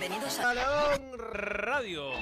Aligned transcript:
Bienvenidos 0.00 0.38
a 0.38 0.54
Balón 0.54 1.12
Radio. 1.18 2.12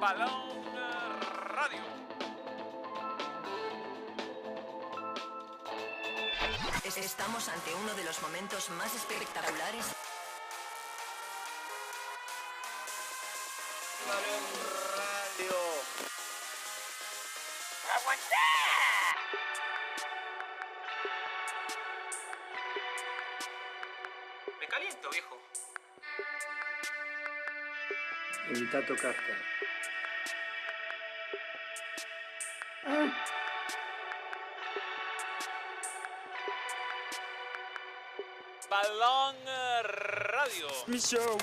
Balón 0.00 0.30
Radio. 1.54 1.80
Es- 6.84 6.96
Estamos 6.98 7.48
ante 7.48 7.74
uno 7.74 7.94
de 7.94 8.04
los 8.04 8.20
momentos 8.22 8.70
más 8.70 8.94
espectaculares. 8.94 9.86
Evita 28.76 28.86
tocarte. 28.86 29.32
Balón 38.68 39.36
Radio. 39.82 40.68
Mi 40.88 40.98
show, 40.98 41.38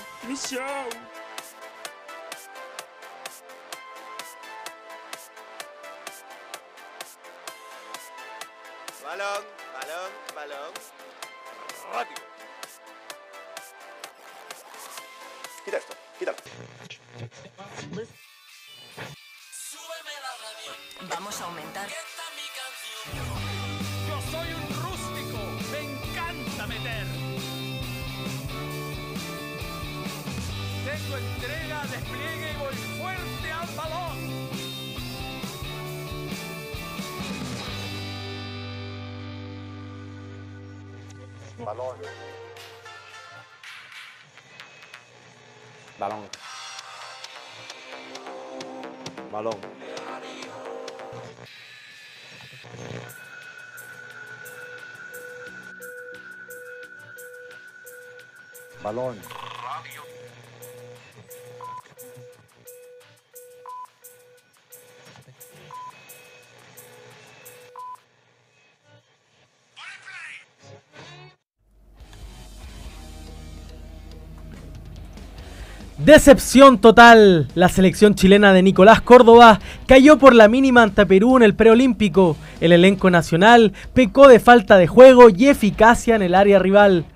Decepción 76.04 76.78
total. 76.78 77.48
La 77.54 77.68
selección 77.68 78.14
chilena 78.14 78.52
de 78.52 78.62
Nicolás 78.62 79.00
Córdoba 79.00 79.60
cayó 79.86 80.18
por 80.18 80.34
la 80.34 80.48
mínima 80.48 80.82
ante 80.82 81.06
Perú 81.06 81.36
en 81.38 81.42
el 81.42 81.54
preolímpico. 81.54 82.36
El 82.60 82.72
elenco 82.72 83.10
nacional 83.10 83.72
pecó 83.94 84.28
de 84.28 84.38
falta 84.38 84.76
de 84.76 84.86
juego 84.86 85.30
y 85.30 85.48
eficacia 85.48 86.14
en 86.14 86.22
el 86.22 86.34
área 86.34 86.58
rival. 86.58 87.06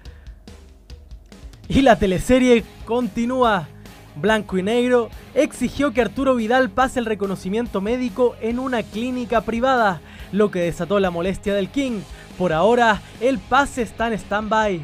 Y 1.68 1.82
la 1.82 1.96
teleserie 1.96 2.64
continúa. 2.86 3.68
Blanco 4.16 4.58
y 4.58 4.62
Negro 4.62 5.10
exigió 5.34 5.92
que 5.92 6.00
Arturo 6.00 6.34
Vidal 6.34 6.70
pase 6.70 6.98
el 6.98 7.06
reconocimiento 7.06 7.80
médico 7.80 8.34
en 8.40 8.58
una 8.58 8.82
clínica 8.82 9.42
privada, 9.42 10.00
lo 10.32 10.50
que 10.50 10.60
desató 10.60 10.98
la 10.98 11.10
molestia 11.10 11.54
del 11.54 11.68
King. 11.68 12.00
Por 12.36 12.52
ahora, 12.52 13.02
el 13.20 13.38
pase 13.38 13.82
está 13.82 14.08
en 14.08 14.14
stand-by. 14.14 14.80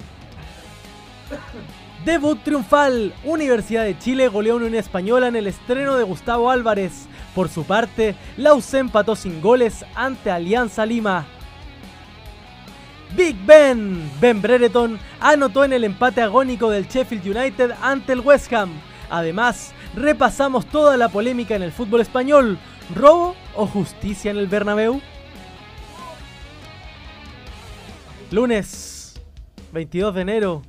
Debut 2.04 2.38
triunfal. 2.44 3.14
Universidad 3.24 3.84
de 3.84 3.98
Chile 3.98 4.28
goleó 4.28 4.52
a 4.52 4.56
Unión 4.56 4.74
Española 4.74 5.28
en 5.28 5.36
el 5.36 5.46
estreno 5.46 5.96
de 5.96 6.04
Gustavo 6.04 6.50
Álvarez. 6.50 7.06
Por 7.34 7.48
su 7.48 7.64
parte, 7.64 8.14
la 8.36 8.52
empató 8.74 9.16
sin 9.16 9.40
goles 9.40 9.84
ante 9.94 10.30
Alianza 10.30 10.84
Lima. 10.84 11.26
Big 13.16 13.36
Ben. 13.46 14.10
Ben 14.20 14.42
Brereton 14.42 14.98
anotó 15.20 15.64
en 15.64 15.72
el 15.72 15.84
empate 15.84 16.20
agónico 16.20 16.70
del 16.70 16.88
Sheffield 16.88 17.36
United 17.36 17.72
ante 17.80 18.12
el 18.12 18.20
West 18.20 18.52
Ham. 18.52 18.72
Además, 19.08 19.72
repasamos 19.94 20.66
toda 20.66 20.96
la 20.96 21.08
polémica 21.08 21.54
en 21.54 21.62
el 21.62 21.72
fútbol 21.72 22.00
español. 22.00 22.58
¿Robo 22.94 23.36
o 23.54 23.66
justicia 23.66 24.30
en 24.30 24.38
el 24.38 24.48
Bernabéu? 24.48 25.00
Lunes 28.30 29.20
22 29.72 30.14
de 30.14 30.20
enero 30.20 30.62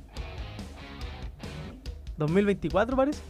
2024 2.16 2.96
parece. 2.96 3.22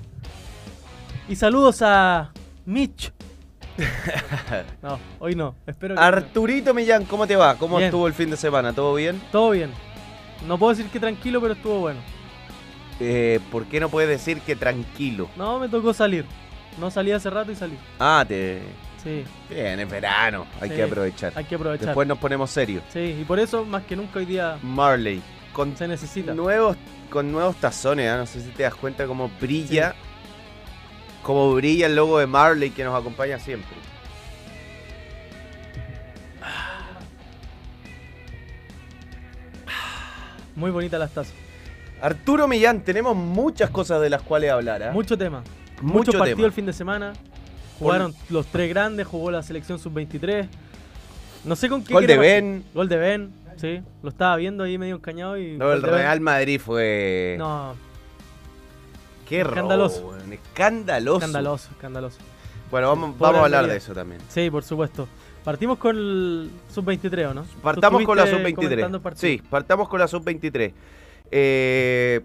Y 1.29 1.37
saludos 1.37 1.81
a 1.83 2.33
Mitch. 2.67 3.13
No, 4.83 4.99
hoy 5.19 5.35
no. 5.35 5.55
Espero 5.67 5.95
que 5.95 6.01
Arturito 6.01 6.73
Millán, 6.75 7.05
¿cómo 7.05 7.27
te 7.27 7.37
va? 7.37 7.57
¿Cómo 7.57 7.77
Bien. 7.77 7.87
estuvo 7.89 8.07
el 8.07 8.15
fin 8.15 8.31
de 8.31 8.37
semana? 8.37 8.73
¿Todo 8.73 8.95
bien? 8.95 9.21
todo 9.33 9.51
bien. 9.51 9.71
No 10.47 10.59
puedo 10.59 10.75
decir 10.75 10.91
que 10.91 11.01
tranquilo, 11.01 11.41
pero 11.41 11.55
estuvo 11.55 11.81
bueno. 11.81 12.01
Eh, 13.01 13.41
¿Por 13.51 13.67
qué 13.67 13.81
no 13.81 13.89
puedes 13.89 14.09
decir 14.09 14.41
que 14.41 14.57
tranquilo? 14.57 15.29
No, 15.37 15.59
me 15.59 15.69
tocó 15.69 15.93
salir. 15.93 16.25
No 16.81 16.91
salí 16.91 17.13
hace 17.13 17.31
rato 17.31 17.53
y 17.53 17.55
salí. 17.57 17.77
Ah, 17.99 18.25
te... 18.27 18.61
Sí, 19.03 19.25
Bien, 19.49 19.79
es 19.79 19.89
verano, 19.89 20.47
hay 20.61 20.69
Sí, 20.71 20.75
que 20.77 20.83
aprovechar. 20.83 21.33
hay 21.37 21.45
que 21.45 21.55
aprovechar. 21.55 21.87
Después 21.87 22.09
nos 22.09 22.19
ponemos 22.19 22.51
serios. 22.51 22.83
Sí, 22.93 23.17
y 23.21 23.25
por 23.25 23.39
eso 23.39 23.65
más 23.65 23.85
que 23.85 23.95
nunca 23.95 24.19
hoy 24.19 24.25
día 24.27 24.59
Marley, 24.63 25.23
con 25.53 25.77
se 25.77 25.87
necesita. 25.87 26.35
nuevos, 26.35 26.77
con 27.09 27.31
nuevos 27.31 27.55
tazones, 27.57 28.11
¿ah? 28.11 28.17
no 28.17 28.27
sé 28.27 28.41
si 28.41 28.49
te 28.49 28.65
das 28.65 28.75
cuenta 28.75 29.07
cómo 29.07 29.31
brilla, 29.41 29.95
cómo 31.27 31.53
brilla 31.55 31.87
el 31.87 31.97
logo 31.97 32.21
de 32.21 32.29
Marley 32.29 32.71
que 32.71 32.85
nos 32.85 32.95
acompaña 32.95 33.41
siempre. 33.41 33.77
Muy 40.55 40.71
bonitas 40.71 41.01
las 41.01 41.11
tazas. 41.11 41.35
Arturo 42.01 42.47
Millán, 42.47 42.83
tenemos 42.83 43.17
muchas 43.17 43.71
cosas 43.71 44.01
de 44.01 44.09
las 44.09 44.23
cuales 44.23 44.53
hablar. 44.53 44.85
¿ah? 44.85 44.93
Mucho 44.93 45.19
tema. 45.19 45.43
Mucho 45.83 45.99
Muchos 45.99 46.15
partidos 46.15 46.37
tema. 46.37 46.47
el 46.47 46.53
fin 46.53 46.67
de 46.67 46.73
semana. 46.73 47.13
Jugaron 47.81 48.15
los 48.31 48.47
tres 48.47 48.69
grandes, 48.71 49.09
jugó 49.09 49.33
la 49.33 49.43
selección 49.43 49.81
sub-23. 49.81 50.47
No 51.45 51.57
sé 51.57 51.69
con 51.69 51.83
qué. 51.83 51.93
Gol 51.93 52.07
de. 52.07 52.19
Ben. 52.19 52.65
Gol 52.73 52.89
de 52.89 52.97
Ben, 52.99 53.33
sí. 53.57 53.83
Lo 54.01 54.11
estaba 54.11 54.37
viendo 54.37 54.63
ahí 54.63 54.79
medio 54.79 54.95
encañado 54.95 55.37
y. 55.37 55.59
No, 55.59 55.73
el. 55.73 55.83
Real 55.83 56.21
Madrid 56.21 56.61
fue... 56.61 57.35
No, 57.37 57.75
Qué 59.29 59.43
robo, 59.43 59.55
escandaloso. 59.55 60.07
weón, 60.09 60.33
escandaloso. 60.33 61.17
escandaloso, 61.19 61.71
escandaloso. 61.73 62.19
Bueno, 62.71 62.89
vamos, 62.89 63.19
vamos 63.19 63.41
a 63.41 63.45
hablar 63.45 63.67
de 63.67 63.77
eso 63.77 63.93
también. 63.93 64.21
Sí, 64.29 64.51
por 64.51 64.63
supuesto. 64.65 65.07
Partimos 65.45 65.79
con 65.79 65.97
el 65.97 66.51
sub-23, 66.73 67.31
¿o 67.31 67.35
no? 67.35 67.43
¿Tú 67.43 67.61
Partamos 67.63 68.03
con 68.03 68.17
la 68.17 68.25
estuviste 68.25 68.55
comentando 68.55 68.87
sub-23. 68.89 68.95
el 68.97 69.01
partido? 69.03 69.21
Sí, 69.21 69.43
partamos 69.49 69.89
con 69.89 70.01
la 70.01 70.09
sub-23. 70.09 70.73
Eh, 71.31 72.21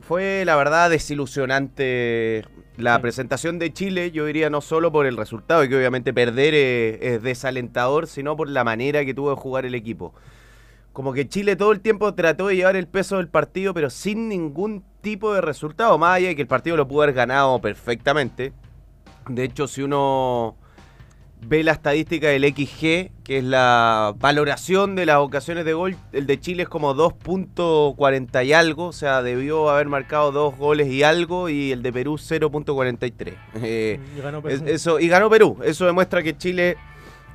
fue 0.00 0.42
la 0.44 0.56
verdad 0.56 0.90
desilusionante 0.90 2.44
la 2.76 2.96
Sí. 2.96 3.02
presentación 3.02 3.58
de 3.58 3.72
Chile, 3.72 4.10
yo 4.10 4.26
diría 4.26 4.50
no 4.50 4.60
solo 4.60 4.92
por 4.92 5.06
el 5.06 5.16
resultado, 5.16 5.64
y 5.64 5.68
que 5.70 5.76
obviamente 5.76 6.12
perder 6.12 6.52
es, 6.54 6.98
es 7.00 7.22
desalentador, 7.22 8.06
sino 8.06 8.36
por 8.36 8.48
la 8.50 8.62
manera 8.64 9.04
que 9.06 9.14
tuvo 9.14 9.30
de 9.30 9.36
jugar 9.36 9.64
el 9.64 9.74
equipo. 9.74 10.14
Como 10.96 11.12
que 11.12 11.28
Chile 11.28 11.56
todo 11.56 11.72
el 11.72 11.82
tiempo 11.82 12.14
trató 12.14 12.46
de 12.46 12.56
llevar 12.56 12.74
el 12.74 12.86
peso 12.86 13.18
del 13.18 13.28
partido, 13.28 13.74
pero 13.74 13.90
sin 13.90 14.30
ningún 14.30 14.82
tipo 15.02 15.34
de 15.34 15.42
resultado, 15.42 15.98
más 15.98 16.16
allá 16.16 16.28
de 16.28 16.36
que 16.36 16.40
el 16.40 16.48
partido 16.48 16.74
lo 16.74 16.88
pudo 16.88 17.02
haber 17.02 17.14
ganado 17.14 17.60
perfectamente. 17.60 18.54
De 19.28 19.44
hecho, 19.44 19.68
si 19.68 19.82
uno 19.82 20.56
ve 21.42 21.62
la 21.64 21.72
estadística 21.72 22.28
del 22.28 22.46
XG, 22.46 23.12
que 23.24 23.36
es 23.38 23.44
la 23.44 24.14
valoración 24.18 24.94
de 24.94 25.04
las 25.04 25.18
ocasiones 25.18 25.66
de 25.66 25.74
gol, 25.74 25.96
el 26.12 26.26
de 26.26 26.40
Chile 26.40 26.62
es 26.62 26.68
como 26.70 26.94
2.40 26.94 28.46
y 28.46 28.54
algo, 28.54 28.86
o 28.86 28.92
sea, 28.92 29.20
debió 29.20 29.68
haber 29.68 29.88
marcado 29.88 30.32
dos 30.32 30.56
goles 30.56 30.88
y 30.88 31.02
algo, 31.02 31.50
y 31.50 31.72
el 31.72 31.82
de 31.82 31.92
Perú 31.92 32.14
0.43. 32.14 33.34
Eh, 33.62 34.00
Y 34.66 34.70
eso, 34.70 34.98
y 34.98 35.08
ganó 35.08 35.28
Perú, 35.28 35.58
eso 35.62 35.84
demuestra 35.84 36.22
que 36.22 36.38
Chile, 36.38 36.78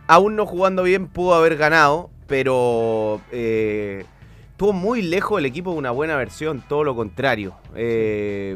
aún 0.07 0.35
no 0.35 0.47
jugando 0.47 0.81
bien, 0.81 1.05
pudo 1.05 1.35
haber 1.35 1.57
ganado, 1.57 2.09
pero 2.31 3.19
eh, 3.33 4.05
estuvo 4.51 4.71
muy 4.71 5.01
lejos 5.01 5.37
el 5.37 5.45
equipo 5.45 5.73
de 5.73 5.77
una 5.79 5.91
buena 5.91 6.15
versión, 6.15 6.63
todo 6.65 6.85
lo 6.85 6.95
contrario. 6.95 7.55
Eh, 7.75 8.55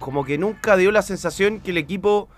como 0.00 0.24
que 0.24 0.38
nunca 0.38 0.76
dio 0.76 0.90
la 0.90 1.02
sensación 1.02 1.60
que 1.60 1.70
el 1.70 1.78
equipo 1.78 2.28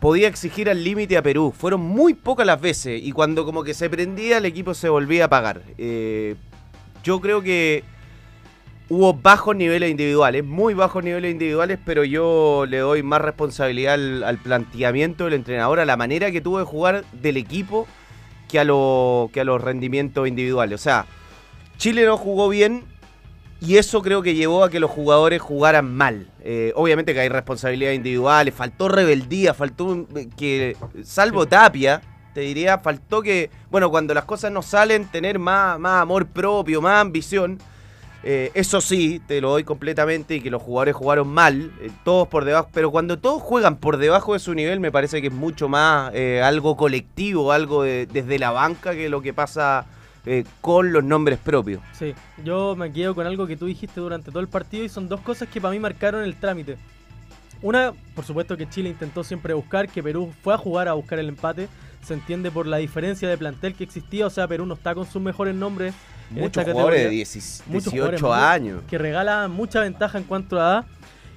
podía 0.00 0.26
exigir 0.26 0.68
al 0.68 0.82
límite 0.82 1.16
a 1.16 1.22
Perú. 1.22 1.54
Fueron 1.56 1.80
muy 1.80 2.12
pocas 2.12 2.44
las 2.44 2.60
veces 2.60 3.00
y 3.00 3.12
cuando 3.12 3.44
como 3.44 3.62
que 3.62 3.72
se 3.72 3.88
prendía 3.88 4.38
el 4.38 4.46
equipo 4.46 4.74
se 4.74 4.88
volvía 4.88 5.22
a 5.22 5.26
apagar. 5.26 5.62
Eh, 5.78 6.34
yo 7.04 7.20
creo 7.20 7.40
que 7.40 7.84
hubo 8.88 9.14
bajos 9.14 9.54
niveles 9.54 9.92
individuales, 9.92 10.44
muy 10.44 10.74
bajos 10.74 11.04
niveles 11.04 11.30
individuales, 11.30 11.78
pero 11.86 12.02
yo 12.02 12.66
le 12.68 12.78
doy 12.78 13.04
más 13.04 13.20
responsabilidad 13.20 13.94
al, 13.94 14.24
al 14.24 14.38
planteamiento 14.38 15.26
del 15.26 15.34
entrenador, 15.34 15.78
a 15.78 15.84
la 15.84 15.96
manera 15.96 16.32
que 16.32 16.40
tuvo 16.40 16.58
de 16.58 16.64
jugar 16.64 17.04
del 17.12 17.36
equipo 17.36 17.86
que 18.52 18.60
a, 18.60 18.64
lo, 18.64 19.30
que 19.32 19.40
a 19.40 19.44
los 19.44 19.62
rendimientos 19.62 20.28
individuales. 20.28 20.78
O 20.78 20.82
sea, 20.82 21.06
Chile 21.78 22.04
no 22.04 22.18
jugó 22.18 22.50
bien 22.50 22.84
y 23.62 23.78
eso 23.78 24.02
creo 24.02 24.20
que 24.20 24.34
llevó 24.34 24.62
a 24.62 24.68
que 24.68 24.78
los 24.78 24.90
jugadores 24.90 25.40
jugaran 25.40 25.90
mal. 25.90 26.30
Eh, 26.40 26.70
obviamente 26.76 27.14
que 27.14 27.20
hay 27.20 27.30
responsabilidades 27.30 27.96
individuales, 27.96 28.52
faltó 28.52 28.90
rebeldía, 28.90 29.54
faltó 29.54 30.06
que, 30.36 30.76
salvo 31.02 31.48
Tapia, 31.48 32.02
te 32.34 32.42
diría, 32.42 32.76
faltó 32.76 33.22
que, 33.22 33.48
bueno, 33.70 33.90
cuando 33.90 34.12
las 34.12 34.26
cosas 34.26 34.52
no 34.52 34.60
salen, 34.60 35.06
tener 35.06 35.38
más, 35.38 35.78
más 35.78 36.02
amor 36.02 36.26
propio, 36.26 36.82
más 36.82 37.00
ambición. 37.00 37.58
Eh, 38.24 38.50
eso 38.54 38.80
sí, 38.80 39.20
te 39.26 39.40
lo 39.40 39.50
doy 39.50 39.64
completamente 39.64 40.36
y 40.36 40.40
que 40.40 40.50
los 40.50 40.62
jugadores 40.62 40.94
jugaron 40.94 41.28
mal, 41.28 41.72
todos 42.04 42.28
por 42.28 42.44
debajo, 42.44 42.68
pero 42.72 42.90
cuando 42.90 43.18
todos 43.18 43.42
juegan 43.42 43.76
por 43.76 43.96
debajo 43.96 44.34
de 44.34 44.38
su 44.38 44.54
nivel 44.54 44.78
me 44.78 44.92
parece 44.92 45.20
que 45.20 45.26
es 45.26 45.32
mucho 45.32 45.68
más 45.68 46.12
algo 46.42 46.76
colectivo, 46.76 47.50
algo 47.50 47.82
desde 47.82 48.38
la 48.38 48.52
banca 48.52 48.92
que 48.92 49.08
lo 49.08 49.22
que 49.22 49.32
pasa 49.34 49.86
eh, 50.24 50.44
con 50.60 50.92
los 50.92 51.02
nombres 51.02 51.40
propios. 51.40 51.82
Sí, 51.98 52.14
yo 52.44 52.76
me 52.76 52.92
quedo 52.92 53.12
con 53.12 53.26
algo 53.26 53.44
que 53.48 53.56
tú 53.56 53.66
dijiste 53.66 54.00
durante 54.00 54.30
todo 54.30 54.38
el 54.38 54.46
partido 54.46 54.84
y 54.84 54.88
son 54.88 55.08
dos 55.08 55.20
cosas 55.20 55.48
que 55.48 55.60
para 55.60 55.72
mí 55.72 55.80
marcaron 55.80 56.22
el 56.22 56.36
trámite. 56.36 56.76
Una, 57.60 57.92
por 58.14 58.24
supuesto 58.24 58.56
que 58.56 58.68
Chile 58.68 58.88
intentó 58.88 59.24
siempre 59.24 59.52
buscar, 59.52 59.88
que 59.88 60.00
Perú 60.00 60.32
fue 60.42 60.54
a 60.54 60.58
jugar 60.58 60.86
a 60.86 60.92
buscar 60.92 61.18
el 61.18 61.28
empate. 61.28 61.68
Se 62.04 62.14
entiende 62.14 62.52
por 62.52 62.66
la 62.66 62.76
diferencia 62.76 63.28
de 63.28 63.36
plantel 63.36 63.74
que 63.74 63.82
existía, 63.82 64.26
o 64.26 64.30
sea, 64.30 64.46
Perú 64.46 64.64
no 64.64 64.74
está 64.74 64.94
con 64.94 65.06
sus 65.06 65.20
mejores 65.20 65.56
nombres. 65.56 65.92
Muchos 66.32 66.64
jugadores 66.64 67.04
de 67.04 67.10
18 67.10 68.32
años. 68.32 68.82
Que 68.88 68.98
regala 68.98 69.48
mucha 69.48 69.80
ventaja 69.80 70.18
en 70.18 70.24
cuanto 70.24 70.60
a 70.60 70.60
edad. 70.60 70.84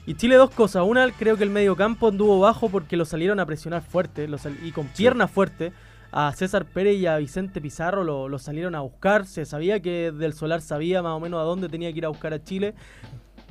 Y 0.08 0.16
Chile 0.16 0.36
dos 0.36 0.52
cosas. 0.52 0.84
Una, 0.86 1.10
creo 1.12 1.36
que 1.36 1.44
el 1.44 1.50
medio 1.50 1.76
campo 1.76 2.08
anduvo 2.08 2.40
bajo 2.40 2.70
porque 2.70 2.96
lo 2.96 3.06
salieron 3.06 3.40
a 3.40 3.46
presionar 3.46 3.82
fuerte 3.82 4.28
y 4.64 4.72
con 4.72 4.88
piernas 4.88 5.32
fuertes 5.32 5.74
a 6.12 6.32
César 6.32 6.66
Pérez 6.66 6.96
y 6.96 7.08
a 7.08 7.18
Vicente 7.18 7.60
Pizarro 7.60 8.04
lo, 8.04 8.40
salieron 8.40 8.76
a 8.76 8.82
buscar. 8.82 9.26
Se 9.26 9.46
sabía 9.46 9.82
que 9.82 10.12
Del 10.12 10.34
Solar 10.34 10.62
sabía 10.62 11.02
más 11.02 11.14
o 11.14 11.20
menos 11.20 11.42
a 11.42 11.44
dónde 11.44 11.68
tenía 11.68 11.92
que 11.92 11.98
ir 11.98 12.06
a 12.06 12.10
buscar 12.10 12.34
a 12.34 12.44
Chile. 12.44 12.74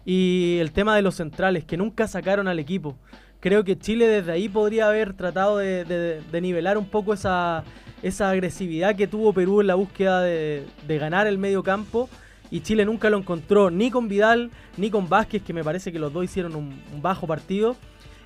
Y 0.07 0.59
el 0.61 0.73
tema 0.73 0.97
de 0.97 1.03
los 1.03 1.17
centrales, 1.17 1.65
que 1.65 1.77
nunca 1.77 2.09
sacaron 2.09 2.49
al 2.49 2.59
equipo. 2.59 2.97
Creo 3.41 3.65
que 3.65 3.79
Chile 3.79 4.07
desde 4.07 4.33
ahí 4.33 4.49
podría 4.49 4.89
haber 4.89 5.13
tratado 5.13 5.59
de, 5.59 6.23
nivelar 6.41 6.79
un 6.79 6.87
poco 6.87 7.13
esa, 7.13 7.65
esa, 8.05 8.31
agresividad 8.31 8.95
que 8.97 9.07
tuvo 9.07 9.33
Perú 9.33 9.61
en 9.61 9.67
la 9.67 9.75
búsqueda 9.75 10.23
de, 10.23 10.65
ganar 10.87 11.27
el 11.27 11.39
medio 11.39 11.63
campo. 11.63 12.09
Y 12.51 12.61
Chile 12.61 12.85
nunca 12.85 13.11
lo 13.11 13.19
encontró 13.19 13.71
ni 13.71 13.91
con 13.91 14.09
Vidal 14.09 14.51
ni 14.77 14.91
con 14.91 15.09
Vázquez, 15.09 15.43
que 15.43 15.53
me 15.53 15.65
parece 15.65 15.91
que 15.91 15.99
los 15.99 16.13
dos 16.13 16.25
hicieron 16.25 16.55
un 16.55 17.03
bajo 17.03 17.27
partido. 17.27 17.77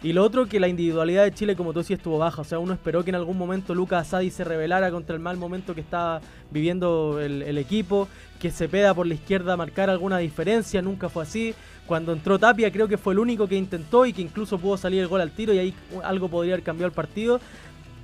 Y 0.00 0.12
lo 0.12 0.22
otro, 0.22 0.46
que 0.46 0.60
la 0.60 0.68
individualidad 0.68 1.24
de 1.24 1.34
Chile, 1.34 1.56
como 1.56 1.72
tú 1.72 1.80
decías, 1.80 1.98
estuvo 1.98 2.18
baja. 2.18 2.42
O 2.42 2.44
sea, 2.44 2.60
uno 2.60 2.72
esperó 2.72 3.02
que 3.02 3.10
en 3.10 3.16
algún 3.16 3.36
momento 3.36 3.74
Lucas 3.74 4.06
Asadi 4.06 4.30
se 4.30 4.44
rebelara 4.44 4.92
contra 4.92 5.16
el 5.16 5.20
mal 5.20 5.36
momento 5.36 5.74
que 5.74 5.80
estaba 5.80 6.20
viviendo 6.52 7.18
el, 7.20 7.58
equipo, 7.58 8.06
que 8.38 8.52
se 8.52 8.68
peda 8.68 8.94
por 8.94 9.08
la 9.08 9.14
izquierda 9.14 9.56
marcar 9.56 9.90
alguna 9.90 10.18
diferencia. 10.18 10.80
Nunca 10.82 11.08
fue 11.08 11.24
así. 11.24 11.52
Cuando 11.84 12.12
entró 12.12 12.38
Tapia, 12.38 12.70
creo 12.70 12.86
que 12.86 12.96
fue 12.96 13.12
el 13.12 13.18
único 13.18 13.48
que 13.48 13.56
intentó 13.56 14.06
y 14.06 14.12
que 14.12 14.22
incluso 14.22 14.58
pudo 14.58 14.76
salir 14.76 15.00
el 15.00 15.08
gol 15.08 15.20
al 15.20 15.32
tiro 15.32 15.52
y 15.52 15.58
ahí 15.58 15.74
algo 16.04 16.28
podría 16.28 16.54
haber 16.54 16.64
cambiado 16.64 16.86
el 16.86 16.94
partido. 16.94 17.40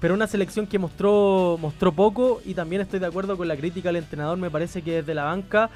Pero 0.04 0.12
una 0.12 0.26
selección 0.26 0.66
que 0.66 0.78
mostró, 0.78 1.56
mostró 1.58 1.90
poco 1.90 2.42
y 2.44 2.52
también 2.52 2.82
estoy 2.82 3.00
de 3.00 3.06
acuerdo 3.06 3.38
con 3.38 3.48
la 3.48 3.56
crítica 3.56 3.88
al 3.88 3.96
entrenador. 3.96 4.36
Me 4.36 4.50
parece 4.50 4.82
que 4.82 4.96
desde 4.96 5.14
la 5.14 5.24
banca 5.24 5.70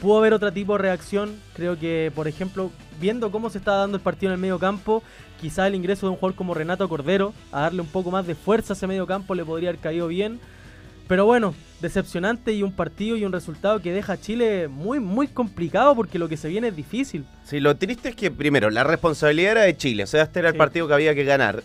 pudo 0.00 0.16
haber 0.16 0.32
otro 0.32 0.50
tipo 0.54 0.72
de 0.72 0.78
reacción. 0.78 1.38
Creo 1.52 1.78
que, 1.78 2.10
por 2.14 2.26
ejemplo, 2.26 2.70
viendo 2.98 3.30
cómo 3.30 3.50
se 3.50 3.58
estaba 3.58 3.76
dando 3.76 3.98
el 3.98 4.02
partido 4.02 4.32
en 4.32 4.36
el 4.36 4.40
medio 4.40 4.58
campo, 4.58 5.02
quizá 5.38 5.66
el 5.66 5.74
ingreso 5.74 6.06
de 6.06 6.12
un 6.12 6.16
jugador 6.16 6.34
como 6.34 6.54
Renato 6.54 6.88
Cordero 6.88 7.34
a 7.52 7.60
darle 7.60 7.82
un 7.82 7.86
poco 7.86 8.10
más 8.10 8.26
de 8.26 8.34
fuerza 8.34 8.72
a 8.72 8.74
ese 8.74 8.86
medio 8.86 9.06
campo 9.06 9.34
le 9.34 9.44
podría 9.44 9.68
haber 9.68 9.82
caído 9.82 10.08
bien. 10.08 10.40
Pero 11.06 11.26
bueno, 11.26 11.54
decepcionante 11.82 12.54
y 12.54 12.62
un 12.62 12.72
partido 12.72 13.18
y 13.18 13.26
un 13.26 13.32
resultado 13.32 13.82
que 13.82 13.92
deja 13.92 14.14
a 14.14 14.18
Chile 14.18 14.66
muy, 14.66 14.98
muy 14.98 15.28
complicado 15.28 15.94
porque 15.94 16.18
lo 16.18 16.30
que 16.30 16.38
se 16.38 16.48
viene 16.48 16.68
es 16.68 16.76
difícil. 16.76 17.26
Sí, 17.44 17.60
lo 17.60 17.76
triste 17.76 18.08
es 18.08 18.16
que 18.16 18.30
primero 18.30 18.70
la 18.70 18.82
responsabilidad 18.82 19.52
era 19.52 19.62
de 19.64 19.76
Chile, 19.76 20.04
o 20.04 20.06
sea, 20.06 20.22
este 20.22 20.38
era 20.38 20.48
el 20.48 20.56
partido 20.56 20.88
que 20.88 20.94
había 20.94 21.14
que 21.14 21.24
ganar. 21.24 21.62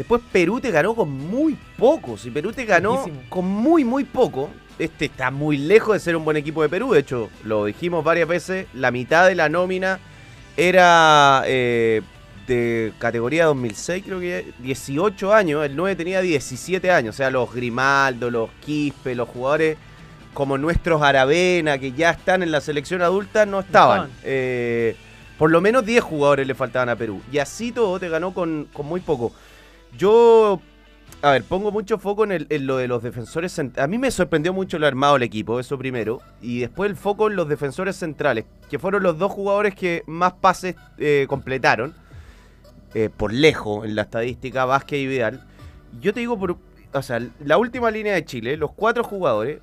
Después 0.00 0.22
Perú 0.32 0.60
te 0.60 0.70
ganó 0.70 0.94
con 0.94 1.10
muy 1.10 1.58
poco, 1.76 2.16
si 2.16 2.30
Perú 2.30 2.54
te 2.54 2.64
ganó 2.64 3.04
con 3.28 3.44
muy, 3.44 3.84
muy 3.84 4.04
poco, 4.04 4.48
este 4.78 5.04
está 5.04 5.30
muy 5.30 5.58
lejos 5.58 5.92
de 5.92 6.00
ser 6.00 6.16
un 6.16 6.24
buen 6.24 6.38
equipo 6.38 6.62
de 6.62 6.70
Perú, 6.70 6.94
de 6.94 7.00
hecho, 7.00 7.28
lo 7.44 7.66
dijimos 7.66 8.02
varias 8.02 8.26
veces, 8.26 8.66
la 8.72 8.90
mitad 8.92 9.28
de 9.28 9.34
la 9.34 9.50
nómina 9.50 10.00
era... 10.56 11.42
Eh, 11.44 12.00
de 12.46 12.94
categoría 12.98 13.44
2006, 13.44 14.04
creo 14.06 14.20
que 14.20 14.54
18 14.60 15.34
años, 15.34 15.66
el 15.66 15.76
9 15.76 15.96
tenía 15.96 16.22
17 16.22 16.90
años, 16.90 17.14
o 17.14 17.18
sea, 17.18 17.30
los 17.30 17.52
Grimaldo, 17.52 18.30
los 18.30 18.48
Quispe, 18.64 19.14
los 19.14 19.28
jugadores 19.28 19.76
como 20.32 20.56
nuestros 20.56 21.02
Aravena, 21.02 21.76
que 21.76 21.92
ya 21.92 22.08
están 22.08 22.42
en 22.42 22.52
la 22.52 22.62
selección 22.62 23.02
adulta, 23.02 23.44
no 23.44 23.60
estaban. 23.60 24.08
Eh, 24.24 24.96
por 25.40 25.50
lo 25.50 25.62
menos 25.62 25.86
10 25.86 26.04
jugadores 26.04 26.46
le 26.46 26.54
faltaban 26.54 26.90
a 26.90 26.96
Perú. 26.96 27.22
Y 27.32 27.38
así 27.38 27.72
todo 27.72 27.98
te 27.98 28.10
ganó 28.10 28.34
con, 28.34 28.68
muy 28.82 29.00
poco. 29.00 29.32
Yo, 29.96 30.60
a 31.22 31.32
ver, 31.32 31.44
pongo 31.44 31.70
mucho 31.70 31.98
foco 31.98 32.24
en, 32.24 32.66
lo 32.66 32.76
de 32.76 32.88
los 32.88 33.02
defensores 33.02 33.58
A 33.58 33.86
mí 33.86 33.98
me 33.98 34.10
sorprendió 34.10 34.52
mucho 34.52 34.78
lo 34.78 34.86
armado 34.86 35.14
del 35.14 35.24
equipo, 35.24 35.60
eso 35.60 35.78
primero. 35.78 36.20
Y 36.40 36.60
después 36.60 36.90
el 36.90 36.96
foco 36.96 37.28
en 37.28 37.36
los 37.36 37.48
defensores 37.48 37.96
centrales, 37.96 38.44
que 38.68 38.78
fueron 38.78 39.02
los 39.02 39.18
dos 39.18 39.32
jugadores 39.32 39.74
que 39.74 40.02
más 40.06 40.32
pases 40.34 40.76
eh, 40.98 41.26
completaron. 41.28 41.94
Eh, 42.92 43.08
por 43.08 43.32
lejos 43.32 43.84
en 43.84 43.94
la 43.94 44.02
estadística 44.02 44.64
Vázquez 44.64 44.98
y 44.98 45.06
Vidal. 45.06 45.40
Yo 46.00 46.12
te 46.12 46.18
digo, 46.18 46.36
por, 46.36 46.56
o 46.92 47.02
sea, 47.02 47.20
la 47.44 47.56
última 47.56 47.88
línea 47.88 48.14
de 48.14 48.24
Chile, 48.24 48.56
los 48.56 48.72
cuatro 48.72 49.04
jugadores 49.04 49.60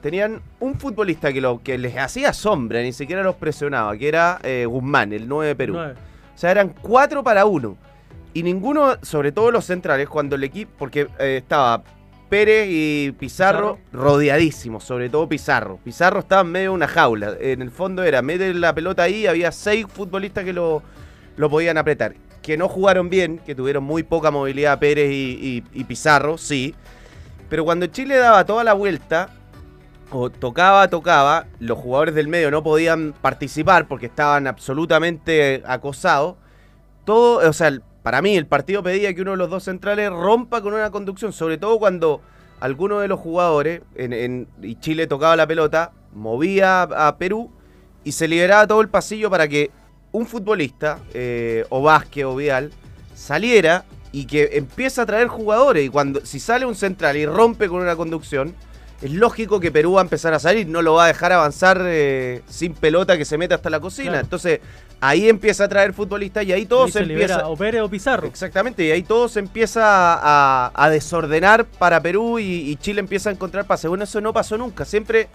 tenían 0.00 0.40
un 0.58 0.78
futbolista 0.78 1.34
que, 1.34 1.42
lo, 1.42 1.62
que 1.62 1.76
les 1.76 1.98
hacía 1.98 2.32
sombra, 2.32 2.80
ni 2.80 2.94
siquiera 2.94 3.22
los 3.22 3.36
presionaba, 3.36 3.94
que 3.98 4.08
era 4.08 4.38
eh, 4.42 4.64
Guzmán, 4.66 5.12
el 5.12 5.28
9 5.28 5.48
de 5.48 5.54
Perú. 5.54 5.76
O 5.76 6.38
sea, 6.38 6.50
eran 6.50 6.70
cuatro 6.80 7.22
para 7.22 7.44
uno. 7.44 7.76
Y 8.36 8.42
ninguno, 8.42 8.98
sobre 9.00 9.32
todo 9.32 9.50
los 9.50 9.64
centrales, 9.64 10.10
cuando 10.10 10.36
el 10.36 10.44
equipo, 10.44 10.70
porque 10.78 11.08
eh, 11.18 11.38
estaba 11.38 11.82
Pérez 12.28 12.68
y 12.68 13.12
Pizarro, 13.18 13.78
rodeadísimos, 13.94 14.84
sobre 14.84 15.08
todo 15.08 15.26
Pizarro. 15.26 15.78
Pizarro 15.82 16.20
estaba 16.20 16.42
en 16.42 16.48
medio 16.48 16.68
de 16.68 16.74
una 16.74 16.86
jaula. 16.86 17.34
En 17.40 17.62
el 17.62 17.70
fondo 17.70 18.02
era 18.02 18.20
meter 18.20 18.54
la 18.56 18.74
pelota 18.74 19.04
ahí, 19.04 19.26
había 19.26 19.50
seis 19.52 19.86
futbolistas 19.88 20.44
que 20.44 20.52
lo, 20.52 20.82
lo 21.38 21.48
podían 21.48 21.78
apretar 21.78 22.14
que 22.42 22.58
no 22.58 22.68
jugaron 22.68 23.08
bien, 23.08 23.38
que 23.38 23.54
tuvieron 23.54 23.84
muy 23.84 24.02
poca 24.02 24.30
movilidad 24.30 24.78
Pérez 24.78 25.08
y, 25.10 25.84
Pizarro, 25.88 26.36
sí. 26.36 26.74
Pero 27.48 27.64
cuando 27.64 27.86
Chile 27.86 28.16
daba 28.16 28.44
toda 28.44 28.64
la 28.64 28.74
vuelta, 28.74 29.30
o 30.10 30.28
tocaba, 30.28 30.88
tocaba, 30.88 31.46
los 31.58 31.78
jugadores 31.78 32.14
del 32.14 32.28
medio 32.28 32.50
no 32.50 32.62
podían 32.62 33.14
participar 33.14 33.88
porque 33.88 34.06
estaban 34.06 34.46
absolutamente 34.46 35.62
acosados. 35.66 36.36
Todo, 37.06 37.48
o 37.48 37.52
sea, 37.54 37.80
para 38.06 38.22
mí 38.22 38.36
el 38.36 38.46
partido 38.46 38.84
pedía 38.84 39.12
que 39.12 39.22
uno 39.22 39.32
de 39.32 39.36
los 39.36 39.50
dos 39.50 39.64
centrales 39.64 40.10
rompa 40.10 40.62
con 40.62 40.74
una 40.74 40.92
conducción, 40.92 41.32
sobre 41.32 41.58
todo 41.58 41.80
cuando 41.80 42.20
alguno 42.60 43.00
de 43.00 43.08
los 43.08 43.18
jugadores, 43.18 43.82
en, 43.96 44.46
y 44.62 44.76
Chile 44.76 45.08
tocaba 45.08 45.34
la 45.34 45.44
pelota, 45.44 45.90
movía 46.14 46.82
a 46.82 47.18
Perú 47.18 47.50
y 48.04 48.12
se 48.12 48.28
liberaba 48.28 48.64
todo 48.68 48.80
el 48.80 48.88
pasillo 48.90 49.28
para 49.28 49.48
que 49.48 49.72
un 50.12 50.24
futbolista, 50.24 51.00
eh, 51.14 51.64
o 51.68 51.82
Vázquez 51.82 52.26
o 52.26 52.36
Vial, 52.36 52.70
saliera 53.16 53.84
y 54.12 54.26
que 54.26 54.50
empieza 54.52 55.02
a 55.02 55.06
traer 55.06 55.26
jugadores. 55.26 55.84
Y 55.84 55.88
cuando 55.88 56.24
si 56.24 56.38
sale 56.38 56.64
un 56.64 56.76
central 56.76 57.16
y 57.16 57.26
rompe 57.26 57.68
con 57.68 57.80
una 57.80 57.96
conducción, 57.96 58.54
es 59.02 59.10
lógico 59.10 59.60
que 59.60 59.70
Perú 59.70 59.94
va 59.94 60.00
a 60.00 60.04
empezar 60.04 60.32
a 60.34 60.38
salir, 60.38 60.66
no 60.66 60.82
lo 60.82 60.94
va 60.94 61.04
a 61.04 61.08
dejar 61.08 61.32
avanzar 61.32 61.82
eh, 61.84 62.42
sin 62.48 62.74
pelota 62.74 63.18
que 63.18 63.24
se 63.24 63.36
meta 63.36 63.56
hasta 63.56 63.68
la 63.68 63.80
cocina. 63.80 64.20
Entonces, 64.20 64.60
ahí 65.00 65.28
empieza 65.28 65.64
a 65.64 65.68
traer 65.68 65.92
futbolistas 65.92 66.44
y 66.44 66.52
ahí 66.52 66.66
todo 66.66 66.88
se, 66.88 67.00
empieza. 67.00 67.46
O 67.48 67.56
Pérez 67.56 67.82
o 67.82 67.88
Pizarro. 67.88 68.26
Exactamente, 68.26 68.84
y 68.84 68.90
ahí 68.90 69.02
todo 69.02 69.28
se 69.28 69.40
empieza 69.40 69.82
a, 69.84 70.90
desordenar 70.90 71.64
para 71.64 72.00
Perú 72.00 72.38
y, 72.38 72.76
Chile 72.76 73.00
empieza 73.00 73.30
a 73.30 73.32
encontrar 73.32 73.66
pases. 73.66 73.88
Bueno, 73.88 74.04
eso 74.04 74.20
no 74.20 74.32
pasó 74.32 74.56
nunca. 74.56 74.84
Siempre 74.84 75.28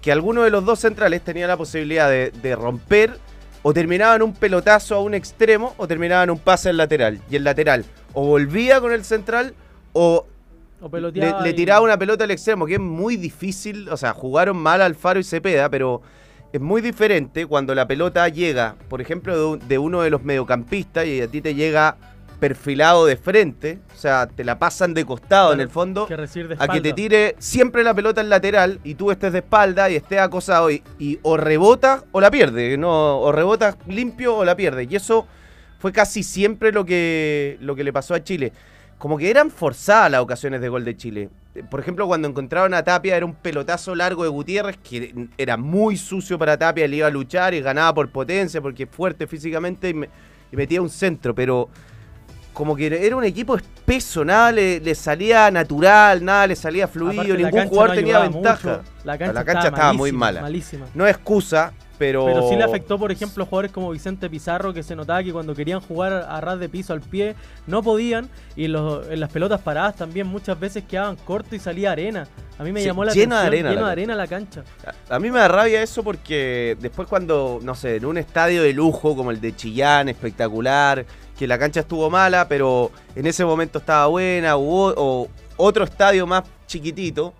que 0.00 0.12
alguno 0.12 0.42
de 0.42 0.50
los 0.50 0.64
dos 0.64 0.80
centrales 0.80 1.22
tenía 1.22 1.46
la 1.46 1.56
posibilidad 1.56 2.08
de, 2.08 2.30
de 2.30 2.56
romper 2.56 3.18
o 3.62 3.72
terminaban 3.72 4.22
un 4.22 4.34
pelotazo 4.34 4.96
a 4.96 5.00
un 5.00 5.14
extremo 5.14 5.74
o 5.78 5.88
terminaban 5.88 6.30
un 6.30 6.38
pase 6.38 6.68
al 6.68 6.76
lateral. 6.76 7.20
Y 7.30 7.36
el 7.36 7.44
lateral 7.44 7.84
o 8.14 8.26
volvía 8.26 8.80
con 8.80 8.92
el 8.92 9.04
central 9.04 9.54
o, 9.92 10.26
O 10.84 11.42
le, 11.42 11.50
y- 11.50 11.54
tiraba 11.54 11.80
una 11.80 11.98
pelota 11.98 12.24
al 12.24 12.30
extremo, 12.30 12.66
que 12.66 12.74
es 12.74 12.80
muy 12.80 13.16
difícil. 13.16 13.88
O 13.88 13.96
sea, 13.96 14.12
jugaron 14.12 14.56
mal 14.56 14.82
Alfaro 14.82 15.18
y 15.20 15.24
Cepeda, 15.24 15.68
pero 15.68 16.02
es 16.52 16.60
muy 16.60 16.80
diferente 16.82 17.46
cuando 17.46 17.74
la 17.74 17.86
pelota 17.86 18.28
llega, 18.28 18.76
por 18.88 19.00
ejemplo, 19.00 19.36
de, 19.36 19.44
un- 19.44 19.68
de 19.68 19.78
uno 19.78 20.02
de 20.02 20.10
los 20.10 20.22
mediocampistas 20.22 21.06
y 21.06 21.20
a 21.20 21.28
ti 21.28 21.40
te 21.40 21.54
llega 21.54 21.96
perfilado 22.38 23.06
de 23.06 23.16
frente. 23.16 23.78
O 23.94 23.96
sea, 23.98 24.26
te 24.26 24.44
la 24.44 24.58
pasan 24.58 24.92
de 24.92 25.04
costado 25.06 25.52
en 25.54 25.60
el 25.60 25.68
fondo. 25.70 26.06
que 26.06 26.16
de 26.16 26.56
A 26.58 26.68
que 26.68 26.80
te 26.80 26.92
tire 26.92 27.36
siempre 27.38 27.82
la 27.82 27.94
pelota 27.94 28.20
en 28.20 28.28
lateral 28.28 28.80
y 28.84 28.94
tú 28.96 29.10
estés 29.10 29.32
de 29.32 29.38
espalda 29.38 29.88
y 29.88 29.96
estés 29.96 30.18
acosado 30.20 30.70
y, 30.70 30.82
y 30.98 31.18
o 31.22 31.36
rebota 31.36 32.04
o 32.12 32.20
la 32.20 32.30
pierde, 32.30 32.76
no, 32.76 33.20
o 33.20 33.32
rebota 33.32 33.76
limpio 33.86 34.36
o 34.36 34.44
la 34.44 34.54
pierde. 34.56 34.86
Y 34.90 34.94
eso 34.96 35.26
fue 35.78 35.92
casi 35.92 36.22
siempre 36.22 36.72
lo 36.72 36.84
que, 36.84 37.56
lo 37.60 37.74
que 37.74 37.84
le 37.84 37.92
pasó 37.92 38.14
a 38.14 38.22
Chile. 38.22 38.52
Como 39.04 39.18
que 39.18 39.28
eran 39.28 39.50
forzadas 39.50 40.10
las 40.12 40.22
ocasiones 40.22 40.62
de 40.62 40.68
gol 40.70 40.82
de 40.82 40.96
Chile. 40.96 41.28
Por 41.70 41.78
ejemplo, 41.78 42.06
cuando 42.06 42.26
encontraron 42.26 42.72
a 42.72 42.82
Tapia 42.82 43.14
era 43.18 43.26
un 43.26 43.34
pelotazo 43.34 43.94
largo 43.94 44.22
de 44.22 44.30
Gutiérrez 44.30 44.78
que 44.78 45.28
era 45.36 45.58
muy 45.58 45.98
sucio 45.98 46.38
para 46.38 46.56
Tapia, 46.56 46.88
le 46.88 46.96
iba 46.96 47.08
a 47.08 47.10
luchar 47.10 47.52
y 47.52 47.60
ganaba 47.60 47.92
por 47.92 48.08
potencia 48.08 48.62
porque 48.62 48.84
es 48.84 48.88
fuerte 48.88 49.26
físicamente 49.26 49.90
y, 49.90 49.94
me- 49.94 50.08
y 50.50 50.56
metía 50.56 50.80
un 50.80 50.88
centro, 50.88 51.34
pero 51.34 51.68
como 52.54 52.74
que 52.74 52.86
era 53.06 53.14
un 53.14 53.24
equipo 53.24 53.56
espeso, 53.56 54.24
nada 54.24 54.50
le, 54.52 54.80
le 54.80 54.94
salía 54.94 55.50
natural, 55.50 56.24
nada 56.24 56.46
le 56.46 56.56
salía 56.56 56.88
fluido, 56.88 57.20
Aparte, 57.24 57.36
ningún 57.42 57.66
jugador 57.68 57.88
no 57.90 57.94
tenía 57.96 58.18
ventaja. 58.20 58.68
mucho. 58.78 58.82
La 59.04 59.18
cancha, 59.18 59.32
La 59.34 59.44
cancha 59.44 59.68
estaba 59.68 59.92
muy 59.92 60.12
mala. 60.12 60.40
Malísima. 60.40 60.86
No 60.94 61.06
es 61.06 61.14
excusa, 61.14 61.74
pero... 61.98 62.24
Pero 62.26 62.48
sí 62.48 62.56
le 62.56 62.64
afectó, 62.64 62.98
por 62.98 63.10
ejemplo, 63.12 63.44
a 63.44 63.46
jugadores 63.46 63.72
como 63.72 63.90
Vicente 63.90 64.28
Pizarro, 64.28 64.72
que 64.74 64.82
se 64.82 64.96
notaba 64.96 65.22
que 65.22 65.32
cuando 65.32 65.54
querían 65.54 65.80
jugar 65.80 66.12
a 66.12 66.40
ras 66.40 66.58
de 66.58 66.68
piso 66.68 66.92
al 66.92 67.00
pie, 67.00 67.34
no 67.66 67.82
podían. 67.82 68.28
Y 68.56 68.68
los- 68.68 69.08
en 69.08 69.20
las 69.20 69.30
pelotas 69.30 69.60
paradas 69.60 69.96
también 69.96 70.26
muchas 70.26 70.58
veces 70.58 70.84
quedaban 70.88 71.16
cortos 71.16 71.52
y 71.54 71.58
salía 71.58 71.92
arena. 71.92 72.26
A 72.58 72.62
mí 72.62 72.70
me 72.72 72.80
Sí, 72.80 72.86
llamó 72.86 73.04
la 73.04 73.12
lleno 73.12 73.36
de 73.36 73.46
arena 73.46 73.70
lleno 73.70 73.80
la 73.82 73.86
de 73.88 73.92
arena 73.92 74.14
la 74.14 74.26
cancha. 74.26 74.62
A 75.08 75.18
mí 75.18 75.30
me 75.30 75.38
da 75.40 75.48
rabia 75.48 75.82
eso 75.82 76.04
porque 76.04 76.76
después 76.80 77.08
cuando, 77.08 77.58
no 77.62 77.74
sé, 77.74 77.96
en 77.96 78.04
un 78.06 78.16
estadio 78.18 78.62
de 78.62 78.72
lujo 78.72 79.16
como 79.16 79.30
el 79.32 79.40
de 79.40 79.56
Chillán, 79.56 80.08
espectacular, 80.08 81.04
que 81.38 81.46
la 81.48 81.58
cancha 81.58 81.80
estuvo 81.80 82.10
mala, 82.10 82.46
pero 82.48 82.92
en 83.16 83.26
ese 83.26 83.44
momento 83.44 83.78
estaba 83.78 84.06
buena, 84.06 84.56
hubo, 84.56 84.94
o 84.96 85.28
otro 85.56 85.82
estadio 85.84 86.26
más 86.28 86.44
chiquitito, 86.68 87.34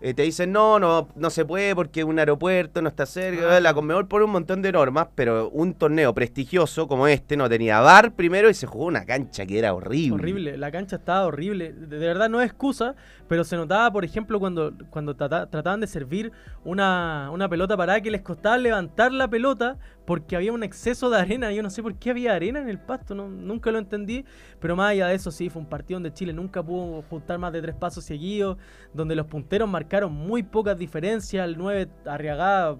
eh, 0.00 0.14
te 0.14 0.22
dicen, 0.22 0.52
no, 0.52 0.78
no, 0.78 1.08
no 1.16 1.30
se 1.30 1.44
puede 1.44 1.74
porque 1.74 2.04
un 2.04 2.18
aeropuerto 2.18 2.80
no 2.82 2.88
está 2.88 3.04
cerca, 3.06 3.56
Ah. 3.56 3.60
la 3.60 3.74
Conmebol 3.74 4.06
pone 4.08 4.24
un 4.24 4.30
montón 4.30 4.62
de 4.62 4.70
normas, 4.72 5.08
pero 5.14 5.48
un 5.50 5.74
torneo 5.74 6.14
prestigioso 6.14 6.86
como 6.88 7.06
este 7.08 7.36
no 7.36 7.48
tenía 7.48 7.80
bar 7.80 8.12
primero 8.12 8.48
y 8.50 8.54
se 8.54 8.66
jugó 8.66 8.86
una 8.86 9.04
cancha 9.04 9.44
que 9.46 9.58
era 9.58 9.74
horrible. 9.74 10.14
Horrible, 10.14 10.56
la 10.56 10.70
cancha 10.70 10.96
estaba 10.96 11.26
horrible. 11.26 11.72
De, 11.72 11.86
de 11.98 12.06
verdad 12.06 12.28
no 12.28 12.40
es 12.40 12.46
excusa, 12.46 12.94
pero 13.28 13.44
se 13.44 13.56
notaba, 13.56 13.92
por 13.92 14.04
ejemplo, 14.04 14.40
cuando, 14.40 14.72
cuando 14.90 15.14
trata- 15.14 15.48
trataban 15.50 15.80
de 15.80 15.86
servir 15.86 16.32
una, 16.64 17.30
una 17.30 17.48
pelota 17.48 17.76
parada 17.76 18.00
que 18.00 18.10
les 18.10 18.22
costaba 18.22 18.56
levantar 18.56 19.12
la 19.12 19.28
pelota 19.28 19.78
porque 20.06 20.34
había 20.34 20.52
un 20.52 20.62
exceso 20.62 21.10
de 21.10 21.18
arena. 21.18 21.52
Yo 21.52 21.62
no 21.62 21.68
sé 21.68 21.82
por 21.82 21.94
qué 21.96 22.10
había 22.10 22.34
arena 22.34 22.58
en 22.60 22.68
el 22.70 22.78
pasto, 22.78 23.14
no, 23.14 23.28
nunca 23.28 23.70
lo 23.70 23.78
entendí. 23.78 24.24
Pero 24.58 24.74
más 24.76 24.92
allá 24.92 25.08
de 25.08 25.14
eso, 25.14 25.30
sí, 25.30 25.50
fue 25.50 25.60
un 25.60 25.68
partido 25.68 25.96
donde 25.96 26.12
Chile 26.14 26.32
nunca 26.32 26.62
pudo 26.62 27.02
juntar 27.02 27.38
más 27.38 27.52
de 27.52 27.60
tres 27.60 27.74
pasos 27.74 28.04
seguidos, 28.04 28.56
donde 28.94 29.14
los 29.14 29.26
punteros 29.26 29.68
marcaron 29.68 30.12
muy 30.12 30.42
pocas 30.42 30.78
diferencias. 30.78 31.46
El 31.46 31.58
9 31.58 31.88
Arriagada 32.06 32.78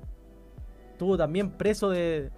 estuvo 0.93 1.17
también 1.19 1.51
preso 1.51 1.91
de, 1.91 2.31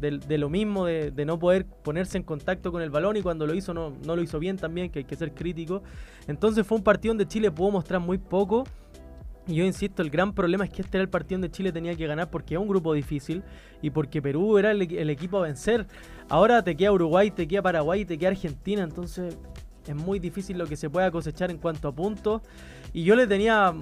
de- 0.00 0.38
lo 0.38 0.48
mismo, 0.48 0.86
de, 0.86 1.24
no 1.24 1.38
poder 1.38 1.66
ponerse 1.66 2.18
en 2.18 2.24
contacto 2.24 2.72
con 2.72 2.82
el 2.82 2.90
balón 2.90 3.16
y 3.16 3.22
cuando 3.22 3.46
lo 3.46 3.54
hizo 3.54 3.72
no, 3.74 3.92
lo 4.04 4.22
hizo 4.22 4.38
bien 4.38 4.56
también, 4.56 4.90
que 4.90 5.00
hay 5.00 5.04
que 5.04 5.16
ser 5.16 5.32
crítico. 5.32 5.82
Entonces 6.28 6.66
fue 6.66 6.78
un 6.78 6.84
partido 6.84 7.10
donde 7.12 7.26
Chile 7.26 7.50
pudo 7.50 7.70
mostrar 7.70 8.00
muy 8.00 8.18
poco. 8.18 8.64
Y 9.48 9.54
yo 9.54 9.64
insisto, 9.64 10.02
el 10.02 10.10
gran 10.10 10.32
problema 10.32 10.64
es 10.64 10.70
que 10.70 10.82
este 10.82 10.98
era 10.98 11.02
el 11.02 11.08
partido 11.08 11.38
donde 11.38 11.50
Chile 11.52 11.70
tenía 11.70 11.94
que 11.94 12.04
ganar 12.06 12.30
porque 12.30 12.54
es 12.54 12.60
un 12.60 12.66
grupo 12.66 12.92
difícil 12.94 13.44
y 13.80 13.90
porque 13.90 14.20
Perú 14.20 14.58
era 14.58 14.72
el, 14.72 14.82
el 14.92 15.08
equipo 15.08 15.38
a 15.38 15.42
vencer. 15.42 15.86
Ahora 16.28 16.64
te 16.64 16.76
queda 16.76 16.90
Uruguay, 16.90 17.30
te 17.30 17.46
queda 17.46 17.62
Paraguay, 17.62 18.04
te 18.04 18.18
queda 18.18 18.30
Argentina, 18.30 18.82
entonces 18.82 19.38
es 19.86 19.94
muy 19.94 20.18
difícil 20.18 20.58
lo 20.58 20.66
que 20.66 20.74
se 20.76 20.90
pueda 20.90 21.10
cosechar 21.12 21.52
en 21.52 21.58
cuanto 21.58 21.86
a 21.86 21.92
puntos. 21.92 22.42
Y 22.92 23.04
yo 23.04 23.14
le 23.14 23.28
tenía, 23.28 23.72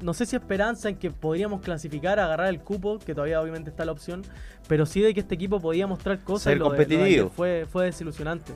no 0.00 0.14
sé 0.14 0.26
si 0.26 0.36
esperanza 0.36 0.88
en 0.88 0.96
que 0.96 1.10
podríamos 1.10 1.60
clasificar, 1.60 2.18
agarrar 2.20 2.48
el 2.48 2.60
cupo, 2.60 2.98
que 2.98 3.14
todavía 3.14 3.40
obviamente 3.40 3.70
está 3.70 3.84
la 3.84 3.92
opción, 3.92 4.22
pero 4.68 4.86
sí 4.86 5.00
de 5.00 5.14
que 5.14 5.20
este 5.20 5.34
equipo 5.34 5.60
podía 5.60 5.86
mostrar 5.86 6.18
cosas. 6.20 6.44
Ser 6.44 6.56
y 6.56 6.58
lo 6.60 6.64
de- 6.66 6.70
lo 6.70 6.76
de 6.76 6.82
ayer 6.84 6.96
competitivo. 6.98 7.30
fue, 7.34 7.66
fue 7.70 7.84
desilusionante. 7.86 8.52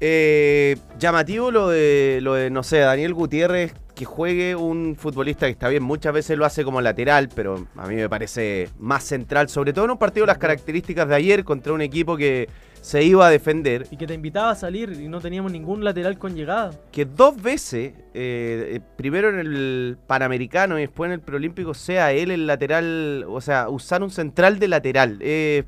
Eh, 0.00 0.76
llamativo 0.98 1.50
lo 1.50 1.68
de, 1.68 2.18
lo 2.20 2.34
de, 2.34 2.50
no 2.50 2.62
sé, 2.62 2.78
Daniel 2.78 3.14
Gutiérrez, 3.14 3.72
que 3.94 4.04
juegue 4.04 4.56
un 4.56 4.96
futbolista 4.96 5.46
que 5.46 5.52
está 5.52 5.68
bien, 5.68 5.82
muchas 5.84 6.12
veces 6.12 6.36
lo 6.36 6.44
hace 6.44 6.64
como 6.64 6.80
lateral, 6.80 7.28
pero 7.34 7.66
a 7.76 7.86
mí 7.86 7.94
me 7.94 8.08
parece 8.08 8.68
más 8.78 9.04
central, 9.04 9.48
sobre 9.48 9.72
todo 9.72 9.84
en 9.84 9.92
un 9.92 9.98
partido 9.98 10.24
de 10.26 10.32
las 10.32 10.38
características 10.38 11.08
de 11.08 11.14
ayer 11.14 11.44
contra 11.44 11.72
un 11.72 11.80
equipo 11.80 12.16
que 12.16 12.48
se 12.84 13.02
iba 13.02 13.26
a 13.26 13.30
defender, 13.30 13.86
Y 13.90 13.96
que 13.96 14.06
te 14.06 14.12
invitaba 14.12 14.50
a 14.50 14.54
salir 14.54 14.92
y 15.00 15.08
no 15.08 15.18
teníamos 15.18 15.50
ningún 15.50 15.82
lateral 15.82 16.18
con 16.18 16.34
llegada. 16.34 16.72
que 16.92 17.06
dos 17.06 17.40
veces, 17.40 17.94
eh, 18.12 18.78
primero 18.96 19.30
en 19.30 19.38
el 19.38 19.96
Panamericano 20.06 20.76
y 20.78 20.82
después 20.82 21.08
en 21.08 21.12
el 21.14 21.20
Preolímpico, 21.20 21.72
sea 21.72 22.12
él 22.12 22.30
el 22.30 22.46
lateral, 22.46 23.24
o 23.26 23.40
sea, 23.40 23.70
usar 23.70 24.02
un 24.02 24.10
central 24.10 24.58
de 24.58 24.68
lateral. 24.68 25.16
eh, 25.22 25.64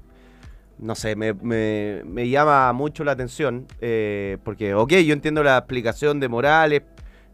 no 0.79 0.95
sé, 0.95 1.17
me, 1.17 1.33
me- 1.33 2.03
me 2.05 2.29
llama 2.29 2.71
mucho 2.75 3.03
la 3.03 3.13
atención, 3.13 3.67
eh, 3.81 4.37
porque, 4.45 4.75
ok, 4.75 4.93
yo 5.07 5.15
entiendo 5.15 5.43
la 5.43 5.57
explicación 5.57 6.21
de 6.21 6.29
Morales, 6.29 6.83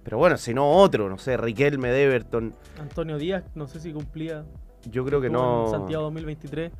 pero 0.05 0.17
bueno, 0.17 0.37
si 0.37 0.55
no 0.55 0.71
otro, 0.71 1.09
no 1.09 1.19
sé, 1.19 1.37
Riquelme 1.37 1.89
de 1.89 2.05
Everton, 2.05 2.55
Antonio 2.81 3.19
Díaz, 3.19 3.43
no 3.57 3.67
sé 3.67 3.81
si 3.81 3.93
cumplía. 3.93 4.45
yo 4.89 5.05
creo 5.05 5.21
que 5.21 5.29
no... 5.29 5.65
En 5.65 5.71
Santiago 5.73 6.05
2023. 6.05 6.71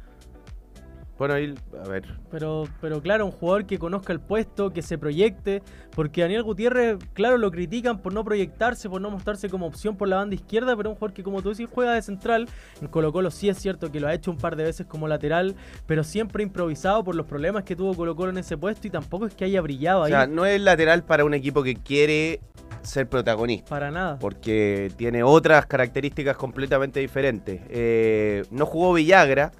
Bueno, 1.19 1.35
ahí, 1.35 1.55
a 1.85 1.89
ver, 1.89 2.05
Pero, 2.31 2.65
pero 2.81 3.01
claro, 3.01 3.27
un 3.27 3.33
jugador 3.33 3.67
que 3.67 3.79
conozca 3.79 4.13
el 4.13 4.21
puesto, 4.21 4.71
que 4.71 4.83
se 4.83 4.99
proyecte, 4.99 5.63
porque 5.95 6.23
Daniel 6.23 6.43
Gutiérrez, 6.43 6.99
claro, 7.13 7.39
lo 7.39 7.51
critican 7.51 7.99
por 7.99 8.13
no 8.13 8.25
proyectarse, 8.25 8.89
por 8.89 9.01
no 9.01 9.11
mostrarse 9.11 9.49
como 9.49 9.67
opción 9.67 9.97
por 9.97 10.09
la 10.09 10.17
banda 10.17 10.35
izquierda, 10.35 10.77
pero 10.77 10.91
un 10.91 10.97
jugador 10.97 11.15
que 11.15 11.23
como 11.23 11.43
tú 11.43 11.51
decís 11.51 11.69
juega 11.71 11.95
de 11.95 12.03
central, 12.03 12.49
en 12.81 12.89
Colo 12.89 13.13
Colo 13.13 13.31
sí 13.31 13.49
es 13.49 13.59
cierto 13.59 13.93
que 13.93 14.01
lo 14.01 14.09
ha 14.09 14.15
hecho 14.15 14.31
un 14.31 14.39
par 14.39 14.57
de 14.57 14.65
veces 14.65 14.87
como 14.87 15.07
lateral, 15.07 15.55
pero 15.87 16.03
siempre 16.03 16.43
improvisado 16.43 17.05
por 17.05 17.15
los 17.15 17.27
problemas 17.27 17.65
que 17.65 17.77
tuvo 17.77 17.95
Colo 17.95 18.17
Colo 18.17 18.31
en 18.31 18.39
ese 18.39 18.57
puesto 18.57 18.87
y 18.87 18.91
tampoco 18.91 19.27
es 19.27 19.35
que 19.35 19.45
haya 19.45 19.61
brillado 19.61 20.01
o 20.01 20.05
ahí 20.05 20.13
sea, 20.13 20.27
no 20.27 20.47
es 20.47 20.61
lateral 20.61 21.05
para 21.05 21.25
un 21.25 21.35
equipo 21.35 21.63
que 21.63 21.77
quiere 21.77 22.41
ser 22.83 23.09
protagonista. 23.09 23.69
para 23.69 23.91
nada. 23.91 24.19
porque 24.19 24.91
tiene 24.97 25.23
otras 25.23 25.67
características 25.67 26.37
completamente 26.37 27.01
diferentes. 27.01 27.61
Eh, 27.69 28.45
no 28.51 28.67
jugó 28.67 28.93
Villagra, 28.93 29.53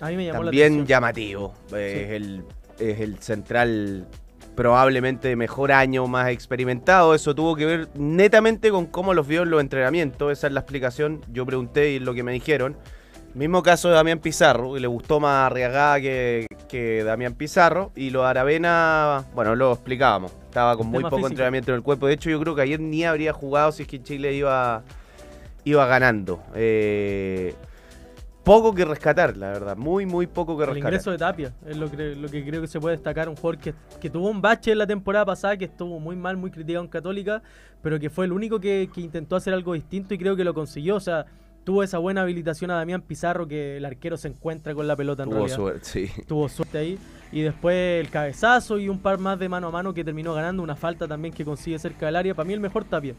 A 0.00 0.08
mí 0.08 0.16
me 0.16 0.26
llamó 0.26 0.40
la 0.42 0.44
también 0.46 0.66
atención. 0.66 0.86
llamativo. 0.86 1.54
Eh, 1.72 1.92
Sí. 1.96 2.04
Es, 2.04 2.10
el, 2.10 2.44
es 2.78 3.00
el 3.00 3.18
central 3.20 4.06
probablemente 4.54 5.28
de 5.28 5.36
mejor 5.36 5.72
año, 5.72 6.06
más 6.06 6.28
experimentado. 6.30 7.14
Eso 7.14 7.34
tuvo 7.34 7.56
que 7.56 7.66
ver 7.66 7.88
netamente 7.94 8.70
con 8.70 8.86
cómo 8.86 9.12
los 9.14 9.26
vio 9.26 9.42
en 9.42 9.50
los 9.50 9.60
entrenamientos. 9.60 10.32
Esa 10.32 10.46
es 10.46 10.52
la 10.52 10.60
explicación. 10.60 11.20
Yo 11.32 11.44
pregunté 11.44 11.92
y 11.92 11.96
es 11.96 12.02
lo 12.02 12.14
que 12.14 12.22
me 12.22 12.32
dijeron. 12.32 12.76
Mismo 13.34 13.62
caso 13.62 13.88
de 13.90 13.94
Damián 13.96 14.18
Pizarro, 14.20 14.72
que 14.72 14.80
le 14.80 14.86
gustó 14.86 15.20
más 15.20 15.44
Arriagada 15.50 16.00
que, 16.00 16.46
que 16.70 17.04
Damián 17.04 17.34
Pizarro. 17.34 17.92
Y 17.94 18.08
lo 18.08 18.22
de 18.22 18.28
Aravena, 18.28 19.26
bueno, 19.34 19.54
lo 19.54 19.72
explicábamos. 19.74 20.32
Estaba 20.44 20.74
con 20.74 20.86
El 20.86 20.92
muy 20.92 21.02
poco 21.02 21.16
físico. 21.16 21.28
entrenamiento 21.32 21.72
en 21.72 21.76
el 21.76 21.82
cuerpo. 21.82 22.06
De 22.06 22.14
hecho, 22.14 22.30
yo 22.30 22.40
creo 22.40 22.54
que 22.54 22.62
ayer 22.62 22.80
ni 22.80 23.04
habría 23.04 23.34
jugado 23.34 23.72
si 23.72 23.82
es 23.82 23.88
que 23.88 24.02
Chile 24.02 24.32
iba, 24.32 24.82
iba 25.64 25.86
ganando. 25.86 26.42
Eh, 26.54 27.54
poco 28.46 28.72
que 28.72 28.84
rescatar, 28.84 29.36
la 29.36 29.48
verdad. 29.48 29.76
Muy, 29.76 30.06
muy 30.06 30.28
poco 30.28 30.56
que 30.56 30.62
El 30.62 30.70
rescatar. 30.70 30.92
ingreso 30.92 31.10
de 31.10 31.18
Tapia 31.18 31.52
es 31.66 31.76
lo 31.76 31.90
que, 31.90 32.14
lo 32.14 32.28
que 32.28 32.44
creo 32.46 32.60
que 32.60 32.68
se 32.68 32.78
puede 32.78 32.94
destacar. 32.94 33.28
Un 33.28 33.34
jugador 33.34 33.58
que, 33.60 33.74
que 34.00 34.08
tuvo 34.08 34.30
un 34.30 34.40
bache 34.40 34.70
en 34.70 34.78
la 34.78 34.86
temporada 34.86 35.26
pasada, 35.26 35.56
que 35.56 35.64
estuvo 35.64 35.98
muy 35.98 36.14
mal, 36.14 36.36
muy 36.36 36.52
criticado 36.52 36.84
en 36.84 36.88
Católica, 36.88 37.42
pero 37.82 37.98
que 37.98 38.08
fue 38.08 38.24
el 38.24 38.30
único 38.32 38.60
que, 38.60 38.88
que 38.94 39.00
intentó 39.00 39.34
hacer 39.34 39.52
algo 39.52 39.74
distinto 39.74 40.14
y 40.14 40.18
creo 40.18 40.36
que 40.36 40.44
lo 40.44 40.54
consiguió. 40.54 40.94
O 40.94 41.00
sea, 41.00 41.26
tuvo 41.64 41.82
esa 41.82 41.98
buena 41.98 42.22
habilitación 42.22 42.70
a 42.70 42.76
Damián 42.76 43.02
Pizarro 43.02 43.48
que 43.48 43.78
el 43.78 43.84
arquero 43.84 44.16
se 44.16 44.28
encuentra 44.28 44.72
con 44.76 44.86
la 44.86 44.94
pelota 44.94 45.24
en 45.24 45.30
Tuvo 45.30 45.38
realidad. 45.40 45.56
suerte, 45.56 45.84
sí. 45.84 46.10
Tuvo 46.28 46.48
suerte 46.48 46.78
ahí. 46.78 46.98
Y 47.32 47.42
después 47.42 48.00
el 48.00 48.08
cabezazo 48.10 48.78
y 48.78 48.88
un 48.88 49.00
par 49.00 49.18
más 49.18 49.40
de 49.40 49.48
mano 49.48 49.66
a 49.66 49.70
mano 49.72 49.92
que 49.92 50.04
terminó 50.04 50.32
ganando. 50.34 50.62
Una 50.62 50.76
falta 50.76 51.08
también 51.08 51.34
que 51.34 51.44
consigue 51.44 51.80
cerca 51.80 52.06
del 52.06 52.14
área. 52.14 52.32
Para 52.32 52.46
mí 52.46 52.52
el 52.54 52.60
mejor 52.60 52.84
Tapia. 52.84 53.16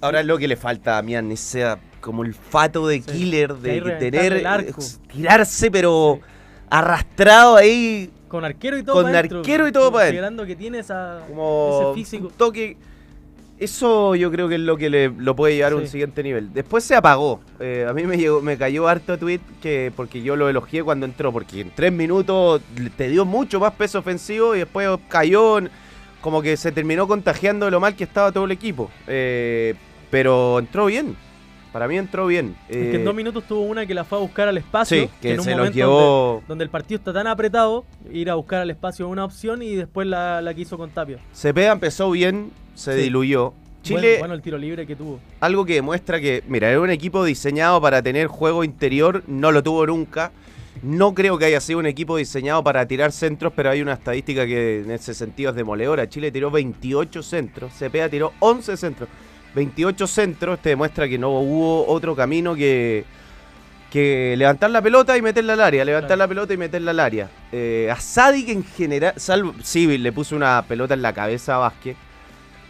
Ahora 0.00 0.22
lo 0.22 0.38
que 0.38 0.46
le 0.46 0.54
falta 0.54 0.92
a 0.92 0.94
Damián 0.94 1.32
es 1.32 1.40
sea 1.40 1.76
como 2.00 2.24
el 2.24 2.34
fato 2.34 2.86
de 2.88 2.96
Sí. 3.02 3.10
killer, 3.12 3.54
de 3.54 3.80
tener, 3.98 4.32
el 4.32 4.46
arco. 4.46 4.82
tirarse, 5.12 5.70
pero 5.70 6.20
arrastrado 6.68 7.56
ahí, 7.56 8.10
Con 8.28 8.44
arquero 8.44 8.78
y 8.78 8.82
todo 8.84 8.94
Con 9.02 9.04
pa' 9.06 9.10
dentro, 9.22 9.38
arquero 9.40 9.66
y 9.66 9.72
todo 9.72 9.90
pa' 9.90 10.04
dentro. 10.04 10.06
Considerando 10.22 10.46
que 10.46 10.54
tiene 10.56 10.78
esa, 10.78 11.20
como 11.28 11.80
ese 11.82 11.94
físico. 11.94 12.26
un 12.28 12.32
toque. 12.34 12.76
Eso 13.58 14.14
yo 14.14 14.30
creo 14.30 14.48
que 14.48 14.54
es 14.54 14.60
lo 14.62 14.78
que 14.78 14.88
le, 14.88 15.08
lo 15.10 15.36
puede 15.36 15.54
llevar 15.56 15.72
a 15.72 15.76
un 15.76 15.86
siguiente 15.86 16.22
nivel. 16.22 16.50
Después 16.54 16.82
se 16.82 16.94
apagó. 16.94 17.40
Eh, 17.58 17.84
a 17.86 17.92
mí 17.92 18.04
me, 18.04 18.16
llegó, 18.16 18.40
me 18.40 18.56
cayó 18.56 18.88
harto 18.88 19.18
tweet 19.18 19.40
que 19.60 19.92
porque 19.94 20.22
yo 20.22 20.34
lo 20.36 20.48
elogié 20.48 20.82
cuando 20.82 21.04
entró, 21.04 21.30
porque 21.30 21.60
en 21.60 21.70
tres 21.70 21.92
minutos 21.92 22.62
te 22.96 23.08
dio 23.08 23.26
mucho 23.26 23.60
más 23.60 23.72
peso 23.74 23.98
ofensivo 23.98 24.54
y 24.54 24.60
después 24.60 24.88
cayó. 25.08 25.58
como 26.22 26.40
que 26.40 26.56
se 26.56 26.72
terminó 26.72 27.06
contagiando 27.06 27.66
de 27.66 27.70
lo 27.72 27.80
mal 27.80 27.96
que 27.96 28.04
estaba 28.04 28.32
todo 28.32 28.44
el 28.46 28.52
equipo. 28.52 28.90
Eh, 29.06 29.74
pero 30.10 30.58
entró 30.58 30.86
bien. 30.86 31.16
Para 31.72 31.86
mí 31.86 31.96
entró 31.96 32.26
bien. 32.26 32.56
Es 32.68 32.76
que 32.76 32.94
en 32.96 33.00
Eh, 33.02 33.04
dos 33.04 33.14
minutos 33.14 33.44
tuvo 33.44 33.60
una 33.62 33.86
que 33.86 33.94
la 33.94 34.04
fue 34.04 34.18
a 34.18 34.20
buscar 34.20 34.48
al 34.48 34.58
espacio. 34.58 35.02
Sí, 35.04 35.08
que 35.20 35.32
en 35.34 35.38
un 35.40 35.44
se 35.44 35.50
momento 35.54 35.74
llevó- 35.76 36.32
Donde, 36.34 36.46
donde 36.48 36.64
el 36.64 36.70
partido 36.70 36.98
está 36.98 37.12
tan 37.12 37.26
apretado, 37.26 37.84
ir 38.12 38.28
a 38.30 38.34
buscar 38.34 38.60
al 38.62 38.70
espacio 38.70 39.06
es 39.06 39.12
una 39.12 39.24
opción 39.24 39.62
y 39.62 39.74
después 39.76 40.06
la, 40.06 40.40
la 40.42 40.52
quiso 40.54 40.76
con 40.76 40.90
Tapia. 40.90 41.18
Cepeda 41.32 41.72
empezó 41.72 42.10
bien, 42.10 42.50
se 42.74 42.94
Sí. 42.94 43.02
diluyó. 43.02 43.50
Bueno, 43.50 44.00
Chile, 44.02 44.16
bueno, 44.18 44.34
el 44.34 44.42
tiro 44.42 44.58
libre 44.58 44.86
que 44.86 44.94
tuvo. 44.94 45.20
algo 45.40 45.64
que 45.64 45.74
demuestra 45.74 46.20
que, 46.20 46.42
mira, 46.48 46.68
era 46.68 46.80
un 46.80 46.90
equipo 46.90 47.24
diseñado 47.24 47.80
para 47.80 48.02
tener 48.02 48.26
juego 48.26 48.62
interior, 48.62 49.22
no 49.26 49.52
lo 49.52 49.62
tuvo 49.62 49.86
nunca. 49.86 50.32
No 50.82 51.14
creo 51.14 51.36
que 51.38 51.44
haya 51.46 51.60
sido 51.60 51.78
un 51.78 51.86
equipo 51.86 52.16
diseñado 52.16 52.62
para 52.64 52.86
tirar 52.86 53.10
centros, 53.12 53.52
pero 53.54 53.70
hay 53.70 53.82
una 53.82 53.94
estadística 53.94 54.46
que 54.46 54.80
en 54.80 54.90
ese 54.90 55.14
sentido 55.14 55.50
es 55.50 55.56
demoledora. 55.56 56.08
Chile 56.08 56.30
tiró 56.30 56.50
28 56.50 57.22
centros, 57.22 57.72
Cepeda 57.72 58.08
tiró 58.08 58.32
11 58.40 58.76
centros. 58.76 59.08
28 59.54 60.06
centros, 60.06 60.60
te 60.60 60.70
demuestra 60.70 61.08
que 61.08 61.18
no 61.18 61.30
hubo 61.30 61.86
otro 61.86 62.14
camino 62.14 62.54
que, 62.54 63.04
que 63.90 64.34
levantar 64.36 64.70
la 64.70 64.80
pelota 64.80 65.16
y 65.16 65.22
meterla 65.22 65.54
al 65.54 65.60
área, 65.60 65.84
levantar 65.84 66.08
Claro. 66.10 66.18
la 66.20 66.28
pelota 66.28 66.54
y 66.54 66.56
meterla 66.56 66.90
al 66.92 67.00
área. 67.00 67.28
Eh, 67.52 67.88
a 67.92 67.96
Sadik 68.00 68.48
en 68.48 68.64
general, 68.64 69.14
salvo, 69.16 69.54
sí, 69.62 69.98
le 69.98 70.12
puso 70.12 70.36
una 70.36 70.62
pelota 70.66 70.94
en 70.94 71.02
la 71.02 71.12
cabeza 71.12 71.56
a 71.56 71.58
Vázquez. 71.58 71.96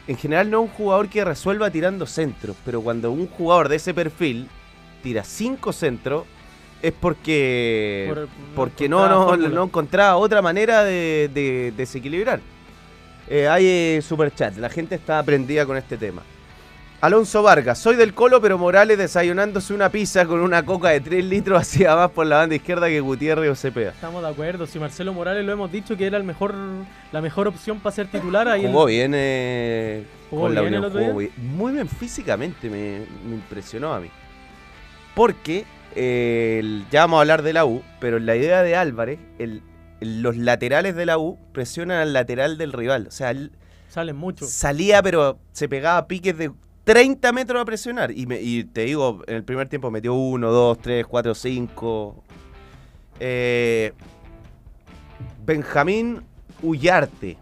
En 0.09 0.17
general 0.17 0.51
no 0.51 0.63
es 0.65 0.71
un 0.71 0.75
jugador 0.75 1.09
que 1.09 1.25
resuelva 1.25 1.71
tirando 1.71 2.07
centros, 2.07 2.57
pero 2.65 2.81
cuando 2.81 3.11
un 3.13 3.27
jugador 3.29 3.69
de 3.69 3.77
ese 3.77 3.93
perfil 3.95 4.49
tira 5.03 5.23
cinco 5.23 5.73
centros, 5.73 6.25
es 6.83 6.93
porque, 6.99 8.07
Por- 8.09 8.29
porque 8.57 8.89
no 8.89 9.07
no, 9.07 9.23
encontraba 9.25 9.55
no, 9.55 9.65
encontraba 9.65 10.17
otra 10.17 10.41
manera 10.41 10.83
de, 10.83 11.31
de 11.33 11.73
desequilibrar. 11.77 12.41
Eh, 13.29 13.47
hay 13.47 13.67
eh, 13.67 14.01
superchat, 14.03 14.57
la 14.57 14.71
gente 14.71 14.95
está 14.95 15.19
aprendida 15.19 15.67
con 15.67 15.77
este 15.77 15.97
tema. 15.99 16.23
Alonso 17.01 17.43
Vargas, 17.43 17.79
soy 17.79 17.97
del 17.97 18.13
Colo, 18.13 18.43
pero 18.43 18.59
Morales 18.59 18.99
desayunándose 18.99 19.73
una 19.73 19.89
pizza 19.91 20.27
con 20.27 20.41
una 20.41 20.67
coca 20.67 20.91
de 20.91 21.01
3 21.01 21.25
litros 21.25 21.59
hacia 21.59 21.97
más 21.97 22.11
por 22.11 22.27
la 22.27 22.37
banda 22.37 22.55
izquierda 22.57 22.89
que 22.89 23.01
Gutiérrez 23.01 23.51
o 23.51 23.55
Cepeda. 23.55 23.91
Estamos 23.93 24.23
de 24.23 24.29
acuerdo. 24.29 24.67
Si 24.67 24.79
Marcelo 24.79 25.15
Morales 25.15 25.47
lo 25.47 25.53
hemos 25.53 25.73
dicho 25.73 25.97
que 25.97 26.07
era 26.07 26.19
el 26.19 26.25
mejor, 26.25 26.55
la 27.11 27.23
mejor 27.23 27.49
opción 27.49 27.81
para 27.81 27.97
ser 27.97 28.09
titular. 28.09 28.49
Ahí 28.49 28.67
Jugó 28.67 28.87
el- 28.87 28.95
bien 28.95 29.13
eh, 29.15 30.05
¿Jugó 30.29 30.43
con 30.43 30.55
la 30.55 30.61
el 30.61 30.67
Unión, 30.67 30.85
otro 30.85 31.01
jugó 31.01 31.21
día? 31.21 31.31
bien. 31.39 31.57
Muy 31.57 31.73
bien 31.73 31.89
físicamente, 31.89 32.69
me, 32.69 33.07
me 33.27 33.35
impresionó 33.37 33.95
a 33.95 34.01
mí. 34.01 34.09
Porque, 35.15 35.65
eh, 35.97 36.59
el- 36.61 36.85
ya 36.91 37.01
vamos 37.01 37.17
a 37.17 37.21
hablar 37.23 37.41
de 37.43 37.55
la 37.55 37.65
U, 37.65 37.83
pero 37.99 38.19
la 38.19 38.37
idea 38.37 38.63
de 38.63 38.77
Álvarez, 38.77 39.19
el- 39.39 39.63
el- 40.03 40.21
los 40.21 40.37
laterales 40.37 40.95
de 40.97 41.07
la 41.07 41.17
U 41.17 41.39
presionan 41.53 41.97
al 41.97 42.13
lateral 42.13 42.59
del 42.59 42.75
rival. 42.75 43.07
O 43.09 43.11
sea, 43.11 43.31
él 43.31 43.53
Salen 43.89 44.17
mucho. 44.17 44.45
salía, 44.47 45.03
pero 45.03 45.39
se 45.53 45.67
pegaba 45.67 46.07
piques 46.07 46.37
de 46.37 46.53
30 46.93 47.31
metros 47.33 47.63
a 47.63 47.65
presionar. 47.65 48.11
Y, 48.11 48.27
me- 48.27 48.41
y 48.41 48.65
te 48.65 48.81
digo, 48.83 49.23
en 49.29 49.37
el 49.37 49.45
primer 49.45 49.69
tiempo 49.69 49.93
metió 49.93 50.13
1, 50.15 50.51
2, 50.51 50.79
3, 50.79 51.07
4, 51.07 51.35
5. 51.37 52.25
Eh, 53.21 53.93
Benjamín 55.45 56.23
Ullarte. 56.63 57.37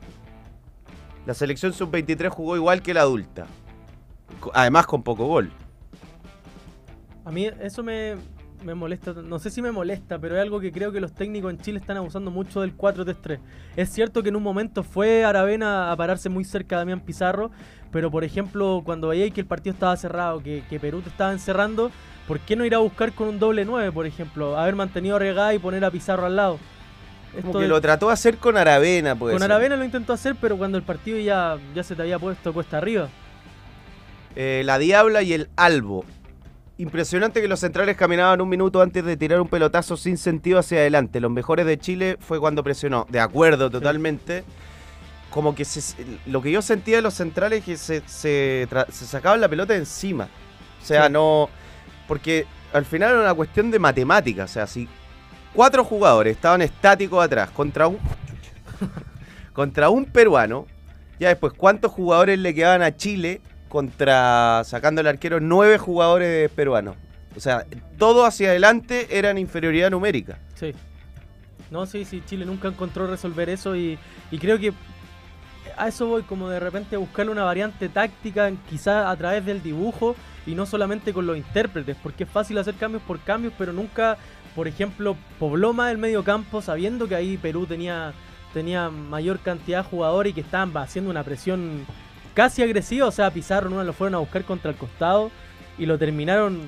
La 1.25 1.33
selección 1.33 1.73
sub-23 1.73 2.28
jugó 2.28 2.57
igual 2.57 2.83
que 2.83 2.93
la 2.93 3.00
adulta. 3.00 3.47
Además 4.52 4.87
con 4.87 5.02
poco 5.02 5.26
gol. 5.26 5.50
A 7.25 7.31
mí 7.31 7.47
eso 7.61 7.83
me, 7.83 8.17
me 8.65 8.75
molesta, 8.75 9.12
no 9.12 9.38
sé 9.38 9.50
si 9.50 9.62
me 9.62 9.71
molesta, 9.73 10.19
pero 10.19 10.37
es 10.37 10.43
algo 10.43 10.61
que 10.61 10.73
creo 10.73 10.91
que 10.93 11.00
los 11.00 11.12
técnicos 11.12 11.53
en 11.53 11.59
Chile 11.61 11.79
están 11.79 11.97
abusando 11.97 12.31
mucho 12.31 12.61
del 12.61 12.77
4-3-3. 12.77 13.38
Es 13.77 13.91
cierto 13.91 14.23
que 14.23 14.29
en 14.31 14.37
un 14.37 14.43
momento 14.43 14.83
fue 14.83 15.25
Aravena 15.25 15.91
a 15.93 15.97
pararse 15.97 16.29
muy 16.29 16.45
cerca 16.45 16.77
de 16.77 16.81
Damián 16.81 17.00
Pizarro, 17.00 17.50
pero 17.93 18.11
por 18.11 18.25
ejemplo, 18.25 18.83
cuando 18.85 19.09
veíais 19.09 19.33
que 19.33 19.41
el 19.41 19.47
partido 19.47 19.73
estaba 19.75 19.97
cerrado, 19.97 20.43
que, 20.43 20.63
que 20.69 20.78
Perú 20.80 21.00
te 21.00 21.09
estaba 21.09 21.32
encerrando, 21.32 21.91
¿por 22.26 22.41
qué 22.41 22.56
no 22.56 22.65
ir 22.65 22.75
a 22.75 22.78
buscar 22.78 23.13
con 23.13 23.28
un 23.28 23.39
doble 23.39 23.65
9, 23.65 23.93
por 23.93 24.06
ejemplo? 24.06 24.59
Haber 24.59 24.75
mantenido 24.76 25.17
a 25.17 25.19
Regá 25.19 25.54
y 25.54 25.59
poner 25.59 25.85
a 25.85 25.91
Pizarro 25.91 26.26
al 26.26 26.37
lado. 26.37 26.59
Como 27.32 27.39
Esto 27.49 27.59
que 27.59 27.63
de- 27.65 27.69
lo 27.69 27.80
trató 27.80 28.06
de 28.09 28.13
hacer 28.15 28.39
con 28.39 28.56
Aravena, 28.56 29.15
pues. 29.15 29.35
con 29.35 29.43
Aravena 29.43 29.76
lo 29.76 29.85
intentó 29.85 30.13
hacer, 30.13 30.35
pero 30.41 30.56
cuando 30.56 30.76
el 30.78 30.85
partido 30.85 31.19
ya, 31.19 31.56
ya 31.75 31.82
se 31.82 31.95
te 31.95 32.02
había 32.02 32.19
puesto 32.19 32.52
cuesta 32.52 32.78
arriba. 32.78 33.09
Eh, 34.37 34.63
la 34.65 34.78
Diabla 34.78 35.23
y 35.23 35.32
el 35.32 35.49
Albo. 35.56 36.04
Impresionante 36.78 37.41
que 37.43 37.49
los 37.49 37.58
centrales 37.58 37.97
caminaban 37.97 38.41
un 38.41 38.49
minuto 38.49 38.80
antes 38.80 39.04
de 39.04 39.17
tirar 39.17 39.41
un 39.41 39.49
pelotazo 39.49 39.97
sin 39.97 40.17
sentido 40.17 40.60
hacia 40.60 40.78
adelante. 40.78 41.19
Los 41.21 41.30
mejores 41.30 41.67
de 41.67 41.76
Chile 41.76 42.17
fue 42.21 42.38
cuando 42.38 42.62
presionó. 42.62 43.04
De 43.10 43.19
acuerdo, 43.19 43.69
totalmente. 43.69 44.45
Como 45.30 45.56
que 45.56 45.64
se- 45.64 45.97
lo 46.26 46.41
que 46.41 46.52
yo 46.52 46.62
sentía 46.62 46.97
de 46.97 47.02
los 47.02 47.14
centrales 47.14 47.60
es 47.60 47.64
que 47.64 47.76
se, 47.76 48.02
se, 48.06 48.69
sacaban 48.93 49.41
la 49.41 49.49
pelota 49.49 49.75
encima. 49.75 50.28
O 50.80 50.84
sea, 50.86 51.06
Sí. 51.06 51.12
no. 51.12 51.49
Porque 52.06 52.47
al 52.73 52.84
final 52.84 53.10
era 53.10 53.21
una 53.23 53.34
cuestión 53.34 53.73
de 53.73 53.80
matemática. 53.80 54.45
O 54.45 54.49
sea, 54.49 54.69
si 54.69 54.88
cuatro 55.52 55.82
jugadores 55.84 56.36
estaban 56.36 56.62
estáticos 56.62 57.23
atrás 57.25 57.50
contra 57.50 57.88
un. 57.88 57.99
contra 59.52 59.91
un 59.91 60.04
peruano. 60.04 60.67
Ya 61.19 61.30
después, 61.30 61.52
¿cuántos 61.54 61.91
jugadores 61.91 62.38
le 62.38 62.54
quedaban 62.54 62.82
a 62.82 62.95
Chile 62.97 63.41
contra, 63.69 64.63
sacando 64.65 65.00
el 65.00 65.07
arquero, 65.07 65.41
nueve 65.41 65.78
jugadores 65.78 66.50
peruanos? 66.50 66.97
O 67.37 67.41
sea, 67.41 67.65
todo 67.99 68.25
hacia 68.25 68.50
adelante 68.50 69.07
era 69.11 69.31
en 69.31 69.39
inferioridad 69.39 69.91
numérica. 69.91 70.39
Sí. 70.54 70.75
No, 71.71 71.87
sí, 71.87 72.04
sí, 72.04 72.23
Chile 72.26 72.47
nunca 72.47 72.69
encontró 72.69 73.07
resolver 73.07 73.49
eso 73.50 73.76
y, 73.76 73.99
y 74.31 74.39
creo 74.39 74.59
que 74.59 74.73
a 75.76 75.89
eso 75.89 76.07
voy 76.07 76.23
como 76.23 76.49
de 76.49 76.61
repente 76.61 76.97
buscarle 76.97 77.31
una 77.31 77.45
variante 77.45 77.89
táctica, 77.89 78.50
quizás 78.69 79.07
a 79.07 79.17
través 79.17 79.45
del 79.45 79.63
dibujo 79.63 80.17
y 80.47 80.54
no 80.54 80.67
solamente 80.67 81.13
con 81.13 81.26
los 81.26 81.37
intérpretes, 81.37 81.97
porque 82.02 82.25
es 82.25 82.31
fácil 82.31 82.59
hacer 82.59 82.75
cambios 82.75 83.02
por 83.02 83.21
cambios, 83.21 83.52
pero 83.59 83.73
nunca, 83.73 84.17
por 84.57 84.67
ejemplo, 84.67 85.17
pobló 85.39 85.73
más 85.73 85.93
el 85.93 85.99
medio 85.99 86.25
campo 86.25 86.63
sabiendo 86.63 87.07
que 87.07 87.15
ahí 87.15 87.37
Perú 87.37 87.67
tenía, 87.67 88.15
tenía 88.54 88.89
mayor 88.89 89.39
cantidad 89.41 89.85
de 89.85 89.91
jugadores 89.91 90.31
y 90.31 90.35
que 90.35 90.41
estaban 90.41 90.75
haciendo 90.76 91.11
una 91.11 91.23
presión 91.23 91.87
casi 92.39 92.63
agresiva, 92.63 93.05
o 93.09 93.11
sea, 93.11 93.33
Pizarro 93.33 93.69
no 93.69 93.83
lo 93.83 93.93
fueron 93.93 94.15
a 94.15 94.19
buscar 94.19 94.45
contra 94.45 94.71
el 94.71 94.77
costado 94.77 95.33
y 95.77 95.87
lo 95.87 95.99
terminaron, 95.99 96.61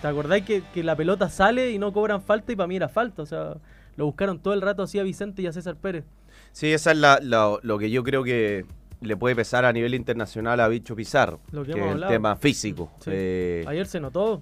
¿te 0.00 0.06
acordáis 0.08 0.46
que, 0.46 0.62
que 0.72 0.82
la 0.82 0.96
pelota 0.96 1.28
sale 1.28 1.72
y 1.72 1.78
no 1.78 1.92
cobran 1.92 2.22
falta 2.22 2.52
y 2.52 2.56
para 2.56 2.66
mí 2.66 2.76
era 2.76 2.88
falta? 2.88 3.20
O 3.20 3.26
sea, 3.26 3.56
lo 3.96 4.06
buscaron 4.06 4.38
todo 4.38 4.54
el 4.54 4.62
rato 4.62 4.82
así 4.82 4.98
a 4.98 5.02
Vicente 5.02 5.42
y 5.42 5.46
a 5.46 5.52
César 5.52 5.76
Pérez. 5.76 6.06
Sí, 6.52 6.72
esa 6.72 6.92
es 6.92 6.96
la- 6.96 7.18
la- 7.22 7.58
lo 7.60 7.76
que 7.78 7.90
yo 7.90 8.02
creo 8.02 8.24
que 8.24 8.64
le 9.02 9.14
puede 9.18 9.36
pesar 9.36 9.66
a 9.66 9.74
nivel 9.74 9.94
internacional 9.94 10.58
a 10.60 10.68
Bicho 10.68 10.96
Pizarro. 10.96 11.38
Lo 11.52 11.64
que 11.66 11.72
es 11.72 11.76
el 11.96 12.06
tema 12.06 12.34
físico. 12.36 12.90
Sí. 13.00 13.10
Eh, 13.12 13.64
Ayer 13.68 13.86
se 13.86 14.00
notó, 14.00 14.40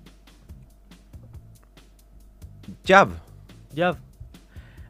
Jab. 2.87 3.09
ya. 3.75 3.96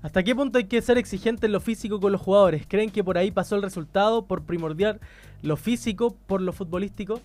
¿Hasta 0.02 0.22
qué 0.22 0.34
punto 0.34 0.58
hay 0.58 0.64
que 0.64 0.82
ser 0.82 0.98
exigente 0.98 1.46
en 1.46 1.52
lo 1.52 1.60
físico 1.60 1.98
con 2.00 2.10
los 2.12 2.20
jugadores? 2.20 2.66
¿Creen 2.68 2.90
que 2.90 3.02
por 3.04 3.16
ahí 3.16 3.30
pasó 3.30 3.54
el 3.56 3.62
resultado 3.62 4.26
por 4.26 4.42
primordial 4.42 5.00
lo 5.42 5.56
físico 5.56 6.16
por 6.26 6.40
lo 6.40 6.52
futbolístico? 6.52 7.20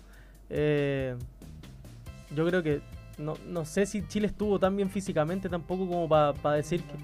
Eh, 0.50 1.16
yo 2.34 2.46
creo 2.46 2.62
que 2.62 2.80
no, 3.18 3.34
no 3.46 3.64
sé 3.64 3.86
si 3.86 4.06
Chile 4.06 4.26
estuvo 4.26 4.58
tan 4.58 4.76
bien 4.76 4.90
físicamente 4.90 5.48
tampoco 5.48 5.86
como 5.86 6.08
para 6.08 6.56
decir 6.56 6.82
que... 6.82 6.94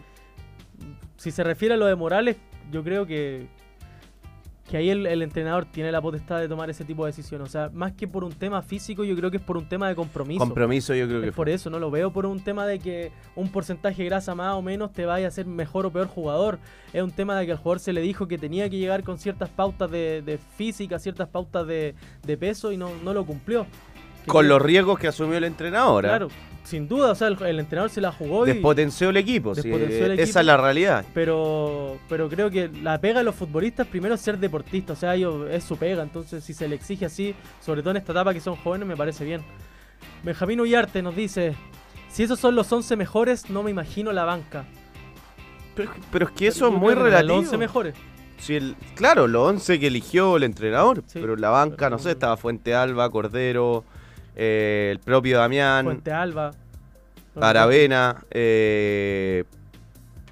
Si 1.17 1.31
se 1.31 1.45
refiere 1.45 1.75
a 1.75 1.77
lo 1.77 1.87
de 1.87 1.95
Morales, 1.95 2.37
yo 2.71 2.83
creo 2.85 3.07
que, 3.07 3.47
que 4.69 4.79
ahí 4.79 4.89
el, 4.89 5.07
el 5.07 5.21
entrenador 5.23 5.67
tiene 5.67 5.93
la 5.93 6.01
potestad 6.01 6.41
de 6.41 6.49
tomar 6.49 6.71
ese 6.71 6.85
tipo 6.85 7.05
de 7.05 7.11
decisiones. 7.11 7.49
O 7.49 7.51
sea, 7.51 7.71
más 7.75 7.93
que 7.93 8.09
por 8.09 8.25
un 8.25 8.33
tema 8.33 8.63
físico, 8.63 9.05
yo 9.05 9.15
creo 9.15 9.31
que 9.31 9.37
es 9.37 9.43
por 9.43 9.57
un 9.59 9.69
tema 9.69 9.89
de 9.89 9.95
compromiso. 9.95 10.39
Compromiso 10.39 10.95
yo 10.95 11.07
creo 11.07 11.21
que 11.21 11.29
Es 11.29 11.35
por 11.35 11.47
fue. 11.49 11.55
eso, 11.55 11.69
no 11.69 11.79
lo 11.79 11.91
veo 11.91 12.13
por 12.13 12.25
un 12.25 12.41
tema 12.41 12.67
de 12.67 12.79
que 12.79 13.13
un 13.37 13.51
porcentaje 13.51 14.03
de 14.03 14.09
grasa 14.09 14.35
más 14.35 14.55
o 14.55 14.63
menos 14.63 14.93
te 14.93 15.05
vaya 15.05 15.27
a 15.27 15.29
hacer 15.29 15.45
mejor 15.47 15.85
o 15.85 15.91
peor 15.93 16.07
jugador. 16.07 16.59
Es 16.95 17.03
un 17.03 17.11
tema 17.11 17.39
de 17.39 17.45
que 17.45 17.53
al 17.53 17.59
jugador 17.59 17.81
se 17.81 17.93
le 17.93 18.01
dijo 18.01 18.27
que 18.27 18.39
tenía 18.39 18.71
que 18.71 18.79
llegar 18.79 19.03
con 19.03 19.19
ciertas 19.19 19.51
pautas 19.51 19.91
de, 19.91 20.23
de 20.23 20.39
física, 20.39 20.99
ciertas 20.99 21.29
pautas 21.29 21.67
de, 21.67 21.95
de 22.27 22.37
peso 22.39 22.73
y 22.73 22.77
no, 22.79 22.89
no 23.05 23.13
lo 23.13 23.27
cumplió. 23.27 23.67
Con 24.27 24.49
los 24.49 24.61
riesgos 24.61 24.99
que 24.99 25.09
asumió 25.09 25.37
el 25.39 25.45
entrenador. 25.45 26.07
¿ah? 26.07 26.09
Claro, 26.11 26.29
sin 26.65 26.89
duda, 26.89 27.11
o 27.13 27.15
sea, 27.15 27.29
el, 27.29 27.41
el 27.43 27.61
entrenador 27.61 27.91
se 27.91 28.01
la 28.01 28.11
jugó 28.11 28.47
y... 28.47 28.53
Despotenció 28.53 29.11
el 29.11 29.17
equipo. 29.19 29.55
sí, 29.55 29.63
Despotenció 29.69 30.07
el 30.07 30.13
Esa 30.13 30.23
equipo. 30.23 30.41
es 30.41 30.47
la 30.47 30.57
realidad. 30.57 31.05
Pero, 31.13 31.99
pero 32.09 32.29
creo 32.29 32.51
que 32.51 32.69
la 32.83 32.99
pega 33.01 33.19
de 33.19 33.25
los 33.25 33.35
futbolistas 33.35 33.87
primero 33.87 34.15
es 34.15 34.21
ser 34.21 34.39
deportista, 34.39 34.95
o 34.95 34.97
sea, 34.97 35.15
ellos, 35.15 35.47
es 35.51 35.63
su 35.65 35.77
pega, 35.77 36.03
entonces 36.03 36.43
si 36.43 36.55
se 36.55 36.67
le 36.69 36.75
exige 36.75 37.05
así, 37.07 37.35
sobre 37.61 37.83
todo 37.83 37.91
en 37.91 37.99
esta 37.99 38.13
etapa 38.13 38.33
que 38.33 38.41
son 38.41 38.57
jóvenes, 38.57 38.89
me 38.89 38.97
parece 38.97 39.25
bien. 39.25 39.43
Benjamín 40.23 40.61
Ullarte 40.61 41.03
nos 41.03 41.15
dice, 41.15 41.55
si 42.09 42.23
esos 42.23 42.39
son 42.41 42.55
los 42.55 42.73
11 42.73 42.97
mejores, 42.97 43.51
no 43.51 43.63
me 43.63 43.71
imagino 43.71 44.11
la 44.13 44.25
banca. 44.25 44.65
Pero, 45.75 45.91
pero 46.13 46.27
es 46.27 46.33
que 46.33 46.47
eso 46.47 46.69
es 46.69 46.75
muy 46.75 46.95
relativo. 46.95 47.35
Los 47.37 47.45
11 47.47 47.59
mejores. 47.59 47.95
Si 48.39 48.55
el- 48.57 48.77
claro, 48.95 49.27
los 49.27 49.49
11 49.49 49.79
que 49.81 49.87
eligió 49.89 50.37
el 50.37 50.45
entrenador, 50.45 51.03
Sí. 51.07 51.19
pero 51.21 51.37
la 51.37 51.51
banca, 51.51 51.91
no 51.91 51.99
sé, 51.99 52.13
estaba 52.13 52.37
Fuente 52.37 52.75
Alba, 52.75 53.11
Cordero, 53.11 53.85
eh, 54.37 54.91
el 54.93 54.99
propio 55.01 55.39
Damián, 55.39 55.85
Fuente 55.85 56.13
Alba. 56.13 56.53
Aravena, 57.41 58.25
eh, 58.31 59.45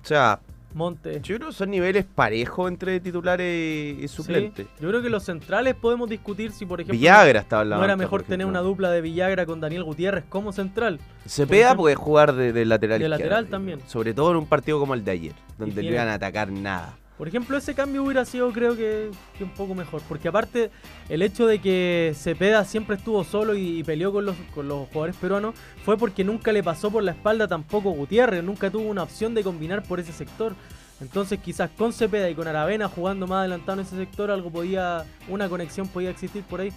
o 0.02 0.06
sea, 0.06 0.40
Monte. 0.74 1.20
Yo 1.22 1.36
creo 1.36 1.48
que 1.48 1.54
son 1.54 1.70
niveles 1.70 2.04
parejos 2.04 2.70
entre 2.70 3.00
titulares 3.00 3.98
y 3.98 4.08
suplentes. 4.08 4.66
Yo 4.80 4.88
creo 4.88 5.02
que 5.02 5.10
los 5.10 5.24
centrales 5.24 5.74
podemos 5.74 6.08
discutir 6.08 6.52
si, 6.52 6.64
por 6.66 6.80
ejemplo, 6.80 6.98
Villagra 6.98 7.40
estaba 7.40 7.64
no 7.64 7.84
era 7.84 7.96
mejor 7.96 8.22
tener 8.22 8.46
una 8.46 8.60
dupla 8.60 8.90
de 8.90 9.00
Villagra 9.00 9.46
con 9.46 9.60
Daniel 9.60 9.84
Gutiérrez 9.84 10.24
como 10.28 10.52
central. 10.52 10.98
Cepeda 11.26 11.66
ejemplo, 11.66 11.82
puede 11.82 11.94
jugar 11.94 12.34
de, 12.34 12.52
de 12.52 12.64
lateral 12.64 13.00
de 13.00 13.08
lateral 13.08 13.48
también. 13.48 13.80
Sobre 13.86 14.14
todo 14.14 14.30
en 14.30 14.38
un 14.38 14.46
partido 14.46 14.78
como 14.78 14.94
el 14.94 15.04
de 15.04 15.10
ayer, 15.10 15.34
donde 15.58 15.82
no 15.82 15.88
iban 15.90 16.08
a 16.08 16.14
atacar 16.14 16.50
nada. 16.50 16.96
Por 17.22 17.28
ejemplo, 17.28 17.56
ese 17.56 17.72
cambio 17.72 18.02
hubiera 18.02 18.24
sido 18.24 18.50
creo 18.50 18.74
que, 18.74 19.12
que 19.38 19.44
un 19.44 19.50
poco 19.50 19.76
mejor. 19.76 20.02
Porque 20.08 20.26
aparte, 20.26 20.72
el 21.08 21.22
hecho 21.22 21.46
de 21.46 21.60
que 21.60 22.14
Cepeda 22.16 22.64
siempre 22.64 22.96
estuvo 22.96 23.22
solo 23.22 23.54
y, 23.54 23.78
y 23.78 23.84
peleó 23.84 24.12
con 24.12 24.26
los, 24.26 24.34
con 24.52 24.66
los 24.66 24.88
jugadores 24.88 25.14
peruanos 25.14 25.54
fue 25.84 25.96
porque 25.96 26.24
nunca 26.24 26.50
le 26.50 26.64
pasó 26.64 26.90
por 26.90 27.04
la 27.04 27.12
espalda 27.12 27.46
tampoco 27.46 27.92
Gutiérrez. 27.92 28.42
Nunca 28.42 28.72
tuvo 28.72 28.88
una 28.88 29.04
opción 29.04 29.34
de 29.34 29.44
combinar 29.44 29.84
por 29.84 30.00
ese 30.00 30.12
sector. 30.12 30.56
Entonces 31.00 31.38
quizás 31.38 31.70
con 31.70 31.92
Cepeda 31.92 32.28
y 32.28 32.34
con 32.34 32.48
Aravena 32.48 32.88
jugando 32.88 33.28
más 33.28 33.38
adelantado 33.38 33.74
en 33.74 33.86
ese 33.86 33.96
sector, 33.96 34.32
algo 34.32 34.50
podía, 34.50 35.04
una 35.28 35.48
conexión 35.48 35.86
podía 35.86 36.10
existir 36.10 36.42
por 36.42 36.60
ahí. 36.60 36.72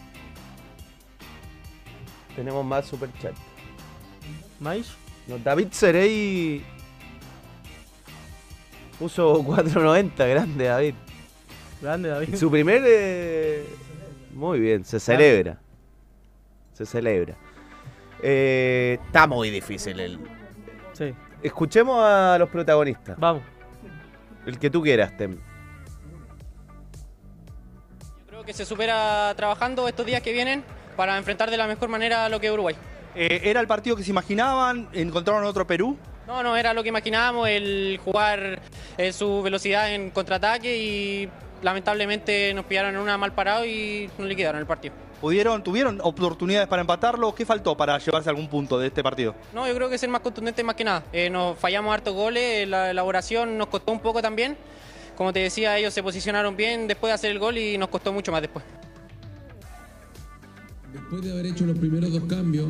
Tenemos 2.36 2.64
más 2.64 2.86
superchat. 2.86 3.34
Maish, 4.60 4.94
No, 5.26 5.40
David 5.40 5.70
Serey 5.72 6.64
puso 9.00 9.44
4.90, 9.44 10.30
grande 10.30 10.66
David. 10.66 10.96
grande 11.82 12.10
David. 12.10 12.36
Su 12.36 12.50
primer... 12.52 12.82
eh, 12.86 13.66
Muy 14.34 14.60
bien, 14.60 14.84
se 14.86 15.00
celebra. 15.00 15.58
Se 16.74 16.86
celebra. 16.86 17.36
Eh, 18.22 18.98
está 19.06 19.28
muy 19.28 19.50
difícil 19.50 20.00
el... 20.00 20.20
Sí, 20.94 21.14
Escuchemos 21.44 21.98
a 22.02 22.38
los 22.40 22.50
protagonistas. 22.50 23.18
vamos. 23.20 23.44
El 24.46 24.58
que 24.60 24.70
tú 24.70 24.82
quieras, 24.82 25.16
Tem. 25.18 25.38
Creo 28.28 28.44
que 28.44 28.54
se 28.54 28.66
supera 28.66 29.34
trabajando 29.36 29.88
estos 29.88 30.06
días 30.06 30.22
que 30.22 30.32
vienen 30.32 30.64
para 30.96 31.18
enfrentar 31.18 31.50
de 31.52 31.58
la 31.58 31.68
mejor 31.68 31.90
manera 31.90 32.26
a 32.26 32.30
lo 32.30 32.40
que 32.40 32.48
es 32.48 32.54
Uruguay. 32.54 32.76
Eh, 33.16 33.42
¿Era 33.44 33.60
el 33.62 33.68
partido 33.68 33.96
que 33.96 34.04
se 34.04 34.12
imaginaban? 34.12 34.88
¿Encontraron 34.94 35.44
otro 35.46 35.66
Perú? 35.66 35.98
No, 36.28 36.42
no, 36.42 36.58
era 36.58 36.74
lo 36.74 36.82
que 36.82 36.90
imaginábamos, 36.90 37.48
el 37.48 38.00
jugar 38.04 38.60
eh, 38.98 39.14
su 39.14 39.44
velocidad 39.44 39.94
en 39.94 40.10
contraataque 40.10 40.76
y 40.76 41.30
lamentablemente 41.62 42.54
nos 42.54 42.66
pillaron 42.66 42.96
en 42.96 43.02
una 43.02 43.18
mal 43.18 43.34
parado 43.34 43.66
y 43.66 44.10
nos 44.18 44.28
liquidaron 44.28 44.60
el 44.60 44.68
partido. 44.68 44.94
¿Pudieron, 45.22 45.64
¿Tuvieron 45.64 46.00
oportunidades 46.04 46.68
para 46.68 46.82
empatarlo? 46.82 47.34
¿Qué 47.34 47.46
faltó 47.46 47.78
para 47.78 47.98
llevarse 47.98 48.30
algún 48.30 48.48
punto 48.48 48.78
de 48.78 48.88
este 48.88 49.02
partido? 49.02 49.34
No, 49.54 49.68
yo 49.68 49.74
creo 49.74 49.90
que 49.90 49.98
ser 49.98 50.10
más 50.10 50.22
contundente 50.22 50.64
más 50.64 50.76
que 50.76 50.84
nada. 50.84 51.04
Eh, 51.14 51.30
nos 51.30 51.58
fallamos 51.58 51.94
hartos 51.94 52.14
goles, 52.14 52.68
la 52.68 52.92
elaboración 52.92 53.58
nos 53.58 53.68
costó 53.68 53.92
un 53.92 54.00
poco 54.00 54.22
también. 54.22 54.58
Como 55.16 55.32
te 55.32 55.40
decía, 55.40 55.78
ellos 55.78 55.94
se 55.94 56.04
posicionaron 56.04 56.58
bien 56.58 56.88
después 56.88 57.10
de 57.10 57.16
hacer 57.16 57.32
el 57.32 57.40
gol 57.40 57.58
y 57.58 57.78
nos 57.78 57.90
costó 57.90 58.12
mucho 58.12 58.32
más 58.32 58.42
después. 58.42 58.66
Después 61.06 61.24
de 61.24 61.34
haber 61.34 61.46
hecho 61.46 61.68
los 61.68 61.78
primeros 61.78 62.12
dos 62.12 62.24
cambios, 62.24 62.66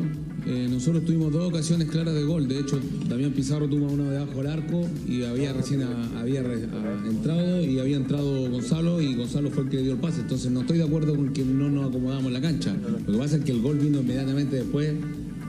eh, 0.46 0.68
nosotros 0.70 1.06
tuvimos 1.06 1.32
dos 1.32 1.48
ocasiones 1.48 1.88
claras 1.88 2.12
de 2.12 2.22
gol. 2.22 2.46
De 2.46 2.58
hecho, 2.58 2.78
Damián 3.08 3.32
Pizarro 3.32 3.66
tuvo 3.66 3.86
una 3.86 4.10
debajo 4.10 4.42
del 4.42 4.46
arco 4.48 4.86
y 5.08 5.22
había 5.22 5.54
recién 5.54 5.82
había 5.82 6.40
entrado 7.08 7.64
y 7.64 7.78
había 7.78 7.96
entrado 7.96 8.50
Gonzalo 8.50 9.00
y 9.00 9.14
Gonzalo 9.14 9.50
fue 9.50 9.62
el 9.62 9.70
que 9.70 9.78
dio 9.78 9.92
el 9.92 10.00
pase. 10.00 10.20
Entonces 10.20 10.52
no 10.52 10.60
estoy 10.60 10.76
de 10.76 10.84
acuerdo 10.84 11.16
con 11.16 11.32
que 11.32 11.46
no 11.46 11.70
nos 11.70 11.88
acomodamos 11.88 12.26
en 12.26 12.34
la 12.34 12.42
cancha. 12.42 12.76
Lo 13.06 13.14
que 13.14 13.18
pasa 13.18 13.36
es 13.36 13.44
que 13.44 13.52
el 13.52 13.62
gol 13.62 13.78
vino 13.78 14.00
inmediatamente 14.00 14.56
después 14.56 14.92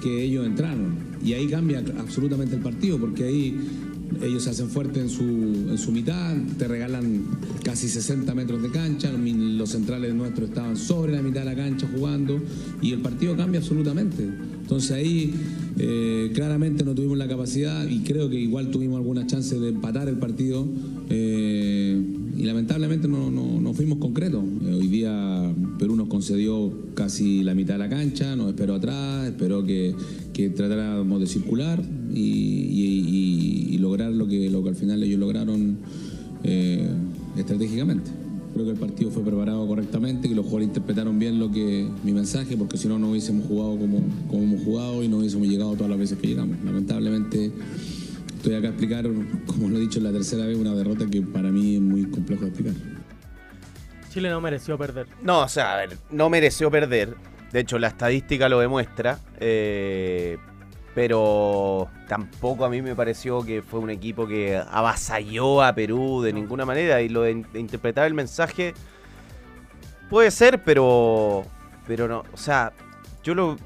que 0.01 0.23
ellos 0.23 0.45
entraron. 0.45 0.95
Y 1.21 1.33
ahí 1.33 1.47
cambia 1.49 1.83
absolutamente 1.99 2.55
el 2.55 2.61
partido, 2.61 2.97
porque 2.97 3.25
ahí 3.25 3.53
ellos 4.21 4.43
se 4.43 4.51
hacen 4.51 4.69
fuertes 4.69 5.03
en 5.03 5.09
su, 5.09 5.23
en 5.23 5.77
su 5.77 5.91
mitad, 5.91 6.35
te 6.57 6.67
regalan 6.67 7.25
casi 7.63 7.87
60 7.87 8.33
metros 8.33 8.61
de 8.61 8.71
cancha, 8.71 9.11
los 9.11 9.69
centrales 9.69 10.13
nuestros 10.13 10.49
estaban 10.49 10.77
sobre 10.77 11.13
la 11.13 11.21
mitad 11.21 11.41
de 11.41 11.45
la 11.45 11.55
cancha 11.55 11.87
jugando 11.93 12.39
y 12.81 12.93
el 12.93 12.99
partido 12.99 13.35
cambia 13.35 13.59
absolutamente. 13.59 14.23
Entonces 14.23 14.91
ahí 14.91 15.33
eh, 15.77 16.31
claramente 16.33 16.83
no 16.83 16.95
tuvimos 16.95 17.17
la 17.17 17.27
capacidad 17.27 17.87
y 17.87 17.99
creo 17.99 18.29
que 18.29 18.39
igual 18.39 18.71
tuvimos 18.71 18.97
algunas 18.97 19.27
chances 19.27 19.59
de 19.61 19.69
empatar 19.69 20.09
el 20.09 20.17
partido 20.17 20.67
eh, 21.09 21.76
y 22.37 22.43
lamentablemente 22.43 23.07
no, 23.07 23.31
no- 23.31 23.59
no 23.59 23.73
fuimos 23.73 23.97
concretos. 23.97 24.43
Eh, 24.65 24.73
hoy 24.73 24.87
día 24.87 25.53
Perú 25.79 25.95
nos 25.95 26.07
concedió 26.07 26.71
casi 26.93 27.43
la 27.43 27.55
mitad 27.55 27.73
de 27.75 27.79
la 27.79 27.89
cancha, 27.89 28.35
nos 28.35 28.49
esperó 28.49 28.75
atrás, 28.75 29.27
esperó 29.27 29.65
que, 29.65 29.95
que 30.33 30.49
tratáramos 30.51 31.19
de 31.19 31.27
circular 31.27 31.83
y, 32.13 33.77
lograr 33.79 34.11
lo 34.11 34.27
que, 34.27 34.49
lo 34.49 34.63
que 34.63 34.69
al 34.69 34.75
final 34.75 35.01
ellos 35.03 35.19
lograron 35.19 35.77
eh, 36.43 36.89
estratégicamente. 37.37 38.09
Creo 38.53 38.65
que 38.65 38.71
el 38.71 38.77
partido 38.77 39.11
fue 39.11 39.23
preparado 39.23 39.65
correctamente, 39.67 40.27
que 40.27 40.35
los 40.35 40.43
jugadores 40.45 40.67
interpretaron 40.69 41.19
bien 41.19 41.39
lo 41.39 41.51
que 41.51 41.87
mi 42.03 42.11
mensaje, 42.11 42.57
porque 42.57 42.77
si 42.77 42.87
no, 42.87 42.97
no 42.99 43.11
hubiésemos 43.11 43.45
jugado 43.47 43.77
como, 43.77 43.99
como 44.27 44.43
hemos 44.43 44.63
jugado 44.63 45.03
y 45.03 45.07
no 45.07 45.17
hubiésemos 45.19 45.47
llegado 45.47 45.73
todas 45.75 45.89
las 45.91 45.99
veces 45.99 46.17
que 46.17 46.27
llegamos. 46.27 46.57
Lamentablemente, 46.65 47.51
estoy 48.47 48.55
acá 48.55 48.67
a 48.67 48.71
explicar, 48.71 49.05
como 49.45 49.69
lo 49.69 49.77
he 49.77 49.81
dicho 49.81 49.99
la 49.99 50.11
tercera 50.11 50.45
vez, 50.45 50.57
una 50.57 50.73
derrota 50.73 51.05
que 51.05 51.21
para 51.21 51.49
mí 51.49 51.75
es 51.75 51.81
muy 51.81 52.05
complejo 52.09 52.43
de 52.43 52.47
explicar. 52.49 52.73
Chile 54.09 54.29
no 54.29 54.39
mereció 54.41 54.77
perder. 54.77 55.07
No, 55.21 55.41
o 55.41 55.47
sea, 55.49 55.73
a 55.73 55.77
ver, 55.77 55.97
no 56.11 56.29
mereció 56.29 56.71
perder. 56.71 57.15
De 57.51 57.59
hecho, 57.59 57.77
la 57.77 57.87
estadística 57.87 58.47
lo 58.49 58.59
demuestra. 58.59 59.19
eh, 59.39 60.37
pero 60.95 61.87
tampoco 62.07 62.65
a 62.65 62.69
mí 62.71 62.81
me 62.81 62.95
pareció 62.95 63.43
que 63.43 63.61
fue 63.61 63.79
un 63.79 63.91
equipo 63.91 64.25
que 64.27 64.57
avasalló 64.57 65.61
a 65.61 65.75
Perú 65.75 66.23
de 66.23 66.33
ninguna 66.33 66.65
manera. 66.65 66.99
Y 67.03 67.09
lo 67.09 67.21
de, 67.21 67.31
in- 67.33 67.45
de 67.53 67.59
interpretar 67.59 68.07
el 68.07 68.15
mensaje 68.15 68.73
puede 70.09 70.31
ser, 70.31 70.63
pero. 70.63 71.43
Pero 71.85 72.07
no. 72.07 72.23
O 72.33 72.37
sea, 72.37 72.73
yo 73.23 73.35
lo. 73.35 73.57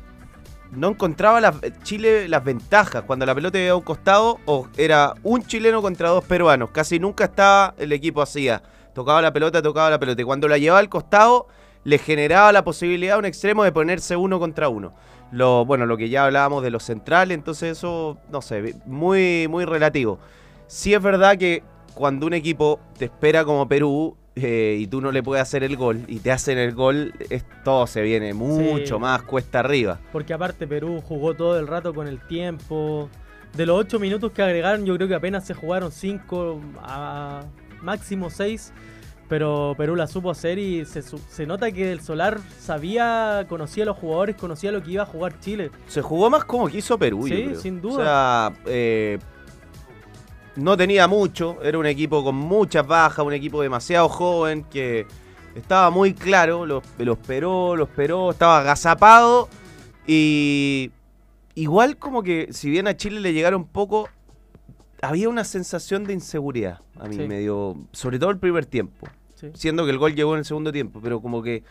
No 0.71 0.89
encontraba 0.89 1.41
las, 1.41 1.55
Chile 1.83 2.27
las 2.29 2.43
ventajas. 2.43 3.03
Cuando 3.03 3.25
la 3.25 3.35
pelota 3.35 3.59
iba 3.59 3.71
a 3.71 3.75
un 3.75 3.81
costado, 3.81 4.39
o 4.45 4.67
era 4.77 5.13
un 5.23 5.43
chileno 5.43 5.81
contra 5.81 6.09
dos 6.09 6.23
peruanos. 6.23 6.71
Casi 6.71 6.99
nunca 6.99 7.25
estaba 7.25 7.75
el 7.77 7.91
equipo 7.91 8.21
hacía. 8.21 8.63
Tocaba 8.93 9.21
la 9.21 9.33
pelota, 9.33 9.61
tocaba 9.61 9.89
la 9.89 9.99
pelota. 9.99 10.21
Y 10.21 10.25
cuando 10.25 10.47
la 10.47 10.57
llevaba 10.57 10.79
al 10.79 10.89
costado, 10.89 11.47
le 11.83 11.97
generaba 11.97 12.51
la 12.51 12.63
posibilidad 12.63 13.15
a 13.15 13.19
un 13.19 13.25
extremo 13.25 13.63
de 13.63 13.71
ponerse 13.71 14.15
uno 14.15 14.39
contra 14.39 14.69
uno. 14.69 14.93
Lo, 15.31 15.65
bueno, 15.65 15.85
lo 15.85 15.97
que 15.97 16.09
ya 16.09 16.25
hablábamos 16.25 16.63
de 16.63 16.71
los 16.71 16.83
centrales, 16.83 17.35
entonces 17.35 17.77
eso, 17.77 18.17
no 18.29 18.41
sé, 18.41 18.75
muy, 18.85 19.47
muy 19.49 19.65
relativo. 19.65 20.19
Sí 20.67 20.93
es 20.93 21.01
verdad 21.01 21.37
que 21.37 21.63
cuando 21.93 22.27
un 22.27 22.33
equipo 22.33 22.79
te 22.97 23.05
espera 23.05 23.43
como 23.45 23.67
Perú 23.67 24.17
eh, 24.35 24.77
y 24.79 24.87
tú 24.87 25.01
no 25.01 25.11
le 25.11 25.21
puedes 25.23 25.41
hacer 25.41 25.63
el 25.63 25.75
gol 25.75 26.03
y 26.07 26.19
te 26.19 26.31
hacen 26.31 26.57
el 26.57 26.73
gol, 26.73 27.13
es, 27.29 27.43
todo 27.63 27.85
se 27.87 28.01
viene 28.01 28.33
mucho 28.33 28.99
más 28.99 29.21
cuesta 29.23 29.59
arriba. 29.59 29.99
Porque 30.11 30.33
aparte 30.33 30.67
Perú 30.67 31.01
jugó 31.05 31.33
todo 31.35 31.59
el 31.59 31.67
rato 31.67 31.93
con 31.93 32.07
el 32.07 32.19
tiempo. 32.27 33.09
De 33.55 33.65
los 33.65 33.77
8 33.79 33.99
minutos 33.99 34.31
que 34.31 34.41
agregaron, 34.41 34.85
yo 34.85 34.95
creo 34.95 35.09
que 35.09 35.15
apenas 35.15 35.45
se 35.45 35.53
jugaron 35.53 35.91
5 35.91 36.61
a 36.81 37.41
máximo 37.81 38.29
6. 38.29 38.71
Pero 39.27 39.75
Perú 39.77 39.95
la 39.95 40.07
supo 40.07 40.29
hacer 40.29 40.59
y 40.59 40.83
se, 40.85 41.01
se 41.01 41.45
nota 41.45 41.71
que 41.71 41.91
el 41.93 42.01
Solar 42.01 42.39
sabía, 42.59 43.45
conocía 43.47 43.83
a 43.83 43.85
los 43.87 43.97
jugadores, 43.97 44.35
conocía 44.35 44.73
lo 44.73 44.83
que 44.83 44.91
iba 44.91 45.03
a 45.03 45.05
jugar 45.05 45.39
Chile. 45.39 45.71
Se 45.87 46.01
jugó 46.01 46.29
más 46.29 46.43
como 46.43 46.67
quiso 46.67 46.97
Perú, 46.97 47.27
yo 47.29 47.35
Sí, 47.37 47.43
creo. 47.45 47.59
sin 47.59 47.77
O 47.77 47.81
duda. 47.81 48.03
sea, 48.03 48.53
eh, 48.65 49.19
no 50.55 50.75
tenía 50.77 51.07
mucho, 51.07 51.61
era 51.63 51.77
un 51.77 51.85
equipo 51.85 52.23
con 52.23 52.35
muchas 52.35 52.85
bajas, 52.85 53.25
un 53.25 53.33
equipo 53.33 53.61
demasiado 53.61 54.09
joven 54.09 54.63
que 54.65 55.05
estaba 55.55 55.89
muy 55.89 56.13
claro, 56.13 56.65
los, 56.65 56.83
los 56.97 57.17
esperó, 57.17 57.75
los 57.75 57.89
esperó, 57.89 58.31
estaba 58.31 58.59
agazapado 58.59 59.47
y 60.07 60.91
igual 61.55 61.97
como 61.97 62.23
que 62.23 62.49
si 62.51 62.69
bien 62.69 62.87
a 62.87 62.95
Chile 62.97 63.19
le 63.19 63.33
llegaron 63.33 63.65
poco, 63.65 64.09
había 65.01 65.29
una 65.29 65.43
sensación 65.43 66.03
de 66.05 66.13
inseguridad 66.13 66.79
a 66.99 67.07
mí 67.07 67.15
Sí. 67.15 67.27
me 67.27 67.39
dio, 67.39 67.75
sobre 67.91 68.19
todo 68.19 68.29
el 68.29 68.37
primer 68.37 68.65
tiempo, 68.65 69.07
Sí. 69.35 69.47
siendo 69.53 69.85
que 69.85 69.91
el 69.91 69.97
gol 69.97 70.13
llegó 70.15 70.33
en 70.33 70.39
el 70.39 70.45
segundo 70.45 70.71
tiempo, 70.71 70.99
pero 71.01 71.21
como 71.21 71.41
que 71.41 71.63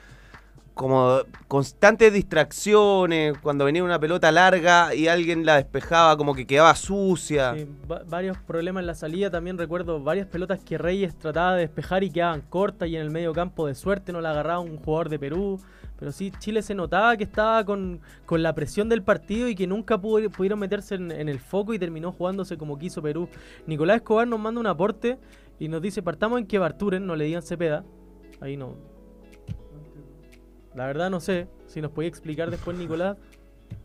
como 0.81 1.19
constantes 1.47 2.11
distracciones, 2.11 3.37
cuando 3.39 3.67
venía 3.67 3.85
una 3.85 3.99
pelota 4.01 4.33
larga 4.33 4.95
y 4.95 5.09
alguien 5.09 5.45
la 5.45 5.57
despejaba, 5.57 6.17
como 6.17 6.35
que 6.35 6.47
quedaba 6.47 6.75
sucia. 6.75 7.55
Sí, 7.55 7.67
va- 7.91 8.03
varios 8.09 8.39
problemas 8.39 8.81
en 8.81 8.87
la 8.87 8.95
salida. 8.95 9.31
También 9.31 9.59
recuerdo 9.59 10.01
varias 10.03 10.27
pelotas 10.27 10.59
que 10.65 10.79
Reyes 10.79 11.15
trataba 11.19 11.55
de 11.57 11.61
despejar 11.61 12.03
y 12.03 12.11
quedaban 12.11 12.41
cortas 12.41 12.89
y 12.89 12.97
en 12.97 13.03
el 13.03 13.11
medio 13.11 13.35
campo 13.35 13.67
de 13.67 13.75
suerte 13.75 14.11
no 14.11 14.23
la 14.23 14.31
agarraba 14.31 14.61
un 14.61 14.79
jugador 14.79 15.11
de 15.11 15.19
Perú. 15.19 15.61
Pero 15.99 16.13
sí, 16.13 16.33
Chile 16.39 16.63
se 16.63 16.75
notaba 16.75 17.15
que 17.19 17.25
estaba 17.25 17.63
con, 17.67 18.01
con 18.25 18.43
la 18.43 18.55
presión 18.55 18.89
del 18.89 19.03
partido 19.03 19.49
y 19.49 19.55
que 19.55 19.67
nunca 19.67 19.99
pudo- 20.01 20.31
pudieron 20.31 20.59
meterse 20.61 20.95
en, 20.95 21.11
en 21.11 21.29
el 21.29 21.41
foco 21.41 21.75
y 21.75 21.79
terminó 21.79 22.11
jugándose 22.11 22.57
como 22.57 22.79
quiso 22.79 23.03
Perú. 23.03 23.29
Nicolás 23.67 23.97
Escobar 23.97 24.27
nos 24.27 24.41
manda 24.41 24.59
un 24.59 24.67
aporte 24.67 25.19
y 25.59 25.69
nos 25.69 25.83
dice, 25.83 26.03
partamos 26.03 26.41
en 26.41 26.47
que 26.47 26.59
Barturen, 26.59 27.07
no 27.07 27.17
le 27.17 27.27
digan 27.27 27.43
Cepeda. 27.43 27.85
Ahí 28.41 28.57
no. 28.57 28.77
La 30.75 30.87
verdad 30.87 31.11
no 31.11 31.21
sé 31.21 31.49
si 31.67 31.81
nos 31.81 31.91
podía 31.91 32.09
explicar 32.09 32.51
después 32.51 32.77
Nicolás. 32.77 33.17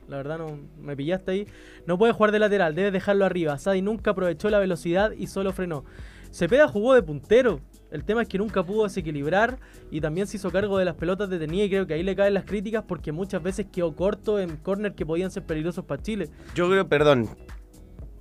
La 0.08 0.18
verdad 0.18 0.38
no 0.38 0.60
me 0.80 0.96
pillaste 0.96 1.32
ahí. 1.32 1.48
No 1.86 1.98
puede 1.98 2.14
jugar 2.14 2.32
de 2.32 2.40
lateral, 2.40 2.76
debes 2.76 2.94
dejarlo 2.94 3.26
arriba. 3.26 3.58
Sadi 3.58 3.82
nunca 3.82 4.12
aprovechó 4.12 4.50
la 4.50 4.60
velocidad 4.60 5.12
y 5.12 5.28
solo 5.28 5.52
frenó. 5.52 5.84
Cepeda 6.32 6.68
jugó 6.68 6.94
de 6.94 7.02
puntero. 7.02 7.62
El 7.92 8.04
tema 8.04 8.22
es 8.22 8.28
que 8.28 8.38
nunca 8.38 8.62
pudo 8.64 8.84
desequilibrar 8.84 9.58
y 9.90 10.02
también 10.02 10.28
se 10.28 10.38
hizo 10.38 10.52
cargo 10.52 10.78
de 10.78 10.86
las 10.86 10.96
pelotas 10.96 11.30
detenidas 11.30 11.68
y 11.68 11.70
creo 11.70 11.88
que 11.88 11.94
ahí 11.94 12.04
le 12.04 12.16
caen 12.16 12.34
las 12.34 12.44
críticas 12.44 12.84
porque 12.86 13.12
muchas 13.12 13.42
veces 13.42 13.68
quedó 13.72 13.96
corto 13.96 14.40
en 14.40 14.58
córner 14.58 14.96
que 14.96 15.06
podían 15.06 15.32
ser 15.32 15.44
peligrosos 15.44 15.86
para 15.86 16.02
Chile. 16.02 16.30
Yo 16.56 16.68
creo, 16.70 16.90
perdón, 16.90 17.30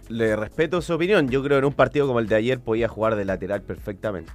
le 0.08 0.36
respeto 0.36 0.80
su 0.80 0.94
opinión. 0.94 1.28
Yo 1.28 1.42
creo 1.42 1.56
que 1.56 1.60
en 1.60 1.64
un 1.64 1.72
partido 1.72 2.06
como 2.06 2.20
el 2.20 2.28
de 2.28 2.36
ayer 2.36 2.60
podía 2.60 2.88
jugar 2.88 3.16
de 3.16 3.24
lateral 3.24 3.62
perfectamente. 3.62 4.32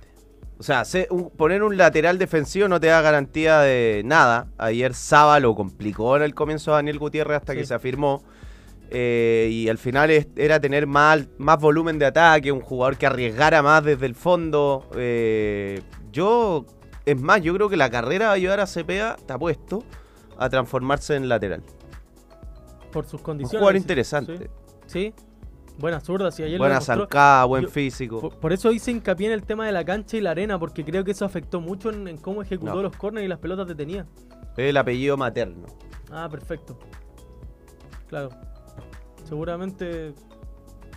O 0.60 0.64
sea, 0.64 0.84
se- 0.84 1.08
un- 1.10 1.30
poner 1.30 1.64
un 1.64 1.78
lateral 1.78 2.18
defensivo 2.18 2.68
no 2.68 2.80
te 2.82 2.88
da 2.88 3.02
garantía 3.02 3.60
de 3.62 4.02
nada. 4.06 4.48
Ayer 4.58 4.94
Saba 4.94 5.40
lo 5.40 5.56
complicó 5.56 6.18
en 6.18 6.24
el 6.24 6.36
comienzo 6.36 6.74
a 6.74 6.76
Daniel 6.76 7.00
Gutiérrez 7.00 7.38
hasta 7.38 7.56
que 7.56 7.66
se 7.66 7.74
afirmó. 7.74 8.22
Eh, 8.92 9.48
y 9.52 9.70
al 9.70 9.78
final 9.78 10.10
era 10.36 10.60
tener 10.60 10.86
más, 10.88 11.28
más 11.38 11.60
volumen 11.62 11.98
de 12.00 12.08
ataque, 12.08 12.52
un 12.52 12.60
jugador 12.60 12.98
que 12.98 13.06
arriesgara 13.06 13.62
más 13.62 13.84
desde 13.84 14.06
el 14.06 14.16
fondo. 14.16 14.86
Eh, 14.96 15.82
yo, 16.12 16.66
es 17.06 17.22
más, 17.22 17.42
yo 17.42 17.54
creo 17.54 17.70
que 17.70 17.78
la 17.78 17.90
carrera 17.90 18.26
va 18.26 18.32
a 18.32 18.36
ayudar 18.36 18.60
a 18.60 18.68
Cepeda, 18.68 19.16
te 19.26 19.32
apuesto, 19.34 19.84
a 20.38 20.50
transformarse 20.50 21.16
en 21.16 21.30
lateral. 21.30 21.64
Por 22.92 23.06
sus 23.06 23.20
Un 23.22 23.24
condiciones. 23.24 23.60
jugador 23.60 23.76
sí. 23.76 23.82
interesante. 23.82 24.50
Sí. 24.88 25.14
Buena 25.80 26.00
zurda, 26.02 26.30
sí, 26.32 26.44
ayer 26.44 26.58
Buena 26.60 26.82
zancada, 26.82 27.46
buen 27.46 27.64
Yo- 27.64 27.70
físico. 27.70 28.30
Por, 28.30 28.52
eso 28.52 28.72
hice 28.72 28.92
hincapié 28.92 29.28
en 29.28 29.34
el 29.34 29.44
tema 29.44 29.66
de 29.66 29.72
la 29.72 29.86
cancha 29.86 30.18
y 30.18 30.22
la 30.22 30.32
arena, 30.32 30.60
porque 30.60 30.84
creo 30.84 31.04
que 31.06 31.12
eso 31.12 31.24
afectó 31.26 31.62
mucho 31.62 31.90
en, 31.90 32.08
en 32.08 32.18
cómo 32.18 32.42
ejecutó 32.42 32.76
No. 32.76 32.82
los 32.84 32.96
corners 32.98 33.26
y 33.26 33.30
las 33.30 33.40
pelotas 33.40 33.68
detenidas. 33.68 34.06
Es 34.58 34.70
el 34.70 34.78
apellido 34.78 35.16
materno. 35.16 35.68
Ah, 36.12 36.28
perfecto. 36.30 36.78
Claro. 38.08 38.30
Seguramente 39.24 40.14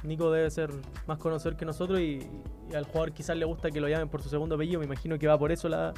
Nico 0.03 0.31
debe 0.33 0.51
ser 0.51 0.71
más 1.07 1.18
conocedor 1.18 1.57
que 1.57 1.64
nosotros 1.64 2.01
y, 2.01 2.27
y 2.71 2.75
al 2.75 2.85
jugador 2.85 3.12
quizás 3.12 3.37
le 3.37 3.45
gusta 3.45 3.71
que 3.71 3.81
lo 3.81 3.88
llamen 3.88 4.09
por 4.09 4.21
su 4.23 4.29
segundo 4.29 4.57
apellido. 4.57 4.81
Me 4.81 4.87
imagino 4.87 5.16
que 5.18 5.29
va 5.29 5.38
por 5.38 5.53
eso 5.53 5.68
la, 5.68 5.92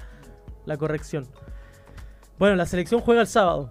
la 0.66 0.76
corrección. 0.76 1.26
Bueno, 2.38 2.56
la 2.56 2.66
selección 2.66 3.00
juega 3.00 3.22
el 3.22 3.28
sábado. 3.28 3.70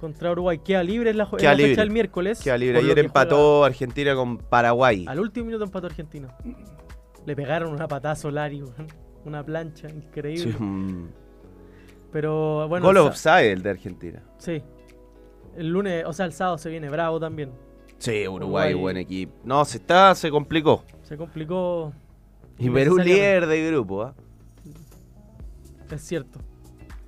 Contra 0.00 0.30
Uruguay. 0.32 0.58
Queda 0.58 0.82
libre 0.82 1.10
en 1.10 1.18
la, 1.18 1.26
ju- 1.26 1.32
en 1.34 1.38
Queda 1.38 1.52
la 1.52 1.58
fecha 1.58 1.80
del 1.80 1.90
miércoles. 1.90 2.42
Queda 2.42 2.58
libre. 2.58 2.78
Ayer 2.78 2.94
que 2.94 3.00
empató 3.00 3.64
Argentina 3.64 4.14
con 4.14 4.38
Paraguay. 4.38 5.04
Al 5.08 5.20
último 5.20 5.46
minuto 5.46 5.64
empató 5.64 5.86
Argentina. 5.86 6.36
Le 7.24 7.34
pegaron 7.36 7.72
una 7.72 7.88
patada 7.88 8.12
a 8.12 8.16
Solari, 8.16 8.62
una 9.24 9.42
plancha 9.44 9.88
increíble. 9.88 10.52
Sí, 10.52 10.58
Pero 12.12 12.68
bueno, 12.68 12.86
Gol 12.86 12.98
offside 12.98 13.52
el 13.52 13.62
de 13.62 13.70
Argentina. 13.70 14.22
Sí. 14.38 14.62
El 15.56 15.68
lunes, 15.70 16.04
o 16.06 16.12
sea, 16.12 16.26
el 16.26 16.32
sábado 16.32 16.58
se 16.58 16.68
viene 16.68 16.88
bravo 16.90 17.18
también. 17.18 17.50
Sí, 17.98 18.28
Uruguay, 18.28 18.28
Uruguay. 18.28 18.74
buen 18.74 18.96
equipo. 18.98 19.32
No, 19.44 19.64
se 19.64 19.78
está, 19.78 20.14
se 20.14 20.30
complicó. 20.30 20.84
Se 21.02 21.16
complicó, 21.16 21.92
Y 22.58 22.68
Perú 22.68 22.98
líder 22.98 23.46
de 23.46 23.66
grupo, 23.70 24.02
¿ah? 24.02 24.14
es 25.90 26.02
cierto. 26.02 26.40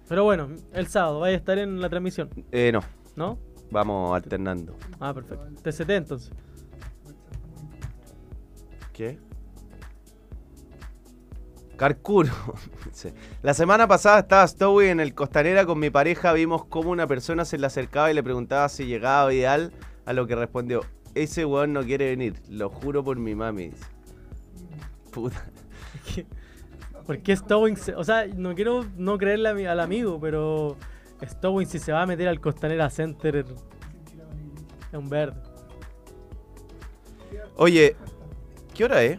Pero 0.08 0.24
bueno, 0.24 0.48
el 0.72 0.86
sábado 0.86 1.20
vaya 1.20 1.34
a 1.34 1.38
estar 1.38 1.58
en 1.58 1.80
la 1.80 1.88
transmisión, 1.88 2.30
Eh, 2.50 2.72
no, 2.72 2.80
¿no? 3.16 3.38
vamos 3.70 4.16
alternando. 4.16 4.76
Ah, 5.00 5.12
perfecto. 5.12 5.46
TCT 5.62 5.90
entonces. 5.90 6.32
¿Qué? 8.92 9.18
Carcuro. 11.76 12.32
La 13.42 13.54
semana 13.54 13.86
pasada 13.86 14.18
estaba 14.20 14.46
Stowy 14.48 14.86
en 14.88 14.98
el 14.98 15.14
Costanera 15.14 15.64
con 15.64 15.78
mi 15.78 15.90
pareja. 15.90 16.32
Vimos 16.32 16.64
cómo 16.64 16.90
una 16.90 17.06
persona 17.06 17.44
se 17.44 17.56
le 17.58 17.66
acercaba 17.66 18.10
y 18.10 18.14
le 18.14 18.22
preguntaba 18.24 18.68
si 18.68 18.86
llegaba 18.86 19.28
Vidal. 19.28 19.72
A 20.04 20.12
lo 20.12 20.26
que 20.26 20.34
respondió: 20.34 20.80
Ese 21.14 21.44
weón 21.44 21.72
no 21.74 21.84
quiere 21.84 22.06
venir. 22.10 22.42
Lo 22.48 22.68
juro 22.70 23.04
por 23.04 23.18
mi 23.18 23.34
mami. 23.36 23.70
Puta. 25.12 25.44
¿Por 27.08 27.18
qué 27.22 27.34
Stowing? 27.34 27.76
se- 27.78 27.94
O 27.94 28.04
sea, 28.04 28.26
no 28.26 28.54
quiero 28.54 28.84
no 28.98 29.16
creerle 29.16 29.54
mi- 29.54 29.64
al 29.64 29.80
amigo, 29.80 30.20
pero 30.20 30.76
Stowing 31.26 31.66
si 31.66 31.78
se 31.78 31.90
va 31.90 32.02
a 32.02 32.06
meter 32.06 32.28
al 32.28 32.38
Costanera 32.38 32.90
Center 32.90 33.34
es 33.36 33.46
un 34.92 35.08
verde. 35.08 35.40
Oye, 37.56 37.96
¿qué 38.74 38.84
hora 38.84 39.02
es? 39.02 39.18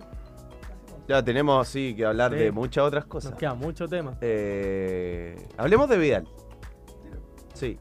Ya 1.08 1.23
tenemos 1.23 1.67
así 1.67 1.95
que 1.95 2.06
hablar 2.06 2.32
Sí. 2.34 2.38
de 2.38 2.52
muchas 2.52 2.84
otras 2.84 3.06
cosas. 3.06 3.32
Nos 3.32 3.39
queda 3.39 3.56
mucho 3.56 3.88
tema. 3.88 4.15
Eh, 4.21 5.36
hablemos 5.58 5.89
de 5.89 5.97
Vidal. 5.97 6.28
Sí. 7.56 7.80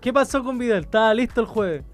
¿Qué 0.00 0.14
pasó 0.14 0.42
con 0.42 0.56
Vidal? 0.56 0.84
Estaba 0.84 1.12
listo 1.12 1.42
el 1.42 1.46
jueves. 1.46 1.84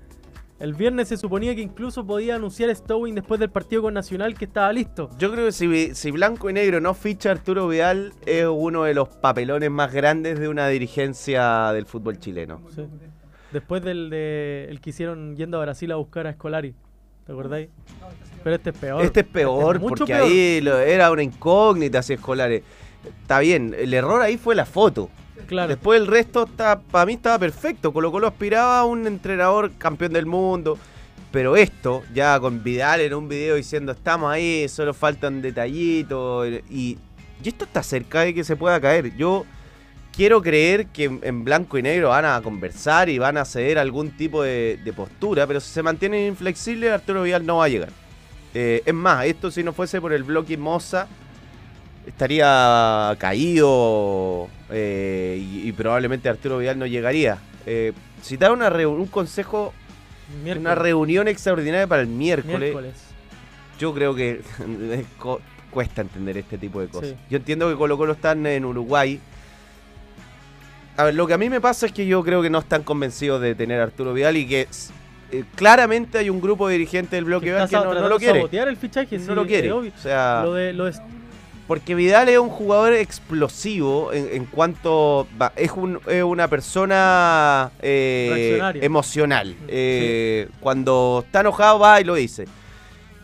El 0.63 0.75
viernes 0.75 1.09
se 1.09 1.17
suponía 1.17 1.57
que 1.57 1.61
incluso 1.61 2.07
podía 2.07 2.37
anunciar 2.37 2.73
Stowing 2.75 3.17
después 3.17 3.41
del 3.41 3.51
partido 3.51 3.83
con 3.83 3.95
Nacional 3.95 4.35
que 4.39 4.45
estaba 4.45 4.73
listo. 4.73 5.11
Yo 5.19 5.33
creo 5.33 5.47
que 5.47 5.53
si, 5.53 5.67
Vi- 5.67 5.93
si 5.97 6.13
Blanco 6.13 6.49
y 6.49 6.53
Negro 6.53 6.81
no 6.81 6.95
ficha 6.95 7.33
Arturo 7.33 7.67
Vidal, 7.67 8.13
es 8.27 8.47
uno 8.47 8.85
de 8.85 8.95
los 8.95 9.09
papelones 9.09 9.73
más 9.73 9.93
grandes 9.93 10.39
de 10.39 10.47
una 10.47 10.69
dirigencia 10.69 11.73
del 11.73 11.85
fútbol 11.87 12.21
chileno. 12.21 12.61
Sí. 12.73 12.83
Después 13.53 13.83
del 13.83 14.09
de, 14.09 14.69
el 14.71 14.81
que 14.81 14.91
hicieron 14.91 15.35
yendo 15.37 15.59
a 15.59 15.63
Brasil 15.63 15.91
a 15.91 15.97
buscar 15.97 16.29
a 16.29 16.31
Escolari. 16.31 16.75
¿Te 17.27 17.33
acordáis? 17.33 17.69
Pero 18.45 18.55
este 18.57 18.71
es 18.71 18.79
peor. 18.79 19.05
Este 19.05 19.21
es 19.21 19.27
peor, 19.27 19.81
mucho 19.81 19.97
porque 20.05 20.13
peor. 20.15 20.27
ahí 20.29 20.61
lo- 20.61 20.79
era 20.79 21.11
una 21.11 21.25
incógnita 21.25 22.03
si 22.03 22.13
escolares. 22.13 22.63
Está 23.23 23.41
bien, 23.41 23.75
el 23.79 23.93
error 23.95 24.23
ahí 24.23 24.37
fue 24.37 24.55
la 24.55 24.67
foto. 24.67 25.11
Claro. 25.47 25.69
Después 25.69 26.01
el 26.01 26.07
resto 26.07 26.45
está, 26.45 26.81
para 26.81 27.07
mí 27.07 27.15
estaba 27.15 27.39
perfecto. 27.39 27.93
Colo 27.93 28.11
Colo 28.13 28.27
aspiraba 28.29 28.81
a 28.81 28.85
un 28.85 29.07
entrenador 29.07 29.73
campeón 29.79 30.13
del 30.13 30.27
mundo. 30.27 30.79
Pero 31.31 31.57
esto, 31.57 32.03
ya 32.15 32.39
con 32.39 32.63
Vidal 32.63 33.01
en 33.01 33.15
un 33.15 33.27
video 33.29 33.55
diciendo 33.57 33.93
estamos 33.93 34.31
ahí, 34.31 34.69
solo 34.69 34.93
faltan 34.93 35.41
detallitos. 35.41 36.47
Y, 36.71 36.99
y 37.43 37.49
esto 37.49 37.65
está 37.65 37.83
cerca 37.83 38.21
de 38.21 38.35
que 38.35 38.45
se 38.45 38.55
pueda 38.55 38.79
caer. 38.81 39.17
Yo 39.17 39.45
quiero 40.15 40.43
creer 40.43 40.87
que 40.89 41.05
en- 41.05 41.43
blanco 41.45 41.79
y 41.79 41.83
negro 41.83 42.11
van 42.11 42.27
a 42.27 42.41
conversar 42.43 43.09
y 43.09 43.19
van 43.19 43.39
a 43.39 43.47
ceder 43.47 43.79
algún 43.79 44.11
tipo 44.11 44.43
de, 44.43 44.79
de 44.85 44.93
postura. 44.93 45.47
Pero 45.47 45.59
si 45.61 45.71
se 45.73 45.83
mantienen 45.83 46.27
inflexibles, 46.29 46.93
Arturo 46.93 47.23
Vidal 47.23 47.47
no 47.47 47.57
va 47.57 47.65
a 47.65 47.69
llegar. 47.69 47.91
Eh, 48.55 48.83
es 48.85 48.95
más, 48.95 49.25
esto 49.25 49.51
si 49.51 49.63
no 49.63 49.73
fuese 49.73 50.03
por 50.03 50.13
el 50.13 50.25
bloque 50.25 50.59
Moza, 50.59 51.09
estaría 52.07 53.15
caído 53.19 54.49
eh, 54.71 55.39
y, 55.41 55.69
y 55.69 55.73
probablemente 55.73 56.29
Arturo 56.29 56.59
Vidal 56.59 56.79
no 56.79 56.87
llegaría. 56.87 57.39
Eh, 57.67 57.93
citar 58.23 58.53
una 58.53 58.69
un 58.89 59.07
consejo, 59.07 59.73
Miércoles. 60.43 60.61
una 60.61 60.75
reunión 60.75 61.29
extraordinaria 61.29 61.87
para 61.87 62.03
el 62.03 62.09
miércoles, 62.09 62.59
Miércoles. 62.59 62.95
yo 63.79 63.95
creo 63.95 64.15
que 64.15 64.41
cuesta 65.71 66.03
entender 66.03 66.37
este 66.39 66.59
tipo 66.59 66.81
de 66.81 66.89
cosas. 66.89 67.11
Sí. 67.11 67.17
Yo 67.31 67.37
entiendo 67.39 67.69
que 67.71 67.77
Colo 67.77 67.97
Colo 67.97 68.13
están 68.13 68.45
en 68.47 68.65
Uruguay. 68.65 69.21
A 70.97 71.05
ver, 71.05 71.15
lo 71.15 71.27
que 71.27 71.35
a 71.35 71.39
mí 71.39 71.49
me 71.49 71.61
pasa 71.61 71.87
es 71.87 71.93
que 71.93 72.07
yo 72.07 72.23
creo 72.23 72.43
que 72.43 72.51
no 72.51 72.59
están 72.59 72.83
convencidos 72.83 73.41
de 73.41 73.55
tener 73.55 73.81
a 73.81 73.85
Arturo 73.85 74.13
Vidal 74.13 74.37
y 74.37 74.47
que 74.47 74.69
eh, 75.31 75.45
claramente 75.55 76.19
hay 76.19 76.29
un 76.29 76.41
grupo 76.41 76.69
de 76.69 76.75
dirigentes 76.75 77.13
del 77.13 77.25
bloque 77.25 77.47
Que 77.47 77.67
que 77.71 77.77
no, 77.77 78.09
lo 78.09 78.19
quiere. 78.19 78.41
sabotear 78.41 78.69
el 78.69 78.77
fichaje, 78.77 79.19
No 79.19 79.25
sí, 79.25 79.35
lo 79.35 79.47
quiere. 79.47 79.73
O 79.73 79.85
sea, 79.97 80.43
Lo 80.45 80.53
de, 80.55 80.73
lo 80.75 80.85
de- 80.85 80.93
porque 81.67 81.95
Vidal 81.95 82.29
es 82.29 82.39
un 82.39 82.49
jugador 82.51 82.93
explosivo 82.95 84.13
en, 84.13 84.29
en 84.33 84.45
cuanto. 84.47 85.27
va, 85.41 85.53
es, 85.57 85.71
un- 85.73 86.01
es 86.09 86.23
una 86.23 86.49
persona 86.49 87.71
eh, 87.81 88.59
emocional. 88.83 89.57
Eh, 89.69 90.49
Cuando 90.61 91.23
está 91.27 91.41
enojado 91.41 91.79
va 91.79 92.01
y 92.01 92.05
lo 92.05 92.15
dice. 92.15 92.47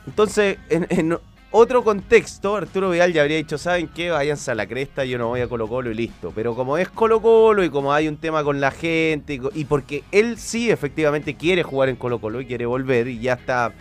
Entonces, 0.07 0.57
en, 0.70 0.87
en 0.90 1.18
otro 1.51 1.83
contexto, 1.83 2.57
Arturo 2.57 2.90
Vidal 2.90 3.12
ya 3.12 3.22
habría 3.22 3.37
dicho: 3.38 3.59
¿Saben 3.59 3.88
qué? 3.88 4.11
Váyanse 4.11 4.51
a 4.51 4.55
la 4.55 4.66
cresta, 4.66 5.05
yo 5.05 5.18
no 5.18 5.29
voy 5.29 5.40
a 5.40 5.48
Colo 5.48 5.66
Colo 5.68 5.90
y 5.90 5.94
listo. 5.94 6.33
Pero 6.35 6.55
como 6.55 6.79
es 6.79 6.88
Colo 6.88 7.20
Colo 7.20 7.64
y 7.64 7.70
como 7.70 7.92
hay 7.92 8.09
un 8.09 8.16
tema 8.16 8.44
con 8.44 8.61
la 8.61 8.70
gente 8.70 9.35
y, 9.35 9.40
y 9.61 9.64
porque 9.64 10.05
él 10.12 10.38
sí 10.38 10.70
efectivamente 10.70 11.35
quiere 11.37 11.62
jugar 11.62 11.88
en 11.88 11.96
Colo 11.96 12.20
Colo 12.20 12.40
y 12.40 12.46
quiere 12.46 12.66
volver 12.66 13.09
y 13.09 13.18
ya 13.20 13.35
está 13.35 13.72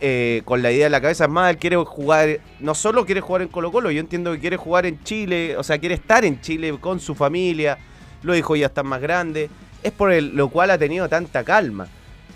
eh, 0.00 0.42
con 0.44 0.62
la 0.62 0.72
idea 0.72 0.86
en 0.86 0.92
la 0.92 1.00
cabeza. 1.00 1.24
Es 1.24 1.30
más, 1.30 1.50
él 1.50 1.58
quiere 1.58 1.76
jugar, 1.76 2.40
no 2.60 2.74
solo 2.74 3.04
quiere 3.06 3.20
jugar 3.20 3.42
en 3.42 3.48
Colo 3.48 3.70
Colo, 3.72 3.90
yo 3.90 4.00
entiendo 4.00 4.32
que 4.32 4.38
quiere 4.40 4.56
jugar 4.56 4.86
en 4.86 5.02
Chile, 5.04 5.56
o 5.56 5.62
sea, 5.62 5.78
quiere 5.78 5.94
estar 5.94 6.24
en 6.24 6.40
Chile 6.40 6.76
con 6.80 7.00
su 7.00 7.14
familia. 7.14 7.78
Lo 8.22 8.32
dijo, 8.34 8.54
ya 8.56 8.66
está 8.66 8.82
más 8.82 9.00
grande. 9.00 9.50
Es 9.82 9.92
por 9.92 10.12
el- 10.12 10.36
lo 10.36 10.48
cual 10.48 10.70
ha 10.70 10.78
tenido 10.78 11.08
tanta 11.08 11.44
calma. 11.44 11.88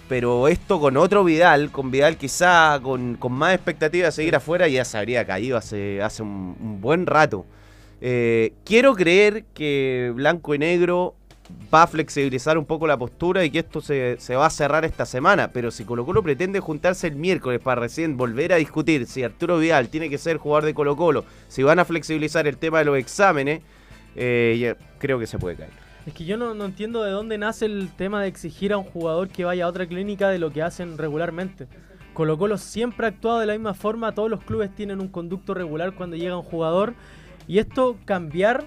Pero 0.08 0.46
esto 0.48 0.78
con 0.80 0.96
otro 0.96 1.24
Vidal, 1.24 1.70
con 1.72 1.90
Vidal 1.90 2.16
quizá 2.16 2.78
con, 2.82 3.16
con 3.16 3.32
más 3.32 3.54
expectativa 3.54 4.06
de 4.06 4.12
seguir 4.12 4.36
afuera, 4.36 4.68
ya 4.68 4.84
se 4.84 4.98
habría 4.98 5.24
caído 5.26 5.56
hace, 5.56 6.00
hace 6.00 6.22
un, 6.22 6.56
un 6.60 6.80
buen 6.80 7.06
rato. 7.06 7.44
Eh, 8.00 8.52
quiero 8.64 8.94
creer 8.94 9.44
que 9.54 10.12
Blanco 10.14 10.54
y 10.54 10.58
Negro 10.58 11.14
va 11.72 11.85
a 11.85 11.87
flexibilizar 11.87 12.59
un 12.59 12.64
poco 12.64 12.87
la 12.87 12.96
postura 12.96 13.44
y 13.44 13.50
que 13.50 13.61
esto 13.61 13.80
se, 13.80 14.16
se 14.18 14.37
va 14.37 14.46
a 14.46 14.50
cerrar 14.50 14.85
esta 14.85 15.06
semana. 15.06 15.48
Pero 15.52 15.70
si 15.70 15.85
Colo 15.85 16.04
Colo 16.04 16.22
pretende 16.22 16.61
juntarse 16.61 17.06
el 17.06 17.16
miércoles 17.16 17.61
para 17.61 17.80
recién 17.80 18.16
volver 18.16 18.52
a 18.52 18.56
discutir 18.56 19.06
si 19.06 19.22
Arturo 19.22 19.59
Vidal 19.59 19.88
tiene 19.88 20.09
que 20.11 20.18
ser 20.18 20.38
jugador 20.38 20.64
de 20.64 20.74
Colo 20.74 20.96
Colo, 20.96 21.24
si 21.48 21.62
van 21.62 21.78
a 21.78 21.85
flexibilizar 21.85 22.46
el 22.46 22.56
tema 22.56 22.80
de 22.80 22.85
los 22.85 22.98
exámenes, 22.98 23.62
eh, 24.14 24.74
creo 24.98 25.18
que 25.18 25.26
se 25.26 25.38
puede 25.38 25.56
caer. 25.56 25.70
Es 26.06 26.14
que 26.14 26.24
yo 26.24 26.37
no, 26.37 26.54
no 26.54 26.66
entiendo 26.66 27.02
de 27.02 27.11
dónde 27.11 27.37
nace 27.37 27.66
el 27.66 27.90
tema 27.96 28.22
de 28.22 28.28
exigir 28.28 28.72
a 28.72 28.78
un 28.78 28.85
jugador 28.85 29.28
que 29.28 29.44
vaya 29.44 29.64
a 29.64 29.68
otra 29.68 29.87
clínica 29.87 30.28
de 30.28 30.38
lo 30.38 30.52
que 30.52 30.62
hacen 30.62 30.98
regularmente. 30.98 31.66
Colo 32.14 32.38
Colo 32.38 32.59
siempre 32.59 33.06
ha 33.06 33.09
actuado 33.11 33.40
de 33.40 33.46
la 33.46 33.52
misma 33.54 33.74
forma, 33.74 34.14
todos 34.14 34.30
los 34.30 34.42
clubes 34.42 34.74
tienen 34.74 35.00
un 35.00 35.09
conducto 35.09 35.52
regular 35.52 35.94
cuando 35.94 36.16
llega 36.16 36.37
un 36.37 36.44
jugador 36.44 36.94
y 37.48 37.59
esto 37.59 37.98
cambiar 38.04 38.64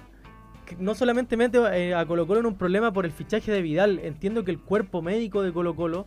no 0.78 0.94
solamente 0.94 1.36
mete 1.36 1.58
eh, 1.58 1.94
a 1.94 2.04
Colo 2.06 2.26
Colo 2.26 2.40
en 2.40 2.46
un 2.46 2.56
problema 2.56 2.92
por 2.92 3.04
el 3.04 3.12
fichaje 3.12 3.52
de 3.52 3.62
Vidal, 3.62 3.98
entiendo 4.00 4.44
que 4.44 4.50
el 4.50 4.58
cuerpo 4.58 5.02
médico 5.02 5.42
de 5.42 5.52
Colo 5.52 5.74
Colo 5.74 6.06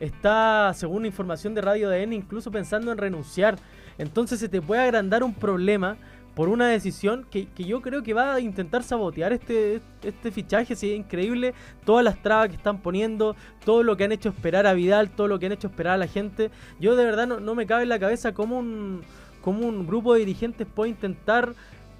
está, 0.00 0.72
según 0.74 1.06
información 1.06 1.54
de 1.54 1.60
Radio 1.60 1.88
DN, 1.88 2.14
incluso 2.14 2.50
pensando 2.50 2.92
en 2.92 2.98
renunciar. 2.98 3.56
Entonces 3.98 4.38
se 4.38 4.48
te 4.48 4.62
puede 4.62 4.82
agrandar 4.82 5.22
un 5.22 5.34
problema 5.34 5.96
por 6.34 6.48
una 6.48 6.68
decisión 6.68 7.26
que, 7.28 7.48
que 7.48 7.64
yo 7.64 7.82
creo 7.82 8.04
que 8.04 8.14
va 8.14 8.34
a 8.34 8.40
intentar 8.40 8.84
sabotear 8.84 9.32
este, 9.32 9.80
este 10.04 10.30
fichaje. 10.30 10.76
Sí, 10.76 10.92
es 10.92 10.96
increíble 10.96 11.52
todas 11.84 12.04
las 12.04 12.22
trabas 12.22 12.48
que 12.48 12.54
están 12.54 12.80
poniendo, 12.80 13.34
todo 13.64 13.82
lo 13.82 13.96
que 13.96 14.04
han 14.04 14.12
hecho 14.12 14.28
esperar 14.28 14.64
a 14.64 14.72
Vidal, 14.72 15.10
todo 15.10 15.26
lo 15.26 15.40
que 15.40 15.46
han 15.46 15.52
hecho 15.52 15.66
esperar 15.66 15.94
a 15.94 15.98
la 15.98 16.06
gente. 16.06 16.52
Yo 16.78 16.94
de 16.94 17.04
verdad 17.04 17.26
no, 17.26 17.40
no 17.40 17.56
me 17.56 17.66
cabe 17.66 17.82
en 17.82 17.88
la 17.88 17.98
cabeza 17.98 18.34
cómo 18.34 18.60
un, 18.60 19.02
cómo 19.40 19.66
un 19.66 19.84
grupo 19.84 20.14
de 20.14 20.20
dirigentes 20.20 20.66
puede 20.72 20.90
intentar 20.90 21.54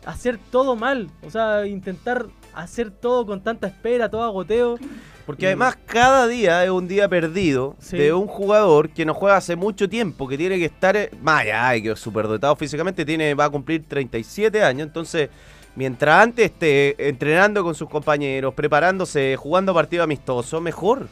hacer 0.04 0.38
todo 0.50 0.76
mal. 0.76 1.08
O 1.26 1.30
sea, 1.30 1.66
intentar 1.66 2.26
hacer 2.54 2.90
todo 2.90 3.26
con 3.26 3.40
tanta 3.42 3.66
espera, 3.66 4.08
todo 4.08 4.22
agoteo. 4.22 4.78
Porque 5.26 5.46
además 5.46 5.76
cada 5.84 6.26
día 6.26 6.64
es 6.64 6.70
un 6.70 6.88
día 6.88 7.06
perdido 7.08 7.76
Sí. 7.78 7.98
de 7.98 8.14
un 8.14 8.26
jugador 8.26 8.88
que 8.88 9.04
no 9.04 9.12
juega 9.12 9.36
hace 9.36 9.56
mucho 9.56 9.86
tiempo, 9.88 10.26
que 10.26 10.38
tiene 10.38 10.56
que 10.58 10.64
estar, 10.64 10.96
eh, 10.96 11.10
más 11.20 11.42
allá 11.42 11.82
que 11.82 11.90
es 11.90 11.98
superdotado 12.00 12.56
físicamente, 12.56 13.04
tiene, 13.04 13.34
va 13.34 13.44
a 13.44 13.50
cumplir 13.50 13.84
37 13.86 14.62
años, 14.64 14.86
entonces 14.86 15.28
mientras 15.76 16.22
antes 16.22 16.46
esté 16.46 17.08
entrenando 17.08 17.62
con 17.62 17.74
sus 17.74 17.90
compañeros, 17.90 18.54
preparándose, 18.54 19.36
jugando 19.36 19.74
partidos 19.74 20.04
amistosos, 20.04 20.62
mejor. 20.62 21.08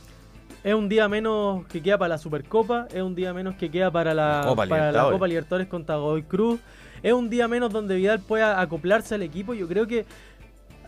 Es 0.65 0.75
un 0.75 0.89
día 0.89 1.09
menos 1.09 1.67
que 1.67 1.83
queda 1.83 1.99
para 1.99 2.09
la 2.09 2.19
Supercopa, 2.19 2.89
es 2.93 3.03
un 3.03 3.15
día 3.15 3.35
menos 3.35 3.55
que 3.57 3.71
queda 3.71 3.91
para 3.91 4.15
la, 4.15 4.41
Copa 4.45 4.67
para 4.67 4.69
la 4.69 4.87
Libertadores. 4.87 5.15
Copa 5.15 5.29
Libertadores 5.29 5.67
contra 5.69 5.97
Godoy 5.97 6.23
Cruz. 6.23 6.59
Es 7.03 7.13
un 7.13 7.31
día 7.31 7.49
menos 7.49 7.73
donde 7.73 7.97
Vidal 7.97 8.21
pueda 8.21 8.61
acoplarse 8.61 9.15
al 9.15 9.23
equipo. 9.23 9.55
Yo 9.55 9.69
creo 9.69 9.87
que 9.87 10.05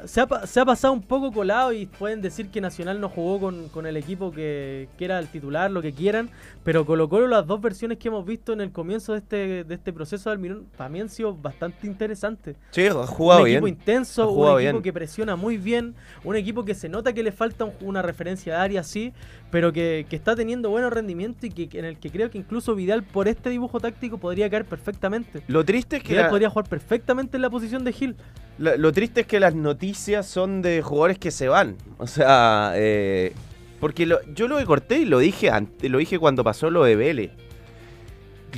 se 0.05 0.21
ha, 0.21 0.27
pa- 0.29 0.47
se 0.47 0.61
ha 0.61 0.65
pasado 0.65 0.93
un 0.93 1.03
poco 1.03 1.33
colado 1.33 1.73
y 1.73 1.87
pueden 1.87 2.23
decir 2.23 2.51
que 2.51 2.61
Nacional 2.61 3.01
no 3.01 3.09
jugó 3.09 3.41
con, 3.41 3.69
con 3.69 3.85
el 3.85 3.97
equipo 3.97 4.31
que, 4.31 4.89
que 4.97 5.05
era 5.05 5.19
el 5.19 5.27
titular, 5.27 5.73
lo 5.73 5.83
que 5.83 5.93
quieran. 5.93 6.31
Pero 6.63 6.87
Colo 6.87 7.09
Colo, 7.09 7.27
las 7.27 7.45
dos 7.49 7.61
versiones 7.61 7.99
que 7.99 8.07
hemos 8.07 8.25
visto 8.25 8.53
en 8.53 8.61
el 8.61 8.71
comienzo 8.71 9.13
de 9.15 9.19
este, 9.19 9.65
de 9.65 9.75
este 9.75 9.93
proceso 9.93 10.31
de 10.31 10.35
Almirón, 10.35 10.67
para 10.77 10.89
mí 10.89 11.01
han 11.01 11.09
sido 11.09 11.35
bastante 11.35 11.89
interesantes. 11.89 12.55
Sí, 12.71 12.87
ha 12.87 12.93
jugado 13.09 13.41
un 13.41 13.47
bien. 13.47 13.57
equipo 13.57 13.67
intenso, 13.67 14.31
un 14.31 14.37
equipo 14.47 14.57
bien. 14.59 14.83
que 14.83 14.93
presiona 14.93 15.35
muy 15.35 15.57
bien, 15.57 15.97
un 16.23 16.37
equipo 16.37 16.65
que 16.65 16.77
se 16.77 16.89
nota 16.89 17.13
que 17.13 17.25
le 17.25 17.33
falta 17.33 17.65
un- 17.65 17.73
una 17.81 18.01
referencia 18.01 18.55
de 18.55 18.61
área, 18.61 18.85
sí, 18.85 19.13
pero 19.51 19.73
que, 19.73 20.07
que 20.09 20.17
está 20.17 20.37
teniendo 20.37 20.71
buenos 20.71 20.93
rendimientos 20.93 21.45
y 21.45 21.51
que, 21.51 21.69
que 21.69 21.79
en 21.79 21.85
el 21.87 21.99
que 21.99 22.11
creo 22.11 22.31
que 22.31 22.39
incluso 22.39 22.75
Vidal 22.75 23.03
por 23.03 23.29
este 23.29 23.51
dibujo 23.51 23.81
táctico 23.81 24.19
podría 24.19 24.49
caer 24.51 24.65
perfectamente. 24.65 25.43
Lo 25.49 25.65
triste 25.65 25.97
es 25.97 26.03
que 26.03 26.11
Vidal 26.11 26.25
la- 26.25 26.31
podría 26.31 26.51
jugar 26.51 26.69
perfectamente 26.69 27.37
en 27.37 27.43
la 27.43 27.51
posición 27.51 27.85
de 27.85 27.93
Gil. 27.93 28.17
lo 28.59 28.93
triste 28.93 29.23
es 29.23 29.27
que 29.27 29.41
las 29.41 29.55
noticias 29.55 30.27
son 30.27 30.61
de 30.63 30.83
jugadores 30.83 31.19
que 31.19 31.31
se 31.31 31.49
van. 31.49 31.77
O 31.99 32.07
sea, 32.07 32.73
eh, 32.75 33.33
porque 33.81 34.05
lo- 34.07 34.21
yo 34.35 34.49
lo 34.49 34.63
corté 34.67 34.99
y 34.99 35.05
lo 35.05 35.19
dije 35.21 35.51
antes, 35.51 35.91
lo 35.91 35.99
dije 35.99 36.19
cuando 36.19 36.43
pasó 36.45 36.69
lo 36.71 36.85
de 36.85 36.97
Vélez. 36.97 37.31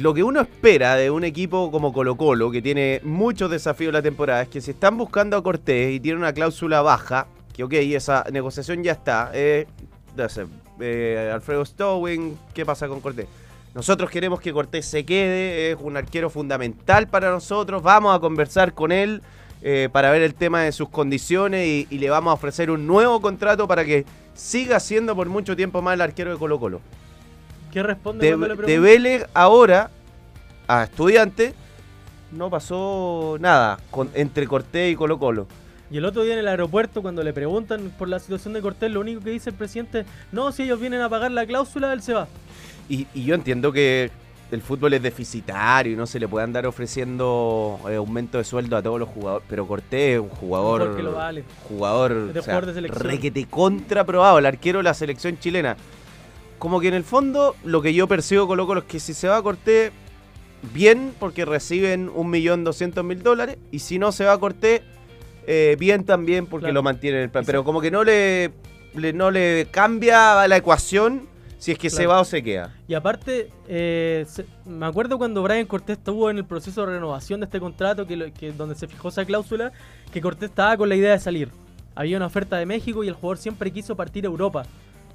Lo 0.01 0.15
que 0.15 0.23
uno 0.23 0.41
espera 0.41 0.95
de 0.95 1.11
un 1.11 1.25
equipo 1.25 1.71
como 1.73 1.93
Colo 1.93 2.17
Colo, 2.17 2.51
que 2.51 2.63
tiene 2.63 3.01
muchos 3.03 3.51
desafíos 3.51 3.93
la 3.93 4.01
temporada, 4.01 4.43
es 4.43 4.49
que 4.49 4.61
si 4.61 4.71
están 4.71 4.97
buscando 4.97 5.37
a 5.37 5.43
Cortés 5.43 5.93
y 5.93 6.01
tiene 6.01 6.17
una 6.19 6.33
cláusula 6.33 6.81
baja, 6.81 7.27
que 7.53 7.65
ok, 7.65 7.73
esa 7.75 8.25
negociación 8.33 8.85
ya 8.85 8.93
está, 8.93 9.31
eh, 9.35 9.67
no 10.17 10.29
sé, 10.29 10.47
eh, 10.81 11.31
Alfredo 11.33 11.65
Stowing, 11.65 12.37
¿qué 12.55 12.65
pasa 12.65 12.89
con 12.89 13.01
Cortés? 13.01 13.27
Nosotros 13.75 14.11
queremos 14.11 14.41
que 14.41 14.53
Cortés 14.53 14.87
se 14.87 15.05
quede, 15.05 15.71
es 15.71 15.79
un 15.81 15.97
arquero 15.97 16.31
fundamental 16.31 17.07
para 17.09 17.31
nosotros, 17.31 17.83
vamos 17.83 18.17
a 18.17 18.21
conversar 18.21 18.75
con 18.75 18.91
él 18.91 19.23
eh, 19.63 19.89
para 19.93 20.11
ver 20.11 20.23
el 20.23 20.35
tema 20.35 20.63
de 20.63 20.73
sus 20.73 20.89
condiciones 20.89 21.67
y, 21.67 21.87
y 21.91 21.99
le 21.99 22.11
vamos 22.11 22.31
a 22.33 22.35
ofrecer 22.35 22.71
un 22.71 22.87
nuevo 22.87 23.21
contrato 23.21 23.69
para 23.69 23.85
que 23.85 24.05
siga 24.35 24.81
siendo 24.81 25.15
por 25.15 25.29
mucho 25.29 25.55
tiempo 25.55 25.83
más 25.83 25.95
el 25.95 26.01
arquero 26.01 26.33
de 26.33 26.39
Colo 26.39 26.59
Colo. 26.59 26.81
¿Qué 27.73 27.83
responde 27.83 28.27
De, 28.27 28.37
le 28.37 28.57
de? 28.57 28.79
Vélez 28.79 29.27
ahora 29.35 29.91
a 30.67 30.85
estudiante 30.85 31.55
no 32.33 32.51
pasó 32.51 33.37
nada 33.41 33.79
con, 33.91 34.11
entre 34.15 34.47
Cortés 34.47 34.93
y 34.93 34.97
Colo 34.97 35.19
Colo. 35.19 35.47
Y 35.91 35.97
el 35.99 36.05
otro 36.05 36.23
día 36.23 36.35
en 36.35 36.39
el 36.39 36.49
aeropuerto, 36.49 37.03
cuando 37.03 37.23
le 37.25 37.33
preguntan 37.33 37.93
por 37.99 38.09
la 38.09 38.19
situación 38.21 38.55
de 38.55 38.61
Cortés, 38.63 38.91
lo 38.93 39.01
único 39.01 39.21
que 39.21 39.31
dice 39.31 39.51
el 39.51 39.57
presidente, 39.57 40.05
no, 40.31 40.53
si 40.53 40.63
ellos 40.63 40.79
vienen 40.81 41.01
a 41.01 41.09
pagar 41.09 41.33
la 41.33 41.45
cláusula, 41.47 41.93
él 41.93 42.01
se 42.03 42.15
va. 42.15 42.29
Y, 42.89 43.09
y 43.13 43.25
yo 43.25 43.35
entiendo 43.35 43.73
que 43.73 44.11
el 44.53 44.63
fútbol 44.63 44.95
es 44.95 45.03
deficitario 45.03 45.93
y 45.93 45.97
no 45.97 46.07
se 46.07 46.19
le 46.21 46.29
puede 46.29 46.45
andar 46.45 46.67
ofreciendo 46.67 47.79
eh, 47.89 47.97
aumento 47.97 48.39
de 48.39 48.45
sueldo 48.45 48.77
a 48.77 48.83
todos 48.83 48.99
los 49.01 49.09
jugadores, 49.09 49.47
pero 49.49 49.67
Cortés 49.67 50.15
es 50.17 50.21
un 50.21 50.29
jugador 50.29 50.81
Mejor 50.83 50.97
que 50.97 51.03
lo 51.03 51.13
vale. 51.13 51.45
jugador, 51.69 52.13
Es 52.13 52.35
de 52.35 52.41
o 52.41 52.43
sea, 52.43 52.43
jugador 52.43 52.67
de 52.67 52.75
selección. 52.75 53.05
requete 53.07 53.45
contraprobado, 53.47 54.39
el 54.39 54.47
arquero 54.47 54.79
de 54.79 54.85
la 54.85 54.95
selección 54.95 55.39
chilena. 55.39 55.77
Como 56.59 56.79
que 56.81 56.89
en 56.89 56.95
el 56.95 57.05
fondo 57.05 57.57
lo 57.65 57.81
que 57.83 57.95
yo 57.95 58.07
percibo 58.07 58.47
Colo 58.47 58.67
Colo 58.67 58.81
es 58.81 58.87
que 58.87 59.01
si 59.01 59.15
se 59.15 59.27
va 59.29 59.39
a 59.39 59.43
Cortés, 59.43 59.93
bien, 60.73 61.15
porque 61.19 61.45
reciben 61.45 62.11
1.200.000 62.11 63.17
dólares, 63.23 63.57
y 63.71 63.79
si 63.81 63.99
no 63.99 64.13
se 64.13 64.25
va 64.25 64.35
a 64.35 64.39
Cortés, 64.39 64.83
eh, 65.47 65.77
bien 65.79 66.05
también 66.05 66.47
porque 66.47 66.65
Claro. 66.65 66.75
lo 66.75 66.83
mantienen 66.83 67.19
en 67.21 67.25
el 67.25 67.31
plan. 67.31 67.45
Pero 67.45 67.65
como 67.65 67.81
que 67.81 67.91
no 67.91 68.05
le, 68.05 68.53
le- 68.95 69.13
no 69.13 69.31
le 69.31 69.67
cambia 69.71 70.47
la 70.49 70.57
ecuación 70.57 71.29
si 71.59 71.73
es 71.73 71.79
que 71.79 71.91
se 71.91 72.07
va 72.07 72.21
o 72.21 72.25
se 72.25 72.43
queda. 72.43 72.75
Y 72.89 72.95
aparte, 72.95 73.51
eh, 73.69 74.25
se- 74.29 74.47
me 74.65 74.87
acuerdo 74.87 75.19
cuando 75.19 75.43
Brian 75.43 75.67
Cortés 75.67 75.99
estuvo 75.99 76.31
en 76.31 76.39
el 76.39 76.45
proceso 76.47 76.87
de 76.87 76.93
renovación 76.95 77.41
de 77.41 77.45
este 77.45 77.61
contrato, 77.61 78.07
que, 78.07 78.17
lo- 78.17 78.33
que 78.33 78.53
donde 78.53 78.75
se 78.75 78.89
fijó 78.89 79.09
esa 79.11 79.25
cláusula, 79.25 79.71
que 80.13 80.21
Cortés 80.23 80.49
estaba 80.51 80.77
con 80.77 80.89
la 80.89 80.97
idea 80.97 81.13
de 81.13 81.19
salir. 81.19 81.51
Había 81.95 82.17
una 82.17 82.27
oferta 82.27 82.57
de 82.57 82.65
México 82.67 83.05
y 83.05 83.09
el 83.09 83.15
jugador 83.15 83.37
siempre 83.39 83.71
quiso 83.71 83.95
partir 83.97 84.25
a 84.25 84.29
Europa. 84.29 84.63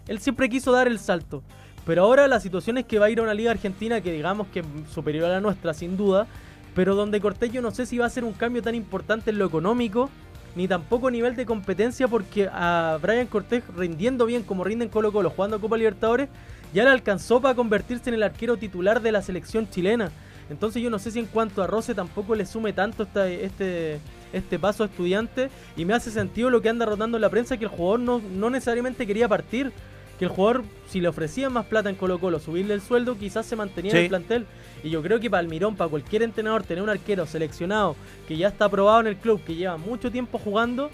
Él 0.08 0.20
siempre 0.20 0.48
quiso 0.50 0.72
dar 0.72 0.88
el 0.88 1.00
salto. 1.00 1.42
Pero 1.86 2.04
ahora 2.04 2.28
la 2.28 2.40
situación 2.40 2.78
es 2.78 2.86
que 2.86 3.00
va 3.00 3.06
a 3.08 3.10
ir 3.10 3.20
a 3.20 3.24
una 3.24 3.34
liga 3.34 3.52
argentina 3.52 4.02
que 4.02 4.12
digamos 4.12 4.48
que 4.48 4.60
es 4.60 4.66
superior 4.94 5.26
a 5.26 5.30
la 5.30 5.42
nuestra, 5.42 5.74
sin 5.74 5.98
duda. 5.98 6.28
Pero 6.76 6.94
donde 6.94 7.22
Cortés 7.22 7.52
yo 7.52 7.62
no 7.62 7.72
sé 7.72 7.86
si 7.86 7.98
va 7.98 8.06
a 8.06 8.10
ser 8.10 8.24
un 8.24 8.34
cambio 8.34 8.62
tan 8.62 8.76
importante 8.76 9.32
en 9.32 9.40
lo 9.40 9.46
económico, 9.46 10.10
ni 10.56 10.68
tampoco 10.68 11.08
a 11.08 11.12
nivel 11.12 11.36
de 11.36 11.46
competencia, 11.46 12.08
porque 12.08 12.48
a 12.52 13.00
Brian 13.02 13.28
Cortés 13.28 13.64
rindiendo 13.76 14.26
bien 14.26 14.44
como 14.44 14.64
rinden 14.64 14.90
Colo 14.90 15.12
Colo, 15.12 15.30
jugando 15.30 15.60
Copa 15.60 15.78
Libertadores, 15.78 16.30
ya 16.74 16.84
le 16.84 16.90
alcanzó 16.92 17.42
para 17.42 17.56
convertirse 17.56 18.10
en 18.10 18.16
el 18.16 18.24
arquero 18.24 18.58
titular 18.58 19.02
de 19.02 19.12
la 19.12 19.22
selección 19.22 19.70
chilena. 19.70 20.12
Entonces 20.50 20.84
yo 20.84 20.90
no 20.90 21.00
sé 21.00 21.12
si 21.12 21.20
en 21.20 21.26
cuanto 21.26 21.64
a 21.64 21.68
Roce 21.68 21.96
tampoco 21.96 22.36
le 22.36 22.46
sume 22.46 22.72
tanto 22.72 23.04
esta- 23.04 23.28
este, 23.30 24.00
este 24.32 24.60
paso 24.60 24.84
a 24.84 24.88
estudiante 24.88 25.50
y 25.76 25.86
me 25.86 25.94
hace 25.94 26.12
sentido 26.12 26.50
lo 26.50 26.62
que 26.62 26.70
anda 26.70 26.86
rotando 26.86 27.18
en 27.18 27.22
la 27.22 27.30
prensa, 27.30 27.58
que 27.58 27.66
el 27.66 27.72
jugador 27.72 28.02
no, 28.02 28.20
no 28.20 28.50
necesariamente 28.50 29.08
quería 29.08 29.28
partir, 29.28 29.72
que 30.18 30.26
el 30.26 30.32
jugador 30.32 30.64
si 30.90 31.02
le 31.02 31.08
ofrecían 31.08 31.52
más 31.52 31.66
plata 31.66 31.90
en 31.90 31.96
Colo 31.96 32.20
Colo, 32.20 32.40
subirle 32.40 32.74
el 32.74 32.82
sueldo, 32.82 33.18
quizás 33.18 33.46
se 33.46 33.56
mantenía 33.56 33.92
en 33.92 33.98
el 33.98 34.08
plantel. 34.08 34.46
Y 34.84 34.90
yo 34.90 35.02
creo 35.02 35.20
que 35.20 35.30
para 35.30 35.40
Almirón, 35.40 35.76
para 35.76 35.90
cualquier 35.90 36.24
entrenador, 36.24 36.64
tener 36.64 36.84
un 36.84 36.90
arquero 36.90 37.26
seleccionado 37.26 37.96
que 38.28 38.38
ya 38.38 38.48
está 38.48 38.66
aprobado 38.66 39.02
en 39.02 39.08
el 39.08 39.18
club, 39.18 39.44
que 39.44 39.56
lleva 39.56 39.78
mucho 39.78 40.12
tiempo 40.12 40.38
jugando, 40.38 40.90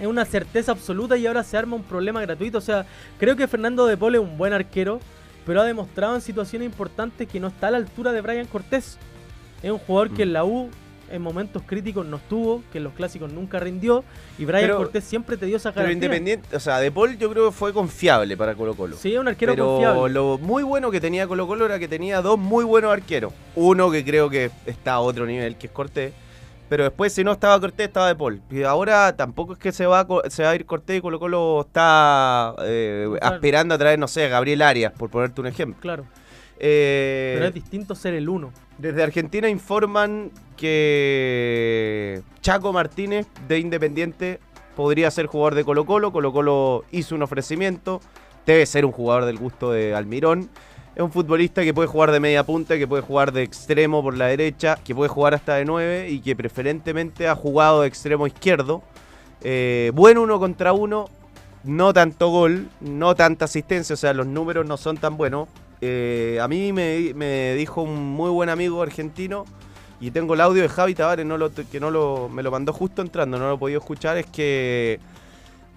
es 0.00 0.06
una 0.06 0.24
certeza 0.24 0.72
absoluta 0.72 1.16
y 1.16 1.26
ahora 1.26 1.42
se 1.42 1.56
arma 1.56 1.76
un 1.76 1.82
problema 1.82 2.20
gratuito. 2.20 2.58
O 2.58 2.62
sea, 2.62 2.86
creo 3.18 3.36
que 3.36 3.46
Fernando 3.46 3.86
de 3.86 3.96
Paul 3.96 4.14
es 4.14 4.20
un 4.20 4.38
buen 4.38 4.52
arquero, 4.52 5.00
pero 5.44 5.60
ha 5.60 5.64
demostrado 5.64 6.14
en 6.14 6.20
situaciones 6.20 6.66
importantes 6.66 7.28
que 7.28 7.40
no 7.40 7.48
está 7.48 7.68
a 7.68 7.72
la 7.72 7.76
altura 7.78 8.12
de 8.12 8.20
Brian 8.20 8.46
Cortés. 8.46 8.98
Es 9.62 9.70
un 9.70 9.78
jugador 9.78 10.10
que 10.10 10.22
en 10.22 10.32
la 10.32 10.44
U 10.44 10.70
en 11.10 11.22
momentos 11.22 11.62
críticos 11.66 12.06
no 12.06 12.16
estuvo, 12.16 12.62
que 12.72 12.78
en 12.78 12.84
los 12.84 12.92
clásicos 12.94 13.32
nunca 13.32 13.58
rindió, 13.60 14.04
y 14.38 14.44
Brian 14.44 14.62
Pero- 14.62 14.76
Cortés 14.78 15.04
siempre 15.04 15.36
te 15.36 15.46
dio 15.46 15.56
esa 15.56 15.72
Pero 15.72 15.90
independiente, 15.90 16.56
o 16.56 16.60
sea, 16.60 16.78
De 16.80 16.90
Paul 16.90 17.16
yo 17.18 17.30
creo 17.30 17.46
que 17.50 17.52
fue 17.56 17.72
confiable 17.72 18.36
para 18.36 18.54
Colo 18.54 18.74
Colo. 18.74 18.96
Sí, 18.96 19.16
un 19.16 19.28
arquero 19.28 19.52
Pero 19.52 19.66
confiable. 19.66 20.12
lo 20.14 20.38
muy 20.38 20.62
bueno 20.62 20.90
que 20.90 21.00
tenía 21.00 21.26
Colo 21.26 21.46
Colo 21.46 21.66
era 21.66 21.78
que 21.78 21.88
tenía 21.88 22.20
dos 22.22 22.38
muy 22.38 22.64
buenos 22.64 22.92
arqueros. 22.92 23.32
Uno 23.54 23.90
que 23.90 24.04
creo 24.04 24.28
que 24.30 24.50
está 24.66 24.94
a 24.94 25.00
otro 25.00 25.26
nivel, 25.26 25.56
que 25.56 25.66
es 25.68 25.72
Cortés. 25.72 26.12
Pero 26.68 26.84
después, 26.84 27.12
si 27.12 27.22
no 27.22 27.32
estaba 27.32 27.60
Cortés, 27.60 27.88
estaba 27.88 28.08
De 28.08 28.14
Paul. 28.16 28.40
Y 28.50 28.62
ahora 28.62 29.14
tampoco 29.14 29.52
es 29.52 29.58
que 29.58 29.70
se 29.70 29.84
va 29.86 30.00
a, 30.00 30.30
se 30.30 30.42
va 30.44 30.50
a 30.50 30.54
ir 30.54 30.64
Cortés 30.64 30.96
y 30.98 31.00
Colo 31.02 31.20
Colo 31.20 31.60
está 31.66 32.54
eh, 32.62 33.06
Claro. 33.18 33.34
aspirando 33.34 33.74
a 33.74 33.78
traer, 33.78 33.98
no 33.98 34.08
sé, 34.08 34.24
a 34.24 34.28
Gabriel 34.28 34.62
Arias, 34.62 34.92
por 34.92 35.10
ponerte 35.10 35.40
un 35.42 35.46
ejemplo. 35.46 35.80
Claro, 35.80 36.06
Eh, 36.66 37.32
pero 37.34 37.48
es 37.48 37.52
distinto 37.52 37.94
ser 37.94 38.14
el 38.14 38.26
uno. 38.26 38.50
desde 38.78 39.02
Argentina 39.02 39.50
informan 39.50 40.30
que 40.56 42.22
Chaco 42.40 42.72
Martínez 42.72 43.26
de 43.46 43.58
Independiente 43.58 44.40
podría 44.74 45.10
ser 45.10 45.26
jugador 45.26 45.56
de 45.56 45.64
Colo 45.64 45.84
Colo. 45.84 46.10
Colo 46.10 46.32
Colo 46.32 46.84
hizo 46.90 47.14
un 47.14 47.22
ofrecimiento. 47.22 48.00
Debe 48.46 48.64
ser 48.64 48.86
un 48.86 48.92
jugador 48.92 49.26
del 49.26 49.36
gusto 49.36 49.72
de 49.72 49.94
Almirón. 49.94 50.48
Es 50.94 51.02
un 51.02 51.12
futbolista 51.12 51.62
que 51.64 51.74
puede 51.74 51.88
jugar 51.88 52.12
de 52.12 52.20
media 52.20 52.44
punta, 52.44 52.78
que 52.78 52.88
puede 52.88 53.02
jugar 53.02 53.32
de 53.32 53.42
extremo 53.42 54.02
por 54.02 54.16
la 54.16 54.28
derecha, 54.28 54.78
que 54.82 54.94
puede 54.94 55.10
jugar 55.10 55.34
hasta 55.34 55.56
de 55.56 55.66
9 55.66 56.08
y 56.08 56.20
que 56.20 56.34
preferentemente 56.34 57.28
ha 57.28 57.34
jugado 57.34 57.82
de 57.82 57.88
extremo 57.88 58.26
izquierdo. 58.26 58.82
Eh, 59.42 59.92
buen 59.94 60.16
uno 60.16 60.38
contra 60.38 60.72
uno, 60.72 61.10
no 61.62 61.92
tanto 61.92 62.28
gol, 62.28 62.68
no 62.80 63.14
tanta 63.14 63.44
asistencia, 63.44 63.92
o 63.92 63.96
sea, 63.98 64.14
los 64.14 64.26
números 64.26 64.64
no 64.64 64.78
son 64.78 64.96
tan 64.96 65.18
buenos. 65.18 65.48
Eh, 65.86 66.38
a 66.40 66.48
mí 66.48 66.72
me, 66.72 67.12
me 67.14 67.52
dijo 67.54 67.82
un 67.82 68.12
muy 68.14 68.30
buen 68.30 68.48
amigo 68.48 68.82
argentino 68.82 69.44
y 70.00 70.10
tengo 70.10 70.32
el 70.32 70.40
audio 70.40 70.62
de 70.62 70.68
Javi 70.70 70.94
Tavares, 70.94 71.26
no 71.26 71.36
lo, 71.36 71.50
que 71.52 71.78
no 71.78 71.90
lo, 71.90 72.30
me 72.30 72.42
lo 72.42 72.50
mandó 72.50 72.72
justo 72.72 73.02
entrando, 73.02 73.38
no 73.38 73.48
lo 73.48 73.54
he 73.56 73.58
podido 73.58 73.80
escuchar, 73.80 74.16
es 74.16 74.24
que 74.26 74.98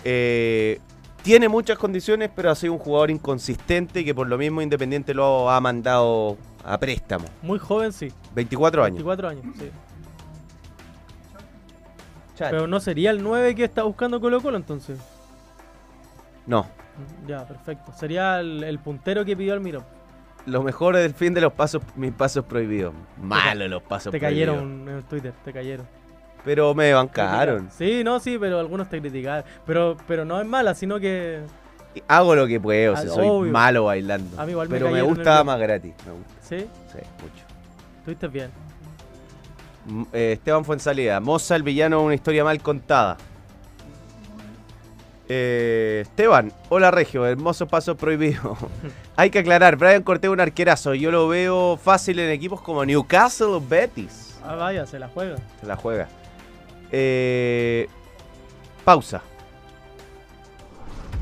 eh, 0.05 0.79
tiene 1.23 1.49
muchas 1.49 1.77
condiciones, 1.77 2.31
pero 2.33 2.49
ha 2.49 2.55
sido 2.55 2.71
un 2.71 2.79
jugador 2.79 3.11
inconsistente 3.11 3.99
y 3.99 4.05
que 4.05 4.15
por 4.15 4.27
lo 4.29 4.37
mismo 4.37 4.61
Independiente 4.61 5.13
lo 5.13 5.49
ha 5.49 5.59
mandado 5.59 6.37
a 6.63 6.77
préstamo. 6.77 7.25
Muy 7.41 7.59
joven, 7.59 7.91
sí. 7.91 8.09
24 8.33 8.83
años. 8.85 8.95
24 9.03 9.27
años, 9.27 9.43
sí. 9.59 9.69
Pero 12.37 12.65
no 12.65 12.79
sería 12.79 13.11
el 13.11 13.21
9 13.21 13.55
que 13.55 13.65
está 13.65 13.83
buscando 13.83 14.21
Colo 14.21 14.39
Colo 14.41 14.55
entonces. 14.55 14.99
No, 16.45 16.65
Ya, 17.27 17.45
perfecto. 17.45 17.91
Sería 17.91 18.39
el, 18.39 18.63
el 18.63 18.79
puntero 18.79 19.25
que 19.25 19.35
pidió 19.35 19.53
Almirón. 19.53 19.96
Lo 20.47 20.63
mejor 20.63 20.95
del 20.95 21.13
fin 21.13 21.33
de 21.35 21.41
los 21.41 21.53
pasos, 21.53 21.83
mis 21.95 22.11
pasos 22.11 22.43
prohibidos. 22.45 22.93
Malo 23.21 23.67
los 23.67 23.83
pasos 23.83 24.11
Te 24.11 24.17
prohibidos. 24.19 24.55
cayeron 24.55 24.89
en 24.89 25.03
Twitter, 25.03 25.33
te 25.45 25.53
cayeron. 25.53 25.85
Pero 26.43 26.73
me 26.73 26.93
bancaron. 26.93 27.69
Sí, 27.71 28.03
no, 28.03 28.19
sí, 28.19 28.37
pero 28.39 28.59
algunos 28.59 28.89
te 28.89 28.99
criticaron. 29.01 29.43
Pero, 29.65 29.97
pero 30.07 30.23
no 30.25 30.39
es 30.41 30.47
mala, 30.47 30.73
sino 30.73 30.99
que 30.99 31.41
Hago 32.07 32.35
lo 32.35 32.45
que 32.47 32.59
puedo, 32.59 32.93
Ah, 32.93 32.97
soy 33.01 33.27
obvio. 33.27 33.51
malo 33.51 33.85
bailando. 33.85 34.39
A 34.39 34.45
mí 34.45 34.51
igual 34.51 34.69
me 34.69 34.77
pero 34.77 34.91
me 34.91 35.01
gusta 35.01 35.39
el- 35.39 35.45
más 35.45 35.59
gratis. 35.59 35.93
Me 36.05 36.11
gusta, 36.13 36.33
sí, 36.41 36.57
sí, 36.91 36.99
mucho. 37.21 37.43
estuviste 37.99 38.27
bien. 38.27 38.49
Eh, 40.13 40.33
Esteban 40.33 40.63
Fuensalida. 40.63 41.19
Moza, 41.19 41.55
el 41.55 41.63
villano, 41.63 42.01
una 42.03 42.13
historia 42.13 42.43
mal 42.43 42.61
contada. 42.61 43.17
Eh, 45.29 46.03
Esteban, 46.03 46.53
hola 46.69 46.89
Regio, 46.89 47.25
hermoso 47.25 47.67
paso 47.67 47.97
prohibido. 47.97 48.57
Hay 49.17 49.29
que 49.29 49.39
aclarar, 49.39 49.75
Brian 49.75 50.03
Cortés 50.03 50.29
un 50.29 50.39
arquerazo. 50.39 50.93
Yo 50.93 51.11
lo 51.11 51.27
veo 51.27 51.77
fácil 51.77 52.19
en 52.19 52.29
equipos 52.29 52.61
como 52.61 52.85
Newcastle 52.85 53.47
o 53.47 53.61
Betis. 53.61 54.39
Ah, 54.43 54.55
vaya, 54.55 54.85
se 54.85 54.99
la 54.99 55.09
juega. 55.09 55.37
Se 55.59 55.65
la 55.65 55.75
juega. 55.75 56.07
Eh, 56.91 57.87
pausa. 58.85 59.21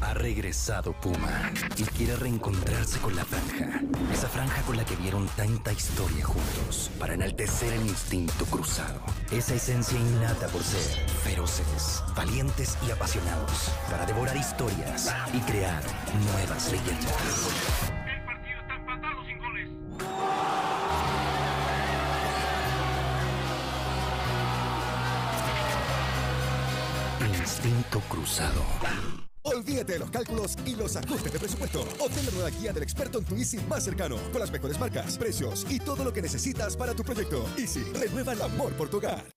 Ha 0.05 0.13
regresado 0.13 0.93
Puma 0.93 1.51
y 1.77 1.83
quiere 1.83 2.15
reencontrarse 2.15 2.99
con 2.99 3.15
la 3.15 3.25
franja. 3.25 3.81
Esa 4.13 4.27
franja 4.27 4.61
con 4.61 4.77
la 4.77 4.85
que 4.85 4.95
vieron 4.97 5.27
tanta 5.29 5.73
historia 5.73 6.23
juntos 6.23 6.91
para 6.99 7.15
enaltecer 7.15 7.73
el 7.73 7.81
instinto 7.87 8.45
cruzado. 8.45 9.01
Esa 9.31 9.55
esencia 9.55 9.99
innata 9.99 10.47
por 10.49 10.61
ser 10.61 11.09
feroces, 11.23 12.03
valientes 12.15 12.77
y 12.87 12.91
apasionados 12.91 13.71
para 13.89 14.05
devorar 14.05 14.37
historias 14.37 15.11
y 15.33 15.39
crear 15.39 15.81
nuevas 16.33 16.71
leyendas. 16.71 17.49
El 18.07 18.25
partido 18.25 18.61
está 18.61 18.75
empatado 18.75 19.25
sin 19.25 19.39
goles. 19.39 19.69
Instinto 27.41 27.99
cruzado. 28.01 29.24
Olvídate 29.45 29.93
de 29.93 29.99
los 29.99 30.09
cálculos 30.09 30.57
y 30.65 30.75
los 30.75 30.95
ajustes 30.95 31.31
de 31.31 31.37
presupuesto. 31.37 31.81
Obtén 31.99 32.25
la 32.25 32.31
nueva 32.31 32.49
guía 32.49 32.73
del 32.73 32.81
experto 32.81 33.19
en 33.19 33.25
tu 33.25 33.35
Easy 33.35 33.59
más 33.69 33.83
cercano, 33.83 34.17
con 34.31 34.41
las 34.41 34.51
mejores 34.51 34.79
marcas, 34.79 35.17
precios 35.17 35.65
y 35.69 35.79
todo 35.79 36.03
lo 36.03 36.11
que 36.11 36.21
necesitas 36.21 36.75
para 36.75 36.95
tu 36.95 37.03
proyecto. 37.03 37.45
Easy, 37.55 37.83
renueva 37.93 38.33
el 38.33 38.41
amor 38.41 38.73
por 38.73 38.89
tu 38.89 38.97
hogar. 38.97 39.34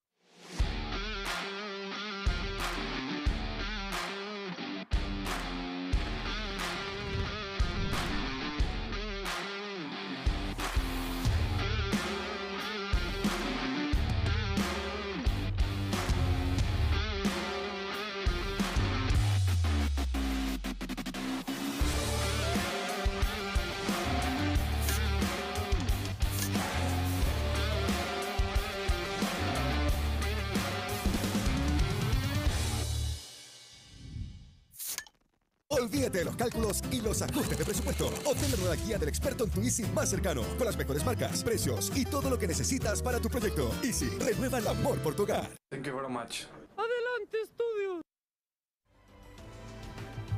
Los 37.19 37.29
ajustes 37.29 37.57
de 37.57 37.65
presupuesto. 37.65 38.07
Obtén 38.25 38.51
la 38.51 38.57
nueva 38.57 38.75
guía 38.75 38.97
del 38.97 39.09
experto 39.09 39.43
en 39.43 39.49
tu 39.49 39.61
Easy 39.61 39.83
más 39.93 40.09
cercano, 40.09 40.41
con 40.57 40.65
las 40.65 40.77
mejores 40.77 41.03
marcas, 41.05 41.43
precios 41.43 41.91
y 41.95 42.05
todo 42.05 42.29
lo 42.29 42.37
que 42.37 42.47
necesitas 42.47 43.01
para 43.01 43.19
tu 43.19 43.29
proyecto. 43.29 43.71
Easy, 43.83 44.09
renueva 44.19 44.59
el 44.59 44.67
amor 44.67 44.97
por 44.99 45.15
tu 45.15 45.23
hogar. 45.23 45.49
Thank 45.71 45.85
you 45.85 45.95
very 45.95 46.09
much. 46.09 46.45
Adelante, 46.77 47.41
estudio. 47.43 48.01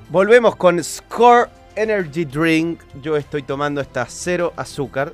Volvemos 0.10 0.56
con 0.56 0.84
Score 0.84 1.50
Energy 1.76 2.26
Drink. 2.26 2.82
Yo 3.02 3.16
estoy 3.16 3.44
tomando 3.44 3.82
esta 3.82 4.06
cero 4.08 4.54
azúcar 4.58 5.14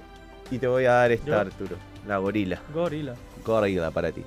y 0.50 0.58
te 0.58 0.68
voy 0.68 0.86
a 0.86 0.94
dar 0.94 1.12
esta, 1.12 1.28
¿Yo? 1.28 1.40
Arturo. 1.40 1.78
La 2.08 2.18
gorila. 2.18 2.62
Gorila. 2.74 3.16
Gorila 3.46 3.92
para 3.92 4.12
ti. 4.12 4.24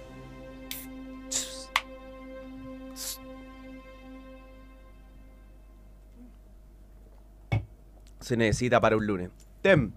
Se 8.30 8.36
necesita 8.36 8.80
para 8.80 8.96
un 8.96 9.04
lunes. 9.04 9.28
Tem, 9.60 9.90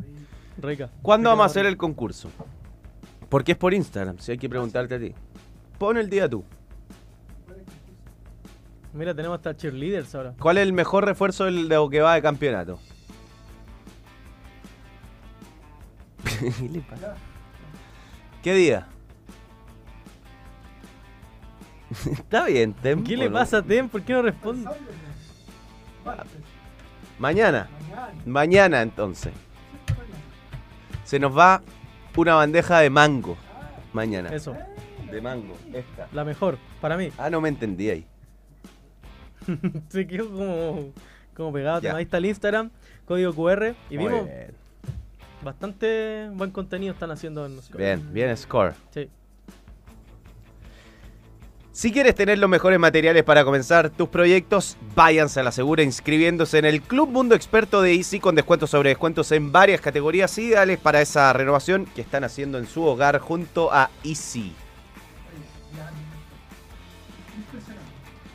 Rica. 0.58 0.90
¿cuándo 1.04 1.30
Rica 1.30 1.36
vamos 1.36 1.44
a 1.44 1.52
hacer 1.52 1.68
el 1.68 1.78
concurso? 1.78 2.32
Porque 3.30 3.52
es 3.52 3.58
por 3.60 3.76
Instagram, 3.76 4.18
si 4.18 4.32
hay 4.32 4.40
que 4.40 4.50
preguntarte 4.50 4.96
a 4.96 5.00
ti. 5.00 5.14
Pon 5.78 5.98
el 5.98 6.10
día 6.10 6.28
tú. 6.28 6.44
Mira, 8.92 9.14
tenemos 9.14 9.36
hasta 9.36 9.56
cheerleaders 9.56 10.16
ahora. 10.16 10.34
¿Cuál 10.40 10.58
es 10.58 10.64
el 10.64 10.74
mejor 10.74 11.06
refuerzo 11.06 11.46
del- 11.46 11.70
de 11.70 11.76
lo 11.76 11.88
que 11.92 12.02
va 12.02 12.16
de 12.16 12.24
campeonato? 12.24 12.80
¿Qué 18.42 18.54
día? 18.56 18.88
Está 22.12 22.48
bien, 22.48 22.74
Tem. 22.74 23.04
¿Qué 23.04 23.14
¿o 23.14 23.18
le 23.20 23.30
pasa 23.30 23.60
a 23.60 23.62
Tem? 23.62 23.88
¿Por 23.88 24.02
qué 24.02 24.14
no 24.14 24.24
responde? 24.24 24.68
Mañana. 27.24 27.70
Mañana 28.26 28.82
entonces. 28.82 29.32
Se 31.06 31.18
nos 31.20 31.38
va 31.38 31.62
una 32.18 32.36
bandeja 32.36 32.80
de 32.82 32.90
mango. 32.90 33.38
Mañana. 33.94 34.28
Eso, 34.36 34.54
De 35.10 35.22
mango. 35.22 35.56
Esta. 35.74 36.10
la 36.12 36.26
mejor, 36.26 36.58
para 36.82 36.98
mí. 36.98 37.12
Ah, 37.18 37.30
no 37.30 37.40
me 37.40 37.48
entendí 37.48 37.90
ahí. 37.90 38.06
Se 39.88 40.06
quedó 40.06 40.30
como, 40.32 40.92
como 41.34 41.54
pegado. 41.54 41.80
Ya. 41.80 41.96
Ahí 41.96 42.04
está 42.04 42.18
el 42.18 42.26
Instagram, 42.26 42.72
código 43.06 43.34
QR. 43.34 43.74
Y 43.90 43.98
Muy 43.98 44.08
vimos 44.10 44.26
bien. 44.26 44.54
bastante 45.46 46.30
buen 46.34 46.52
contenido 46.52 46.92
están 46.92 47.12
haciendo 47.12 47.46
en 47.46 47.62
Score. 47.62 47.78
Bien, 47.82 48.14
bien, 48.14 48.36
score. 48.36 48.74
Sí. 48.90 49.10
Si 51.76 51.92
quieres 51.92 52.14
tener 52.14 52.38
los 52.38 52.50
mejores 52.52 52.78
materiales 52.78 53.24
para 53.24 53.44
comenzar 53.44 53.90
tus 53.90 54.08
proyectos, 54.08 54.78
váyanse 54.96 55.40
a 55.40 55.44
la 55.44 55.52
segura 55.52 55.82
inscribiéndose 55.82 56.60
en 56.60 56.66
el 56.66 56.84
Club 56.84 57.10
Mundo 57.10 57.34
Experto 57.34 57.82
de 57.82 57.96
Easy 57.96 58.20
con 58.20 58.36
descuentos 58.36 58.70
sobre 58.70 58.90
descuentos 58.90 59.32
en 59.32 59.52
varias 59.52 59.82
categorías 59.82 60.38
ideales 60.38 60.78
para 60.78 61.02
esa 61.02 61.34
renovación 61.34 61.88
que 61.96 62.02
están 62.02 62.24
haciendo 62.24 62.60
en 62.60 62.68
su 62.68 62.84
hogar 62.84 63.18
junto 63.18 63.74
a 63.74 63.90
Easy. 64.04 64.54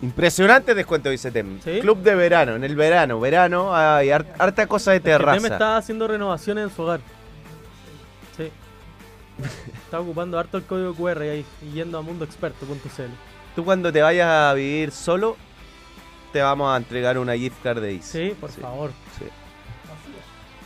Impresionante 0.02 0.74
descuento, 0.74 1.08
dice 1.08 1.30
Tem. 1.30 1.60
¿Sí? 1.62 1.78
Club 1.80 1.98
de 2.02 2.16
verano, 2.16 2.56
en 2.56 2.64
el 2.64 2.74
verano, 2.74 3.20
verano, 3.20 3.74
hay 3.74 4.10
har- 4.10 4.26
harta 4.38 4.66
cosa 4.66 4.90
de 4.92 4.98
que 4.98 5.04
Tem 5.10 5.18
terraza. 5.18 5.46
está 5.46 5.76
haciendo 5.76 6.08
renovaciones 6.08 6.64
en 6.64 6.70
su 6.74 6.82
hogar. 6.82 7.00
Está 9.84 10.00
ocupando 10.00 10.38
harto 10.38 10.58
el 10.58 10.64
código 10.64 10.94
QR 10.94 11.22
ahí 11.22 11.44
y 11.62 11.72
yendo 11.72 11.98
a 11.98 12.02
mundoexperto.cl. 12.02 13.02
Tú 13.54 13.64
cuando 13.64 13.92
te 13.92 14.02
vayas 14.02 14.28
a 14.28 14.54
vivir 14.54 14.90
solo, 14.90 15.36
te 16.32 16.42
vamos 16.42 16.72
a 16.72 16.76
entregar 16.76 17.18
una 17.18 17.36
gift 17.36 17.62
card 17.62 17.80
de 17.80 17.94
Easy. 17.94 18.30
Sí, 18.30 18.36
por 18.38 18.50
favor. 18.50 18.90
sí. 19.18 19.24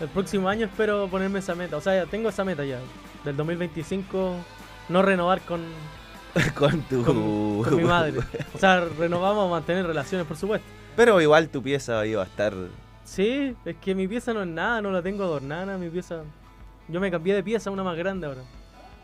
El 0.00 0.08
próximo 0.08 0.48
año 0.48 0.66
espero 0.66 1.06
ponerme 1.08 1.38
esa 1.38 1.54
meta. 1.54 1.76
O 1.76 1.80
sea, 1.80 1.94
ya 2.04 2.10
tengo 2.10 2.28
esa 2.28 2.44
meta 2.44 2.64
ya. 2.64 2.80
Del 3.24 3.36
2025 3.36 4.34
no 4.88 5.02
renovar 5.02 5.40
con, 5.42 5.60
con 6.56 6.82
tu... 6.82 7.04
con, 7.04 7.62
con 7.62 7.76
mi 7.76 7.84
madre. 7.84 8.20
O 8.54 8.58
sea, 8.58 8.84
renovamos 8.98 9.48
mantener 9.50 9.86
relaciones, 9.86 10.26
por 10.26 10.36
supuesto. 10.36 10.66
Pero 10.96 11.20
igual 11.20 11.48
tu 11.48 11.62
pieza 11.62 12.04
iba 12.04 12.22
a 12.22 12.26
estar... 12.26 12.52
Sí, 13.04 13.54
es 13.64 13.76
que 13.76 13.94
mi 13.94 14.08
pieza 14.08 14.32
no 14.34 14.42
es 14.42 14.48
nada, 14.48 14.82
no 14.82 14.90
la 14.90 15.02
tengo 15.02 15.24
adornada, 15.24 15.78
mi 15.78 15.88
pieza... 15.88 16.22
Yo 16.88 17.00
me 17.00 17.10
cambié 17.10 17.34
de 17.34 17.42
pieza 17.42 17.70
a 17.70 17.72
una 17.72 17.84
más 17.84 17.96
grande 17.96 18.26
ahora. 18.26 18.42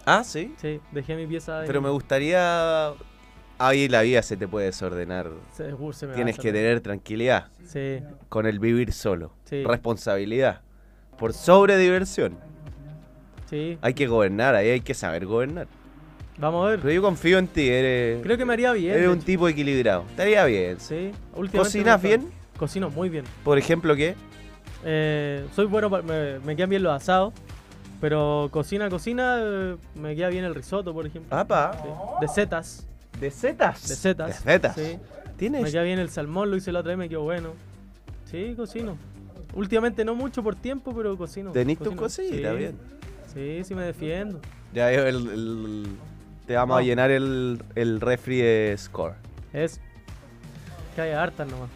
Ah, 0.04 0.24
sí. 0.24 0.54
Sí, 0.60 0.80
dejé 0.92 1.16
mi 1.16 1.26
pieza... 1.26 1.62
Pero 1.66 1.80
me 1.82 1.90
gustaría... 1.90 2.92
Ahí 3.60 3.88
la 3.88 4.02
vida 4.02 4.22
se 4.22 4.36
te 4.36 4.46
puede 4.46 4.66
desordenar. 4.66 5.30
Se, 5.52 5.74
uh, 5.74 5.92
se 5.92 6.06
me 6.06 6.12
va 6.12 6.16
Tienes 6.16 6.38
que 6.38 6.52
tener 6.52 6.80
tranquilidad 6.80 7.48
Sí, 7.66 7.98
con 8.28 8.46
el 8.46 8.60
vivir 8.60 8.92
solo. 8.92 9.32
Sí. 9.44 9.64
Responsabilidad. 9.64 10.60
Por 11.18 11.32
sobre 11.32 11.76
diversión. 11.76 12.38
Sí, 13.50 13.76
Hay 13.82 13.94
que 13.94 14.06
gobernar, 14.06 14.54
ahí 14.54 14.68
hay 14.70 14.80
que 14.80 14.94
saber 14.94 15.26
gobernar. 15.26 15.66
vamos 16.38 16.66
a 16.66 16.70
ver. 16.70 16.80
Pero 16.80 16.92
yo 16.92 17.02
confío 17.02 17.38
en 17.38 17.48
ti, 17.48 17.68
eres, 17.68 18.22
Creo 18.22 18.36
que 18.38 18.44
me 18.44 18.52
haría 18.52 18.72
bien. 18.72 18.94
eres 18.94 19.08
un 19.08 19.20
tipo 19.20 19.48
equilibrado. 19.48 20.04
Estaría 20.10 20.44
bien. 20.44 20.78
Sí, 20.78 21.10
¿Cocinas 21.52 22.00
bien? 22.00 22.28
Cocino 22.56 22.90
muy 22.90 23.08
bien. 23.08 23.24
Por 23.42 23.58
ejemplo, 23.58 23.96
¿qué? 23.96 24.14
Eh, 24.84 25.44
soy 25.56 25.66
bueno, 25.66 25.90
me, 25.90 26.38
me 26.40 26.54
quedan 26.54 26.70
bien 26.70 26.82
los 26.84 26.92
asados. 26.92 27.32
Pero 28.00 28.48
cocina, 28.52 28.88
cocina, 28.88 29.38
eh, 29.40 29.76
me 29.96 30.14
queda 30.14 30.28
bien 30.28 30.44
el 30.44 30.54
risotto, 30.54 30.92
por 30.94 31.06
ejemplo. 31.06 31.36
Apa. 31.36 31.72
Sí. 31.82 31.88
De 32.20 32.28
setas. 32.28 32.86
¿De 33.20 33.30
setas? 33.30 33.88
De 33.88 33.94
setas. 33.96 34.28
De 34.44 34.52
setas. 34.52 34.74
Sí. 34.76 34.98
¿Tienes? 35.36 35.62
Me 35.62 35.70
queda 35.70 35.82
bien 35.82 35.98
el 35.98 36.10
salmón, 36.10 36.50
lo 36.50 36.56
hice 36.56 36.70
la 36.72 36.80
otra 36.80 36.90
vez, 36.90 36.98
me 36.98 37.08
quedó 37.08 37.22
bueno. 37.22 37.52
Sí, 38.30 38.54
cocino. 38.56 38.96
Últimamente 39.54 40.04
no 40.04 40.14
mucho 40.14 40.42
por 40.42 40.54
tiempo, 40.54 40.92
pero 40.94 41.16
cocino. 41.16 41.50
Tenís 41.52 41.78
tu 41.78 41.96
cocino. 41.96 42.02
cosita, 42.30 42.50
Sí. 42.52 42.56
bien. 42.56 42.76
Sí, 43.34 43.62
sí 43.64 43.74
me 43.74 43.82
defiendo. 43.82 44.40
Ya 44.74 44.92
el, 44.92 45.16
el- 45.16 45.86
te 46.46 46.54
vamos 46.54 46.78
a 46.78 46.82
llenar 46.82 47.10
el, 47.10 47.62
el 47.74 48.00
refri 48.00 48.38
de 48.38 48.74
score. 48.78 49.14
Es 49.52 49.80
que 50.94 51.02
hay 51.02 51.12
hartas 51.12 51.48
nomás. 51.48 51.68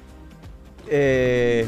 Eh, 0.88 1.66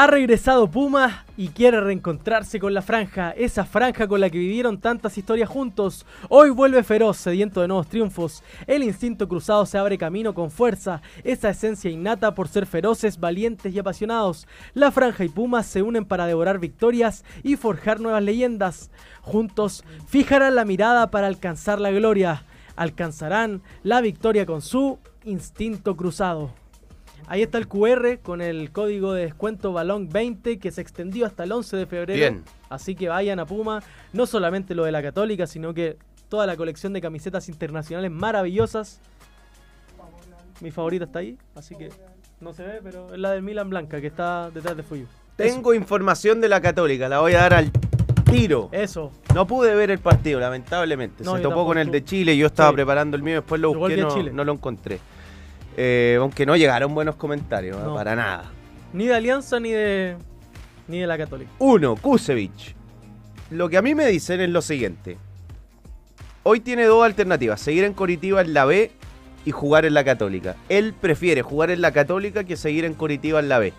Ha 0.00 0.06
regresado 0.06 0.70
Puma 0.70 1.24
y 1.36 1.48
quiere 1.48 1.80
reencontrarse 1.80 2.60
con 2.60 2.72
la 2.72 2.82
franja, 2.82 3.32
esa 3.32 3.64
franja 3.64 4.06
con 4.06 4.20
la 4.20 4.30
que 4.30 4.38
vivieron 4.38 4.78
tantas 4.78 5.18
historias 5.18 5.48
juntos. 5.48 6.06
Hoy 6.28 6.50
vuelve 6.50 6.84
feroz, 6.84 7.16
sediento 7.16 7.60
de 7.60 7.66
nuevos 7.66 7.88
triunfos. 7.88 8.44
El 8.68 8.84
instinto 8.84 9.26
cruzado 9.26 9.66
se 9.66 9.76
abre 9.76 9.98
camino 9.98 10.34
con 10.34 10.52
fuerza, 10.52 11.02
esa 11.24 11.48
esencia 11.48 11.90
innata 11.90 12.32
por 12.32 12.46
ser 12.46 12.66
feroces, 12.66 13.18
valientes 13.18 13.74
y 13.74 13.78
apasionados. 13.80 14.46
La 14.72 14.92
franja 14.92 15.24
y 15.24 15.30
Puma 15.30 15.64
se 15.64 15.82
unen 15.82 16.04
para 16.04 16.26
devorar 16.26 16.60
victorias 16.60 17.24
y 17.42 17.56
forjar 17.56 17.98
nuevas 17.98 18.22
leyendas. 18.22 18.92
Juntos 19.22 19.82
fijarán 20.06 20.54
la 20.54 20.64
mirada 20.64 21.10
para 21.10 21.26
alcanzar 21.26 21.80
la 21.80 21.90
gloria. 21.90 22.44
Alcanzarán 22.76 23.62
la 23.82 24.00
victoria 24.00 24.46
con 24.46 24.62
su 24.62 25.00
instinto 25.24 25.96
cruzado. 25.96 26.52
Ahí 27.30 27.42
está 27.42 27.58
el 27.58 27.68
QR 27.68 28.18
con 28.22 28.40
el 28.40 28.70
código 28.72 29.12
de 29.12 29.22
descuento 29.24 29.72
Balón 29.72 30.08
20 30.08 30.58
que 30.58 30.70
se 30.70 30.80
extendió 30.80 31.26
hasta 31.26 31.44
el 31.44 31.52
11 31.52 31.76
de 31.76 31.86
febrero. 31.86 32.14
Bien. 32.18 32.42
Así 32.70 32.94
que 32.94 33.08
vayan 33.08 33.38
a 33.38 33.46
Puma, 33.46 33.82
no 34.12 34.26
solamente 34.26 34.74
lo 34.74 34.84
de 34.84 34.92
la 34.92 35.02
Católica, 35.02 35.46
sino 35.46 35.74
que 35.74 35.96
toda 36.28 36.46
la 36.46 36.56
colección 36.56 36.92
de 36.94 37.00
camisetas 37.00 37.48
internacionales 37.48 38.10
maravillosas. 38.10 39.00
Mi 40.60 40.70
favorita 40.70 41.04
está 41.04 41.20
ahí, 41.20 41.38
así 41.54 41.74
que 41.76 41.90
no 42.40 42.52
se 42.52 42.62
ve, 42.64 42.80
pero 42.82 43.12
es 43.12 43.18
la 43.18 43.32
del 43.32 43.42
Milan 43.42 43.70
Blanca 43.70 44.00
que 44.00 44.06
está 44.08 44.50
detrás 44.50 44.76
de 44.76 44.82
Fuyu. 44.82 45.06
tengo 45.36 45.72
información 45.74 46.40
de 46.40 46.48
la 46.48 46.60
Católica, 46.60 47.08
la 47.08 47.20
voy 47.20 47.34
a 47.34 47.38
dar 47.42 47.54
al 47.54 47.70
tiro. 48.24 48.68
Eso. 48.72 49.12
No 49.34 49.46
pude 49.46 49.74
ver 49.74 49.90
el 49.90 49.98
partido, 50.00 50.40
lamentablemente. 50.40 51.22
No, 51.24 51.36
Se 51.36 51.42
topó 51.42 51.64
con 51.64 51.78
el 51.78 51.90
de 51.90 52.04
Chile, 52.04 52.36
yo 52.36 52.46
estaba 52.48 52.70
Sí. 52.70 52.74
preparando 52.76 53.16
el 53.16 53.22
mío, 53.22 53.36
después 53.36 53.60
lo 53.60 53.72
busqué, 53.74 53.96
no, 53.98 54.14
Chile. 54.14 54.32
no 54.32 54.44
lo 54.44 54.52
encontré. 54.52 54.98
Eh, 55.80 56.16
aunque 56.20 56.44
no 56.44 56.56
llegaron 56.56 56.92
buenos 56.92 57.14
comentarios. 57.14 57.78
No. 57.80 57.94
para 57.94 58.16
nada. 58.16 58.50
Ni 58.92 59.06
de 59.06 59.14
Alianza 59.14 59.60
ni 59.60 59.70
de 59.70 60.16
ni 60.88 60.98
de 60.98 61.06
la 61.06 61.16
Católica. 61.16 61.52
Uno, 61.60 61.94
Kusevich. 61.94 62.74
Lo 63.50 63.68
que 63.68 63.76
a 63.76 63.82
mí 63.82 63.94
me 63.94 64.06
dicen 64.06 64.40
es 64.40 64.50
lo 64.50 64.60
siguiente. 64.60 65.18
Hoy 66.42 66.58
tiene 66.58 66.84
dos 66.84 67.04
alternativas, 67.04 67.60
seguir 67.60 67.84
en 67.84 67.92
Coritiba 67.92 68.40
en 68.40 68.54
la 68.54 68.64
B 68.64 68.90
y 69.44 69.52
jugar 69.52 69.84
en 69.84 69.94
la 69.94 70.02
Católica. 70.02 70.56
Él 70.68 70.94
prefiere 71.00 71.42
jugar 71.42 71.70
en 71.70 71.80
la 71.80 71.92
Católica 71.92 72.42
que 72.42 72.56
seguir 72.56 72.84
en 72.84 72.94
Coritiba 72.94 73.38
en 73.38 73.48
la 73.48 73.60
B. 73.60 73.72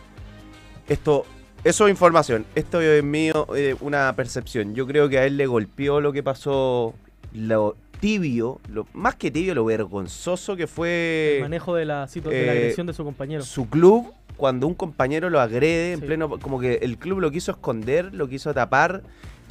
Esto, 0.87 1.25
eso 1.65 1.85
es 1.85 1.91
información. 1.91 2.45
Esto 2.55 2.79
es 2.79 3.03
mío, 3.03 3.45
eh, 3.57 3.75
una 3.81 4.15
percepción. 4.15 4.73
Yo 4.73 4.87
creo 4.87 5.09
que 5.09 5.17
a 5.17 5.25
él 5.25 5.35
le 5.35 5.47
golpeó 5.47 5.99
lo 5.99 6.13
que 6.13 6.23
pasó, 6.23 6.93
lo 7.33 7.75
tibio, 7.99 8.59
lo, 8.69 8.87
más 8.93 9.15
que 9.15 9.31
tibio, 9.31 9.53
lo 9.55 9.65
vergonzoso 9.65 10.55
que 10.55 10.67
fue 10.67 11.35
El 11.37 11.41
manejo 11.43 11.75
de 11.75 11.85
la, 11.85 12.05
de 12.07 12.21
la 12.21 12.31
eh, 12.33 12.49
agresión 12.49 12.87
de 12.87 12.93
su 12.93 13.03
compañero. 13.03 13.43
su 13.43 13.67
club 13.69 14.13
cuando 14.37 14.67
un 14.67 14.73
compañero 14.73 15.29
lo 15.29 15.41
agrede 15.41 15.93
en 15.93 15.99
pleno 15.99 16.39
como 16.39 16.59
que 16.61 16.75
el 16.75 16.97
club 16.97 17.19
lo 17.19 17.29
quiso 17.29 17.51
esconder, 17.51 18.13
lo 18.13 18.29
quiso 18.29 18.53
tapar 18.53 19.03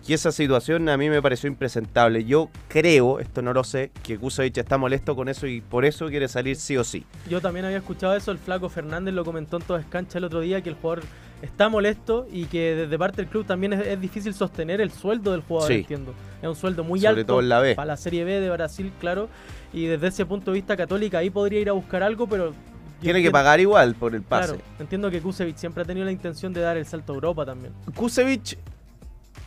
y 0.06 0.14
esa 0.14 0.32
situación 0.32 0.88
a 0.88 0.96
mí 0.96 1.10
me 1.10 1.20
pareció 1.20 1.48
impresentable. 1.48 2.24
Yo 2.24 2.48
creo, 2.68 3.20
esto 3.20 3.42
no 3.42 3.52
lo 3.52 3.62
sé, 3.64 3.90
que 4.02 4.16
Kusevich 4.16 4.56
está 4.56 4.78
molesto 4.78 5.14
con 5.14 5.28
eso 5.28 5.46
y 5.46 5.60
por 5.60 5.84
eso 5.84 6.08
quiere 6.08 6.28
salir 6.28 6.56
sí 6.56 6.78
o 6.78 6.84
sí. 6.84 7.04
Yo 7.28 7.42
también 7.42 7.66
había 7.66 7.76
escuchado 7.76 8.16
eso, 8.16 8.30
el 8.30 8.38
flaco 8.38 8.70
Fernández 8.70 9.12
lo 9.12 9.24
comentó 9.24 9.58
en 9.58 9.64
todas 9.64 9.84
cancha 9.84 10.16
el 10.16 10.24
otro 10.24 10.40
día, 10.40 10.62
que 10.62 10.70
el 10.70 10.76
jugador 10.76 11.04
está 11.42 11.68
molesto 11.68 12.26
y 12.32 12.46
que 12.46 12.74
desde 12.74 12.98
parte 12.98 13.18
del 13.18 13.26
club 13.26 13.44
también 13.44 13.74
es, 13.74 13.86
es 13.86 14.00
difícil 14.00 14.32
sostener 14.32 14.80
el 14.80 14.90
sueldo 14.90 15.32
del 15.32 15.42
jugador, 15.42 15.70
Sí. 15.72 15.80
entiendo. 15.80 16.14
Es 16.42 16.48
un 16.48 16.54
sueldo 16.56 16.84
muy 16.84 17.00
Sobre 17.00 17.20
alto 17.20 17.26
todo 17.26 17.40
en 17.40 17.48
la 17.48 17.60
B. 17.60 17.74
para 17.74 17.86
la 17.86 17.96
Serie 17.96 18.24
B 18.24 18.40
de 18.40 18.50
Brasil, 18.50 18.92
claro. 19.00 19.28
Y 19.72 19.86
desde 19.86 20.06
ese 20.08 20.24
punto 20.26 20.50
de 20.52 20.56
vista 20.56 20.76
católica 20.76 21.18
ahí 21.18 21.30
podría 21.30 21.60
ir 21.60 21.68
a 21.68 21.72
buscar 21.72 22.02
algo, 22.02 22.26
pero... 22.28 22.52
Tiene 23.00 23.22
que 23.22 23.30
pagar 23.30 23.60
igual 23.60 23.94
por 23.94 24.14
el 24.14 24.22
pase. 24.22 24.54
Claro, 24.54 24.62
entiendo 24.80 25.10
que 25.10 25.20
Kusevich 25.20 25.56
siempre 25.56 25.82
ha 25.82 25.86
tenido 25.86 26.04
la 26.04 26.10
intención 26.12 26.52
de 26.52 26.60
dar 26.60 26.76
el 26.76 26.84
salto 26.84 27.12
a 27.12 27.14
Europa 27.14 27.46
también. 27.46 27.72
Kusevich 27.94 28.58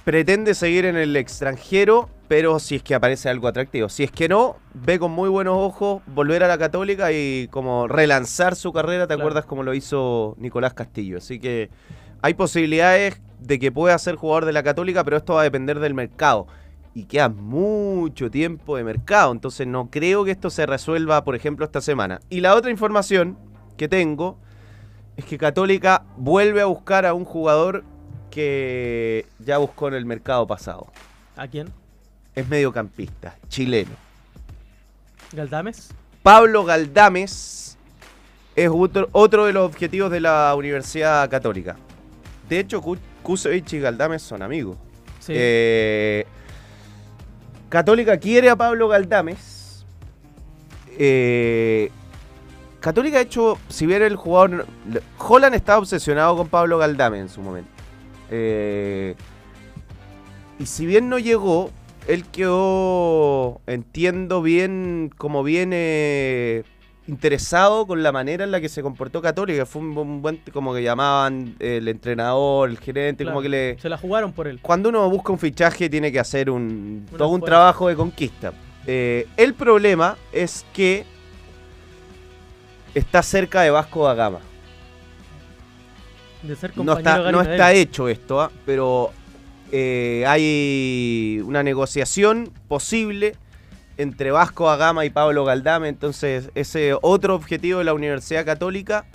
pretende 0.06 0.54
seguir 0.54 0.86
en 0.86 0.96
el 0.96 1.16
extranjero, 1.18 2.10
pero 2.28 2.60
si 2.60 2.76
es 2.78 2.84
que 2.84 2.96
aparece 2.96 3.30
algo 3.30 3.48
atractivo. 3.48 3.90
Si 3.90 4.04
es 4.04 4.12
que 4.12 4.30
no, 4.30 4.56
ve 4.74 5.00
con 5.00 5.12
muy 5.12 5.30
buenos 5.30 5.56
ojos 5.58 6.02
volver 6.08 6.44
a 6.44 6.48
la 6.48 6.58
Católica 6.58 7.12
y 7.12 7.48
como 7.52 7.88
relanzar 7.88 8.56
su 8.56 8.72
carrera, 8.72 9.04
¿te 9.04 9.16
Claro. 9.16 9.22
acuerdas 9.24 9.46
como 9.46 9.64
lo 9.64 9.74
hizo 9.74 10.36
Nicolás 10.40 10.74
Castillo? 10.74 11.18
Así 11.18 11.40
que 11.40 11.70
hay 12.22 12.34
posibilidades 12.34 13.22
de 13.40 13.60
que 13.60 13.72
pueda 13.72 13.98
ser 13.98 14.16
jugador 14.16 14.46
de 14.46 14.54
la 14.54 14.64
Católica, 14.64 15.04
pero 15.04 15.18
esto 15.18 15.34
va 15.34 15.42
a 15.42 15.44
depender 15.44 15.80
del 15.80 15.94
mercado. 15.94 16.48
Y 16.94 17.06
queda 17.06 17.30
mucho 17.30 18.30
tiempo 18.30 18.76
de 18.76 18.84
mercado, 18.84 19.32
entonces 19.32 19.66
no 19.66 19.90
creo 19.90 20.26
que 20.26 20.32
esto 20.32 20.50
se 20.50 20.66
resuelva, 20.66 21.24
por 21.24 21.36
ejemplo, 21.36 21.66
esta 21.66 21.80
semana. 21.80 22.20
Y 22.30 22.42
la 22.42 22.54
otra 22.56 22.70
información 22.70 23.38
que 23.78 23.88
tengo 23.88 24.38
es 25.16 25.24
que 25.26 25.38
Católica 25.38 26.04
vuelve 26.18 26.62
a 26.62 26.66
buscar 26.66 27.06
a 27.06 27.14
un 27.14 27.24
jugador 27.24 27.84
que 28.30 29.26
ya 29.40 29.58
buscó 29.58 29.88
en 29.88 29.94
el 29.94 30.06
mercado 30.06 30.46
pasado. 30.48 30.88
¿A 31.38 31.48
quién? 31.48 31.70
Es 32.36 32.48
mediocampista, 32.48 33.38
chileno. 33.48 33.92
¿Galdames? 35.34 35.90
Pablo 36.24 36.66
Galdames 36.66 37.78
es 38.56 38.70
otro, 38.72 39.08
otro 39.14 39.46
de 39.46 39.54
los 39.54 39.66
objetivos 39.66 40.12
de 40.12 40.20
la 40.20 40.54
Universidad 40.58 41.30
Católica. 41.30 41.78
De 42.50 42.60
hecho, 42.60 42.82
Ku- 42.82 42.98
Kusevich 43.24 43.74
y 43.74 43.80
Galdames 43.80 44.22
son 44.22 44.42
amigos. 44.42 44.78
Sí. 45.20 45.34
Eh, 45.36 46.26
Católica 47.72 48.18
quiere 48.18 48.50
a 48.50 48.58
Pablo 48.58 48.90
Galdames. 48.90 49.86
Eh, 51.00 51.90
Católica 52.82 53.20
ha 53.20 53.22
hecho, 53.22 53.58
si 53.70 53.86
bien 53.86 54.02
el 54.02 54.18
jugador... 54.18 54.68
Holland 55.18 55.56
estaba 55.56 55.80
obsesionado 55.80 56.36
con 56.36 56.50
Pablo 56.50 56.78
Galdames 56.78 57.22
en 57.22 57.30
su 57.30 57.42
momento. 57.42 57.72
Eh, 58.30 59.16
y 60.60 60.66
si 60.66 60.86
bien 60.86 61.08
no 61.08 61.18
llegó, 61.18 61.72
él 62.10 62.26
quedó, 62.26 63.62
entiendo 63.68 64.42
bien, 64.42 65.10
como 65.18 65.42
viene 65.42 66.66
interesado 67.12 67.86
con 67.86 68.02
la 68.02 68.14
manera 68.14 68.46
en 68.46 68.52
la 68.52 68.62
que 68.62 68.70
se 68.70 68.82
comportó 68.82 69.22
Católica. 69.22 69.66
Fue 69.66 69.82
un, 69.82 69.98
un 69.98 70.22
buen, 70.22 70.42
como 70.54 70.74
que 70.74 70.82
llamaban 70.82 71.56
el 71.60 71.88
entrenador, 71.90 72.70
el 72.70 72.80
gerente, 72.80 73.26
Claro, 73.26 73.36
como 73.36 73.44
que 73.44 73.50
le... 73.50 73.80
Se 73.80 73.90
la 73.90 73.98
jugaron 73.98 74.32
por 74.32 74.48
él. 74.48 74.60
Cuando 74.62 74.90
uno 74.90 75.10
busca 75.10 75.34
un 75.34 75.38
fichaje 75.38 75.90
tiene 75.90 76.12
que 76.12 76.20
hacer 76.20 76.50
un, 76.50 77.06
todo 77.18 77.28
un 77.28 77.42
trabajo 77.42 77.90
de 77.90 77.96
conquista. 77.96 78.54
Eh, 78.88 79.28
el 79.36 79.54
problema 79.54 80.16
es 80.32 80.66
que 80.74 81.06
está 82.96 83.22
cerca 83.22 83.62
de 83.62 83.72
Vasco 83.72 84.08
da 84.08 84.14
Gama. 84.14 84.40
De 86.44 86.56
ser 86.56 86.72
No 86.78 86.98
está, 86.98 87.30
no 87.30 87.42
está 87.42 87.74
hecho 87.74 88.08
esto, 88.08 88.42
¿ah? 88.42 88.52
pero 88.66 89.12
eh, 89.72 90.24
hay 90.26 91.42
una 91.46 91.62
negociación 91.62 92.52
posible 92.70 93.36
entre 93.98 94.32
Vasco 94.32 94.68
da 94.68 94.78
Gama 94.78 95.06
y 95.06 95.10
Pablo 95.10 95.46
Galdame. 95.46 95.90
Entonces, 95.90 96.50
ese 96.56 96.96
otro 97.02 97.36
objetivo 97.36 97.80
de 97.80 97.86
la 97.86 97.94
Universidad 97.94 98.46
Católica 98.46 99.06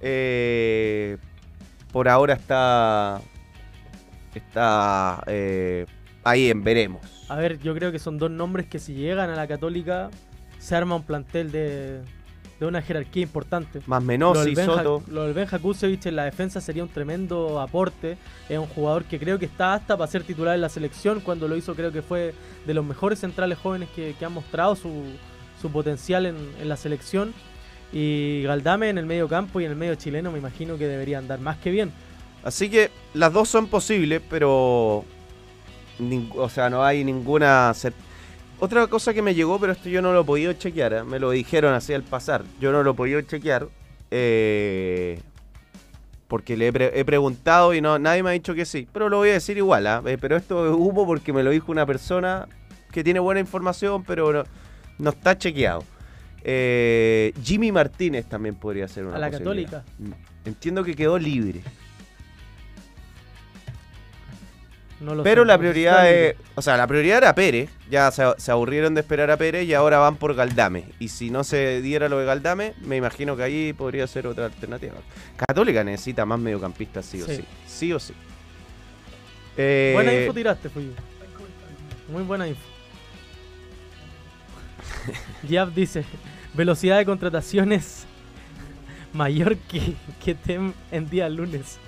eh, 0.00 1.18
por 1.92 2.08
ahora 2.08 2.34
está, 2.34 3.20
está 4.34 5.22
eh, 5.26 5.86
ahí 6.24 6.50
en 6.50 6.62
veremos. 6.62 7.00
A 7.28 7.36
ver, 7.36 7.58
yo 7.58 7.74
creo 7.74 7.90
que 7.90 7.98
son 7.98 8.18
dos 8.18 8.30
nombres 8.30 8.66
que 8.66 8.78
si 8.78 8.94
llegan 8.94 9.30
a 9.30 9.34
la 9.36 9.46
Católica 9.46 10.10
se 10.58 10.76
arma 10.76 10.96
un 10.96 11.02
plantel 11.02 11.50
de, 11.52 12.02
de 12.58 12.66
una 12.66 12.80
jerarquía 12.80 13.22
importante. 13.22 13.80
Más 13.86 14.02
Menossi, 14.02 14.54
Soto. 14.56 15.02
Lo 15.08 15.24
del 15.24 15.34
Benja 15.34 15.58
Kusevich 15.58 16.06
en 16.06 16.16
la 16.16 16.24
defensa 16.24 16.60
sería 16.60 16.82
un 16.82 16.88
tremendo 16.88 17.60
aporte. 17.60 18.16
Es 18.48 18.58
un 18.58 18.66
jugador 18.66 19.04
que 19.04 19.18
creo 19.18 19.38
que 19.38 19.44
está 19.46 19.74
hasta 19.74 19.96
para 19.96 20.10
ser 20.10 20.22
titular 20.24 20.54
en 20.54 20.62
la 20.62 20.68
selección. 20.68 21.20
Cuando 21.20 21.48
lo 21.48 21.56
hizo 21.56 21.74
creo 21.74 21.92
que 21.92 22.00
fue 22.02 22.34
de 22.66 22.74
los 22.74 22.84
mejores 22.84 23.18
centrales 23.20 23.58
jóvenes 23.58 23.88
que, 23.94 24.14
que 24.18 24.24
han 24.24 24.32
mostrado 24.32 24.74
su, 24.74 24.90
su 25.60 25.70
potencial 25.70 26.24
en, 26.26 26.36
en 26.60 26.68
la 26.68 26.76
selección. 26.76 27.34
Y 27.92 28.42
Galdame 28.42 28.88
en 28.88 28.98
el 28.98 29.06
medio 29.06 29.28
campo 29.28 29.60
y 29.60 29.64
en 29.64 29.70
el 29.72 29.76
medio 29.76 29.94
chileno 29.94 30.32
me 30.32 30.38
imagino 30.38 30.76
que 30.78 30.86
debería 30.86 31.18
andar 31.18 31.38
más 31.40 31.58
que 31.58 31.70
bien. 31.70 31.92
Así 32.42 32.70
que 32.70 32.90
las 33.14 33.32
dos 33.32 33.48
son 33.48 33.66
posibles, 33.68 34.22
pero. 34.30 35.04
o 36.36 36.48
sea, 36.48 36.70
no 36.70 36.82
hay 36.84 37.04
ninguna. 37.04 37.70
cer- 37.72 37.92
Otra 38.58 38.86
cosa 38.86 39.12
que 39.12 39.20
me 39.22 39.34
llegó, 39.34 39.58
pero 39.60 39.72
esto 39.72 39.88
yo 39.88 40.00
no 40.00 40.12
lo 40.12 40.22
he 40.22 40.24
podido 40.24 40.52
chequear, 40.54 40.92
¿eh? 40.94 41.04
me 41.04 41.18
lo 41.18 41.30
dijeron 41.30 41.74
así 41.74 41.92
al 41.92 42.02
pasar. 42.02 42.42
Yo 42.60 42.72
no 42.72 42.82
lo 42.82 42.92
he 42.92 42.94
podido 42.94 43.20
chequear. 43.20 43.68
eh, 44.10 45.20
porque 46.28 46.56
le 46.56 46.66
he, 46.68 46.72
pre- 46.72 46.98
he 46.98 47.04
preguntado 47.04 47.72
y 47.72 47.80
no 47.80 48.00
nadie 48.00 48.22
me 48.22 48.30
ha 48.30 48.32
dicho 48.32 48.52
que 48.54 48.64
sí. 48.64 48.88
Pero 48.92 49.08
lo 49.08 49.18
voy 49.18 49.28
a 49.30 49.34
decir 49.34 49.56
igual, 49.58 49.86
¿ah? 49.86 50.02
Eh, 50.06 50.18
Pero 50.20 50.36
esto 50.36 50.66
es 50.68 50.72
humo 50.76 51.06
porque 51.06 51.32
me 51.32 51.42
lo 51.44 51.50
dijo 51.50 51.70
una 51.70 51.86
persona 51.86 52.48
que 52.90 53.04
tiene 53.04 53.20
buena 53.20 53.38
información, 53.40 54.02
pero 54.02 54.32
no, 54.32 54.42
no 54.98 55.10
está 55.10 55.38
chequeado. 55.38 55.84
Jimmy 57.44 57.70
Martínez 57.72 58.26
también 58.26 58.54
podría 58.56 58.88
ser 58.88 59.04
una 59.06 59.16
A 59.16 59.18
la 59.20 59.30
posibilidad. 59.30 59.84
Católica. 59.84 59.84
Mm, 59.98 60.48
Entiendo 60.48 60.82
que 60.84 60.94
quedó 60.96 61.18
libre. 61.18 61.60
No 65.00 65.14
lo 65.14 65.22
Pero 65.22 65.42
sé, 65.42 65.48
la 65.48 65.58
prioridad 65.58 66.10
es. 66.10 66.36
O 66.54 66.62
sea, 66.62 66.76
la 66.76 66.86
prioridad 66.86 67.18
era 67.18 67.34
Pérez. 67.34 67.68
Ya 67.90 68.10
se, 68.10 68.24
se 68.38 68.50
aburrieron 68.50 68.94
de 68.94 69.02
esperar 69.02 69.30
a 69.30 69.36
Pérez 69.36 69.64
y 69.66 69.74
ahora 69.74 69.98
van 69.98 70.16
por 70.16 70.34
Galdame. 70.34 70.84
Y 70.98 71.08
si 71.08 71.30
no 71.30 71.44
se 71.44 71.82
diera 71.82 72.08
lo 72.08 72.18
de 72.18 72.24
Galdame, 72.24 72.74
me 72.80 72.96
imagino 72.96 73.36
que 73.36 73.42
ahí 73.42 73.72
podría 73.72 74.06
ser 74.06 74.26
otra 74.26 74.46
alternativa. 74.46 74.94
Católica 75.36 75.84
necesita 75.84 76.24
más 76.24 76.38
mediocampistas, 76.38 77.04
sí 77.04 77.20
o 77.22 77.26
Sí. 77.26 77.36
sí. 77.36 77.44
Sí 77.66 77.92
o 77.92 77.98
sí. 78.00 78.14
Eh, 79.58 79.92
Buena 79.94 80.14
info 80.14 80.32
tiraste, 80.34 80.68
fui. 80.70 80.90
Muy 82.10 82.22
buena 82.22 82.48
info. 82.48 82.62
Giap 85.48 85.70
dice, 85.74 86.04
velocidad 86.54 86.98
de 86.98 87.04
contrataciones 87.04 88.06
mayor 89.12 89.56
que, 89.56 89.94
que 90.24 90.34
TEM 90.34 90.72
en 90.90 91.08
día 91.10 91.28
lunes. 91.28 91.78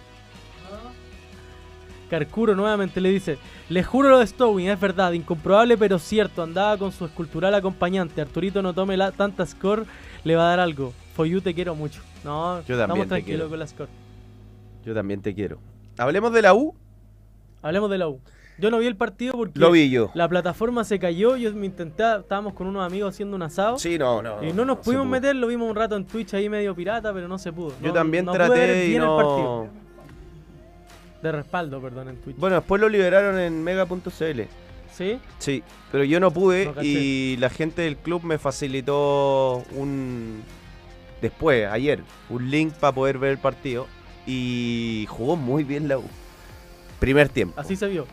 Carcuro 2.09 2.55
nuevamente 2.55 3.01
le 3.01 3.11
dice, 3.11 3.39
le 3.69 3.83
juro 3.85 4.09
lo 4.09 4.19
de 4.19 4.27
Stowing, 4.27 4.69
es 4.69 4.81
verdad, 4.81 5.13
incomprobable 5.13 5.77
pero 5.77 5.99
cierto, 5.99 6.43
andaba 6.43 6.77
con 6.79 6.91
su 6.93 7.05
escultural 7.05 7.55
acompañante, 7.55 8.21
Arturito 8.21 8.63
no 8.63 8.73
tome 8.73 8.97
la, 8.97 9.13
tanta 9.13 9.45
score, 9.47 9.85
le 10.25 10.37
va 10.37 10.47
a 10.47 10.51
dar 10.51 10.61
algo. 10.61 10.93
Foyu 11.15 11.41
te 11.41 11.55
quiero 11.55 11.75
mucho. 11.75 12.01
No, 12.25 12.61
Yo 12.63 12.77
también 12.77 12.81
estamos 12.81 13.03
te 13.05 13.09
tranquilos 13.09 13.25
quiero. 13.39 13.49
con 13.51 13.59
la 13.59 13.67
score. 13.67 13.89
Yo 14.85 14.95
también 14.95 15.21
te 15.23 15.35
quiero. 15.35 15.59
Hablemos 15.99 16.33
de 16.33 16.43
la 16.43 16.55
U. 16.55 16.75
Hablemos 17.63 17.91
de 17.91 17.99
la 17.99 18.09
U. 18.09 18.21
Yo 18.61 18.71
no 18.73 18.79
vi 18.79 18.87
el 18.87 18.97
partido 18.97 19.35
porque 19.35 19.59
Lo 19.59 19.71
vi 19.71 19.89
yo. 19.89 20.11
la 20.15 20.29
plataforma 20.29 20.83
se 20.83 20.99
cayó. 20.99 21.37
Yo 21.37 21.53
me 21.55 21.67
intenté, 21.67 22.03
estábamos 22.19 22.55
con 22.55 22.67
unos 22.67 22.85
amigos 22.85 23.15
haciendo 23.15 23.37
un 23.37 23.43
asado. 23.43 23.79
Sí, 23.79 23.99
no, 23.99 24.21
no. 24.23 24.43
Y 24.43 24.53
no 24.53 24.65
nos 24.65 24.79
pudimos 24.79 25.07
meter, 25.07 25.37
lo 25.37 25.47
vimos 25.47 25.69
un 25.71 25.77
rato 25.77 25.95
en 25.97 26.05
Twitch 26.05 26.35
ahí 26.35 26.49
medio 26.49 26.75
pirata, 26.75 27.13
pero 27.13 27.29
no 27.29 27.39
se 27.39 27.53
pudo. 27.53 27.73
Yo 27.81 27.89
No- 27.89 27.93
también 27.95 28.25
no 28.25 28.33
traté 28.33 28.89
y 28.89 28.95
el 28.97 29.01
no. 29.03 29.17
partido. 29.17 29.69
De 31.23 31.33
respaldo, 31.33 31.81
perdón, 31.81 32.09
en 32.09 32.17
Twitch. 32.17 32.37
Bueno, 32.37 32.57
después 32.57 32.81
lo 32.81 32.89
liberaron 32.89 33.39
en 33.39 33.63
mega.cl. 33.63 34.41
¿Sí? 34.93 35.21
Sí, 35.39 35.63
pero 35.93 36.05
yo 36.05 36.19
no 36.19 36.31
pude 36.31 36.73
No 36.75 36.83
y 36.83 37.37
la 37.39 37.51
gente 37.51 37.83
del 37.83 37.97
club 37.97 38.25
me 38.25 38.39
facilitó 38.39 39.63
un 39.77 40.43
después, 41.21 41.67
ayer, 41.67 42.03
un 42.31 42.51
link 42.51 42.73
para 42.75 42.95
poder 42.95 43.19
ver 43.19 43.33
el 43.33 43.39
partido 43.39 43.87
y 44.27 45.07
jugó 45.09 45.37
muy 45.37 45.65
bien 45.65 45.89
la 45.89 45.99
U. 45.99 46.05
Primer 46.99 47.29
tiempo. 47.29 47.61
Así 47.61 47.77
se 47.77 47.87
vio. 47.89 48.07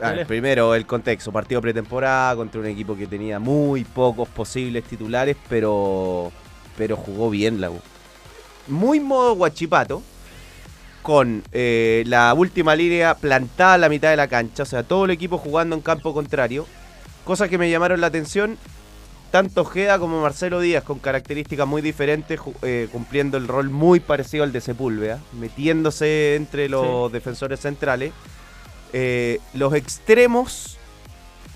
A 0.00 0.08
ver, 0.08 0.10
Dale. 0.10 0.26
primero 0.26 0.74
el 0.74 0.86
contexto, 0.86 1.30
partido 1.30 1.60
pretemporada 1.60 2.34
contra 2.34 2.60
un 2.60 2.66
equipo 2.66 2.96
que 2.96 3.06
tenía 3.06 3.38
muy 3.38 3.84
pocos 3.84 4.28
posibles 4.28 4.84
titulares, 4.84 5.36
pero 5.48 6.32
pero 6.76 6.96
jugó 6.96 7.30
bien 7.30 7.60
la 7.60 7.70
U. 7.70 7.80
Muy 8.66 8.98
modo 8.98 9.34
guachipato, 9.34 10.02
con 11.04 11.42
eh, 11.52 12.02
la 12.06 12.32
última 12.32 12.74
línea 12.74 13.14
plantada 13.14 13.74
a 13.74 13.78
la 13.78 13.90
mitad 13.90 14.08
de 14.08 14.16
la 14.16 14.26
cancha, 14.26 14.62
o 14.62 14.66
sea, 14.66 14.84
todo 14.84 15.04
el 15.04 15.10
equipo 15.10 15.36
jugando 15.36 15.76
en 15.76 15.82
campo 15.82 16.14
contrario. 16.14 16.66
Cosas 17.26 17.50
que 17.50 17.58
me 17.58 17.70
llamaron 17.70 18.00
la 18.00 18.06
atención, 18.06 18.56
tanto 19.30 19.60
Ojeda 19.60 19.98
como 19.98 20.22
Marcelo 20.22 20.60
Díaz, 20.60 20.82
con 20.82 20.98
características 21.00 21.68
muy 21.68 21.82
diferentes, 21.82 22.40
eh, 22.62 22.88
cumpliendo 22.90 23.36
el 23.36 23.48
rol 23.48 23.68
muy 23.68 24.00
parecido 24.00 24.44
al 24.44 24.52
de 24.52 24.62
Sepúlveda, 24.62 25.20
metiéndose 25.38 26.36
entre 26.36 26.70
los 26.70 27.12
defensores 27.12 27.60
centrales. 27.60 28.14
Eh, 28.94 29.40
los 29.52 29.74
extremos 29.74 30.78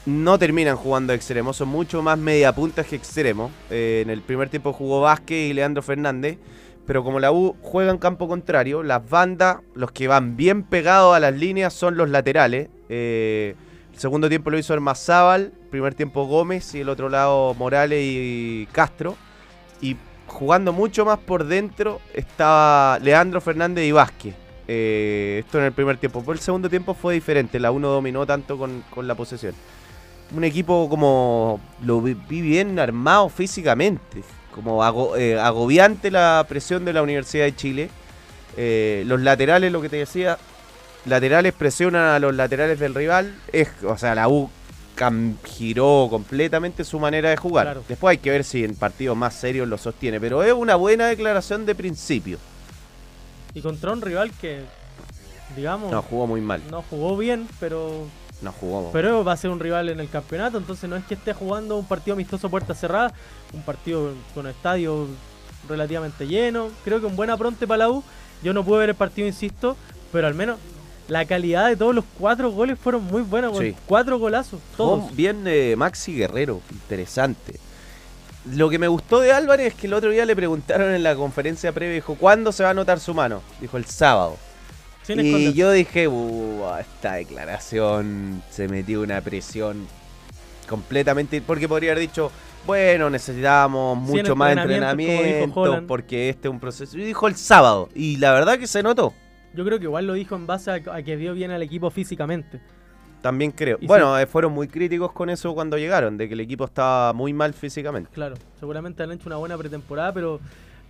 no 0.05 0.39
terminan 0.39 0.77
jugando 0.77 1.15
extremos, 1.15 1.57
son 1.57 1.69
mucho 1.69 2.03
más 2.03 2.19
mediapuntas 2.19 2.87
que 2.87 2.97
extremos. 2.97 3.51
Eh, 3.71 4.03
en 4.05 4.11
el 4.11 4.21
primer 4.21 4.51
tiempo 4.51 4.75
jugó 4.75 5.01
Vázquez 5.01 5.51
y 5.51 5.55
Leandro 5.55 5.83
Fernández, 5.83 6.37
pero 6.89 7.05
como 7.05 7.21
la 7.21 7.31
U 7.33 7.55
juega 7.61 7.91
en 7.91 7.99
campo 7.99 8.29
contrario, 8.29 8.83
las 8.83 9.07
bandas, 9.11 9.59
los 9.75 9.93
que 9.93 10.09
van 10.09 10.39
bien 10.39 10.63
pegados 10.63 11.15
a 11.15 11.21
las 11.21 11.35
líneas 11.35 11.75
son 11.75 11.99
los 11.99 12.09
laterales. 12.09 12.71
Eh, 12.89 13.55
el 13.93 13.99
segundo 13.99 14.31
tiempo 14.31 14.49
lo 14.49 14.57
hizo 14.57 14.73
Armazábal, 14.73 15.53
primer 15.71 15.93
tiempo 15.93 16.25
Gómez 16.25 16.75
y 16.75 16.81
el 16.81 16.89
otro 16.89 17.11
lado 17.11 17.53
Morales 17.53 18.01
y 18.03 18.67
Castro. 18.73 19.17
Y 19.83 19.99
jugando 20.29 20.73
mucho 20.73 21.05
más 21.05 21.19
por 21.19 21.45
dentro 21.45 22.01
estaba 22.15 22.99
Leandro 23.01 23.43
Fernández 23.43 23.85
y 23.85 23.93
Vázquez. 23.93 24.35
Eh, 24.67 25.43
esto 25.45 25.59
en 25.59 25.65
el 25.65 25.73
primer 25.73 25.99
tiempo. 25.99 26.25
Por 26.25 26.37
el 26.37 26.41
segundo 26.41 26.71
tiempo 26.71 26.95
fue 26.95 27.13
diferente. 27.13 27.61
La 27.61 27.71
1 27.71 27.87
dominó 27.87 28.25
tanto 28.25 28.57
con, 28.57 28.83
con 28.95 29.07
la 29.07 29.15
posesión. 29.15 29.53
Un 30.35 30.43
equipo 30.43 30.89
como 30.89 31.61
lo 31.83 32.01
vi 32.01 32.15
bien 32.15 32.79
armado 32.79 33.29
físicamente. 33.29 34.23
Como 34.59 34.83
ago- 34.83 35.17
eh, 35.17 35.39
agobiante 35.39 36.11
la 36.11 36.45
presión 36.49 36.85
de 36.85 36.93
la 36.93 37.03
Universidad 37.03 37.45
de 37.45 37.55
Chile. 37.55 37.91
Eh, 38.57 39.05
los 39.07 39.21
laterales, 39.21 39.71
lo 39.71 39.81
que 39.81 39.89
te 39.89 39.97
decía, 39.99 40.37
laterales 41.05 41.53
presionan 41.53 42.07
a 42.09 42.19
los 42.19 42.35
laterales 42.35 42.81
del 42.81 42.93
rival. 42.93 43.35
Es, 43.53 43.69
o 43.87 43.97
sea, 43.97 44.17
la 44.17 44.29
U 44.29 44.51
giró 45.45 46.09
completamente 46.11 46.83
su 46.83 46.99
manera 46.99 47.31
de 47.31 47.37
jugar. 47.37 47.67
Claro. 47.67 47.85
Después 47.89 48.11
hay 48.11 48.19
que 48.19 48.31
ver 48.31 48.43
si 48.43 48.65
en 48.65 48.75
partidos 48.75 49.17
más 49.17 49.35
serios 49.35 49.69
lo 49.69 49.79
sostiene. 49.79 50.19
Pero 50.21 50.43
es 50.43 50.53
una 50.53 50.75
buena 50.75 51.07
declaración 51.07 51.65
de 51.65 51.77
principio. 51.77 52.39
Y 53.55 53.61
contra 53.61 53.93
un 53.93 54.03
rival 54.03 54.33
que, 54.41 54.63
digamos, 55.57 55.93
No, 55.93 56.03
jugó 56.03 56.27
muy 56.27 56.41
mal. 56.41 56.61
no 56.69 56.83
jugó 56.91 57.17
bien, 57.17 57.47
pero 57.61 58.07
No 58.41 58.53
jugó. 58.53 58.91
Pero 58.93 59.25
va 59.25 59.33
a 59.33 59.37
ser 59.37 59.51
un 59.51 59.59
rival 59.59 59.89
en 59.89 60.01
el 60.01 60.09
campeonato, 60.09 60.59
entonces 60.59 60.89
no 60.89 60.97
es 60.97 61.05
que 61.05 61.15
esté 61.15 61.33
jugando 61.33 61.77
un 61.77 61.87
partido 61.87 62.15
amistoso 62.15 62.49
puerta 62.49 62.75
cerrada, 62.75 63.13
un 63.53 63.63
partido 63.63 64.13
con 64.35 64.47
estadio 64.47 65.09
relativamente 65.69 66.27
lleno. 66.27 66.69
Creo 66.85 67.01
que 67.01 67.07
un 67.07 67.17
buen 67.17 67.31
apronte 67.31 67.67
para 67.67 67.79
la 67.79 67.91
U. 67.91 68.05
Yo 68.43 68.53
no 68.53 68.65
pude 68.65 68.79
ver 68.79 68.91
el 68.91 68.95
partido, 68.95 69.27
insisto, 69.27 69.77
pero 70.13 70.29
al 70.29 70.35
menos 70.35 70.59
la 71.09 71.25
calidad 71.25 71.69
de 71.69 71.77
todos 71.77 71.95
los 71.95 72.05
cuatro 72.19 72.53
goles 72.53 72.79
fueron 72.79 73.03
muy 73.05 73.23
buenos. 73.23 73.59
Sí. 73.59 73.75
Cuatro 73.87 74.19
golazos, 74.19 74.61
todos. 74.77 75.15
Bien 75.17 75.43
eh, 75.47 75.75
Maxi 75.77 76.15
Guerrero, 76.15 76.61
interesante. 76.71 77.59
Lo 78.53 78.71
que 78.71 78.79
me 78.79 78.89
gustó 78.89 79.21
de 79.21 79.33
Álvarez 79.33 79.69
es 79.69 79.75
que 79.75 79.89
el 79.89 79.95
otro 79.95 80.11
día 80.11 80.25
le 80.25 80.37
preguntaron 80.37 80.95
en 80.95 81.03
la 81.03 81.17
conferencia 81.17 81.73
previa, 81.73 81.97
dijo, 81.97 82.15
¿cuándo 82.15 82.53
se 82.53 82.63
va 82.63 82.71
a 82.71 82.73
anotar 82.73 83.01
su 83.01 83.13
mano? 83.15 83.43
Dijo, 83.61 83.77
el 83.77 83.85
sábado. 83.87 84.37
Y 85.09 85.53
yo 85.55 85.71
dije, 85.73 86.09
"Uh, 86.09 86.65
esta 86.81 87.15
declaración 87.15 88.43
se 88.51 88.69
metió 88.69 89.01
una 89.03 89.21
presión 89.21 89.87
completamente, 90.69 91.41
porque 91.41 91.69
podría 91.69 91.93
haber 91.93 92.03
dicho, 92.03 92.31
bueno, 92.67 93.09
necesitamos 93.09 93.99
Cien 94.07 94.19
mucho 94.23 94.37
más 94.37 94.57
entrenamiento, 94.57 95.87
porque 95.87 96.29
este 96.29 96.49
es 96.49 96.53
un 96.53 96.61
proceso. 96.61 96.99
Y 96.99 97.05
dijo 97.05 97.27
el 97.27 97.37
sábado, 97.37 97.89
y 97.95 98.17
la 98.17 98.33
verdad 98.33 98.59
que 98.59 98.67
se 98.67 98.83
notó. 98.83 99.15
Yo 99.55 99.65
creo 99.65 99.79
que 99.79 99.85
igual 99.85 100.07
lo 100.07 100.13
dijo 100.13 100.37
en 100.37 100.47
base 100.47 100.71
a, 100.71 100.75
a 100.75 101.03
que 101.03 101.17
vio 101.17 101.33
bien 101.33 101.51
al 101.51 101.63
equipo 101.63 101.91
físicamente. 101.91 102.61
También 103.23 103.51
creo. 103.51 103.79
Y 103.81 103.87
Bueno, 103.87 104.17
eh, 104.19 104.27
fueron 104.27 104.53
muy 104.53 104.69
críticos 104.69 105.13
con 105.13 105.31
eso 105.31 105.55
cuando 105.55 105.77
llegaron, 105.77 106.17
de 106.17 106.29
que 106.29 106.35
el 106.35 106.41
equipo 106.41 106.67
estaba 106.67 107.13
muy 107.13 107.33
mal 107.33 107.53
físicamente. 107.55 108.11
Claro, 108.13 108.37
seguramente 108.61 109.03
han 109.03 109.11
hecho 109.11 109.25
una 109.27 109.37
buena 109.37 109.57
pretemporada, 109.57 110.13
pero 110.13 110.41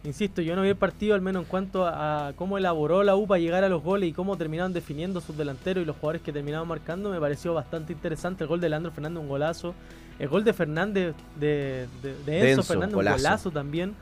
insisto, 0.05 0.41
yo 0.43 0.57
no 0.57 0.63
vi 0.63 0.69
el 0.69 0.77
partido 0.77 1.15
al 1.15 1.21
menos 1.21 1.43
en 1.45 1.49
cuanto 1.49 1.85
a, 1.87 2.29
a 2.29 2.33
cómo 2.35 2.57
elaboró 2.59 3.03
la 3.03 3.15
U 3.17 3.27
para 3.27 3.41
llegar 3.41 3.65
a 3.65 3.69
los 3.69 3.83
goles 3.83 4.09
y 4.09 4.13
cómo 4.13 4.37
terminaron 4.37 4.73
definiendo 4.73 5.21
sus 5.21 5.37
delanteros 5.37 5.83
y 5.83 5.87
los 5.87 5.97
jugadores 5.97 6.23
que 6.23 6.33
terminaban 6.33 6.67
marcando. 6.69 7.11
Me 7.11 7.21
pareció 7.21 7.53
bastante 7.55 7.93
interesante 7.93 8.45
el 8.45 8.49
gol 8.49 8.61
de 8.61 8.69
Leandro 8.69 8.93
Fernández, 8.93 9.21
un 9.21 9.29
golazo. 9.29 9.75
El 10.19 10.29
gol 10.29 10.43
de 10.45 10.53
Fernández, 10.53 11.15
de, 11.39 11.87
de, 12.03 12.15
de 12.15 12.15
Enzo, 12.15 12.25
De 12.27 12.51
Enzo, 12.51 12.63
Fernández, 12.65 12.95
golazo. 12.95 13.17
un 13.17 13.23
golazo 13.23 13.51
también. 13.51 13.95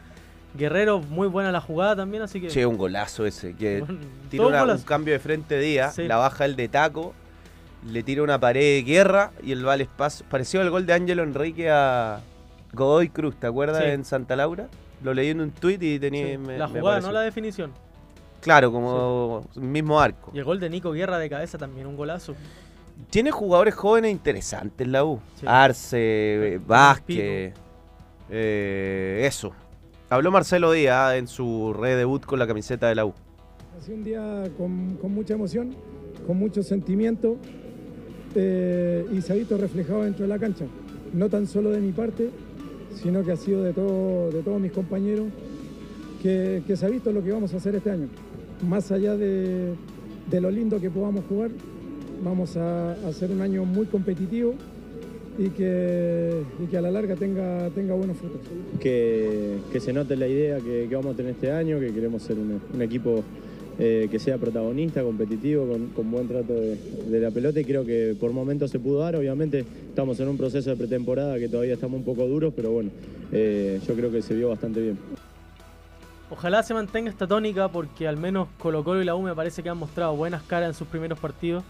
Guerrero, 0.56 1.00
muy 1.00 1.28
buena 1.28 1.52
la 1.52 1.60
jugada 1.60 1.96
también, 1.96 2.22
así 2.22 2.40
que... 2.40 2.48
Che, 2.48 2.64
un 2.64 2.78
golazo 2.78 3.26
ese. 3.26 3.54
Que 3.54 3.84
tira 4.30 4.46
un 4.46 4.54
una- 4.54 4.72
un 4.74 4.80
cambio 4.82 5.12
de 5.12 5.18
frente 5.20 5.58
día, 5.58 5.90
Sí. 5.90 6.06
la 6.06 6.16
baja 6.16 6.46
el 6.46 6.56
de 6.56 6.68
taco, 6.68 7.12
le 7.86 8.02
tira 8.02 8.22
una 8.22 8.40
pared 8.40 8.60
de 8.76 8.82
guerra 8.82 9.32
y 9.42 9.52
el 9.52 9.62
vale 9.64 9.84
espacio. 9.84 10.24
Pareció 10.30 10.62
el 10.62 10.70
gol 10.70 10.86
de 10.86 10.94
Ángelo 10.94 11.22
Enrique 11.22 11.70
a 11.70 12.20
Godoy 12.72 13.10
Cruz, 13.10 13.36
¿te 13.36 13.46
acuerdas? 13.46 13.82
Sí. 13.82 13.90
En 13.90 14.04
Santa 14.06 14.34
Laura. 14.36 14.68
Lo 15.02 15.12
leí 15.14 15.28
en 15.28 15.40
un 15.40 15.50
tuit 15.50 15.82
y 15.82 15.98
tenía. 15.98 16.26
Sí, 16.26 16.38
me- 16.38 16.58
la 16.58 16.68
jugada, 16.68 17.00
no 17.00 17.12
la 17.12 17.20
definición. 17.20 17.72
Claro, 18.40 18.70
como 18.72 19.44
mismo 19.56 20.00
arco. 20.00 20.30
Y 20.34 20.38
el 20.38 20.44
gol 20.44 20.60
de 20.60 20.70
Nico 20.70 20.92
Guerra 20.92 21.18
de 21.18 21.28
cabeza 21.28 21.58
también, 21.58 21.86
un 21.86 21.96
golazo. 21.96 22.34
Tiene 23.10 23.30
jugadores 23.30 23.74
jóvenes 23.74 24.12
interesantes 24.12 24.86
la 24.86 25.04
U. 25.04 25.20
Sí. 25.38 25.46
Arce, 25.48 26.60
Vázquez. 26.66 27.52
Eh, 28.30 29.22
eso. 29.26 29.52
Habló 30.08 30.30
Marcelo 30.30 30.72
Díaz 30.72 31.14
en 31.16 31.26
su 31.26 31.74
redebut 31.74 32.24
con 32.24 32.38
la 32.38 32.46
camiseta 32.46 32.88
de 32.88 32.94
la 32.94 33.04
U. 33.06 33.12
Ha 33.76 33.82
sido 33.82 33.96
un 33.96 34.04
día 34.04 34.44
con, 34.56 34.96
con 34.96 35.12
mucha 35.12 35.34
emoción, 35.34 35.74
con 36.26 36.38
mucho 36.38 36.62
sentimiento 36.62 37.36
eh, 38.34 39.04
y 39.12 39.20
se 39.20 39.32
ha 39.32 39.36
visto 39.36 39.56
reflejado 39.58 40.02
dentro 40.04 40.22
de 40.22 40.28
la 40.28 40.38
cancha. 40.38 40.64
No 41.12 41.28
tan 41.28 41.46
solo 41.46 41.70
de 41.70 41.80
mi 41.80 41.92
parte, 41.92 42.30
sino 43.02 43.22
que 43.24 43.32
ha 43.32 43.36
sido 43.36 43.62
de, 43.62 43.72
todo, 43.72 44.30
de 44.30 44.42
todos 44.42 44.60
mis 44.60 44.72
compañeros, 44.72 45.26
que, 46.22 46.62
que 46.66 46.76
se 46.76 46.86
ha 46.86 46.88
visto 46.88 47.12
lo 47.12 47.22
que 47.22 47.32
vamos 47.32 47.52
a 47.54 47.58
hacer 47.58 47.74
este 47.74 47.90
año. 47.90 48.08
Más 48.68 48.90
allá 48.90 49.16
de, 49.16 49.74
de 50.30 50.40
lo 50.40 50.50
lindo 50.50 50.80
que 50.80 50.90
podamos 50.90 51.24
jugar, 51.28 51.50
vamos 52.24 52.56
a, 52.56 52.92
hacer 53.08 53.30
un 53.30 53.40
año 53.40 53.64
muy 53.64 53.86
competitivo 53.86 54.54
y 55.38 55.50
que, 55.50 56.42
y 56.62 56.66
que 56.66 56.78
a 56.78 56.80
la 56.80 56.90
larga 56.90 57.14
tenga, 57.14 57.68
tenga 57.70 57.94
buenos 57.94 58.16
frutos. 58.16 58.40
que, 58.80 59.58
que 59.70 59.80
se 59.80 59.92
note 59.92 60.16
la 60.16 60.26
idea 60.26 60.58
que, 60.58 60.86
que 60.88 60.96
vamos 60.96 61.14
a 61.14 61.16
tener 61.16 61.32
este 61.32 61.50
año, 61.52 61.78
que 61.78 61.92
queremos 61.92 62.22
ser 62.22 62.36
un 62.38 62.82
equipo 62.82 63.22
eh, 63.78 64.08
que 64.10 64.18
sea 64.18 64.38
protagonista, 64.38 65.02
competitivo, 65.02 65.66
con, 65.94 66.10
buen 66.10 66.26
trato 66.26 66.54
de, 66.54 67.20
la 67.20 67.30
pelota 67.30 67.60
y 67.60 67.64
creo 67.64 67.84
que 67.84 68.16
por 68.18 68.32
momentos 68.32 68.70
se 68.70 68.78
pudo 68.78 69.00
dar. 69.00 69.16
Obviamente 69.16 69.66
estamos 69.88 70.18
en 70.20 70.28
un 70.28 70.36
proceso 70.36 70.70
de 70.70 70.76
pretemporada 70.76 71.38
que 71.38 71.48
todavía 71.48 71.74
estamos 71.74 71.98
un 71.98 72.04
poco 72.04 72.26
duros, 72.26 72.52
pero 72.56 72.70
bueno, 72.70 72.90
eh, 73.32 73.80
yo 73.86 73.94
creo 73.94 74.10
que 74.10 74.22
se 74.22 74.34
vio 74.34 74.48
bastante 74.48 74.80
bien. 74.80 74.98
Ojalá 76.30 76.62
se 76.62 76.74
mantenga 76.74 77.10
esta 77.10 77.26
tónica 77.26 77.68
porque 77.68 78.08
al 78.08 78.16
menos 78.16 78.48
Colo 78.58 78.82
Colo 78.82 79.00
y 79.00 79.04
la 79.04 79.14
U 79.14 79.22
me 79.22 79.34
parece 79.34 79.62
que 79.62 79.68
han 79.68 79.78
mostrado 79.78 80.16
buenas 80.16 80.42
caras 80.42 80.70
en 80.70 80.74
sus 80.74 80.88
primeros 80.88 81.18
partidos. 81.18 81.62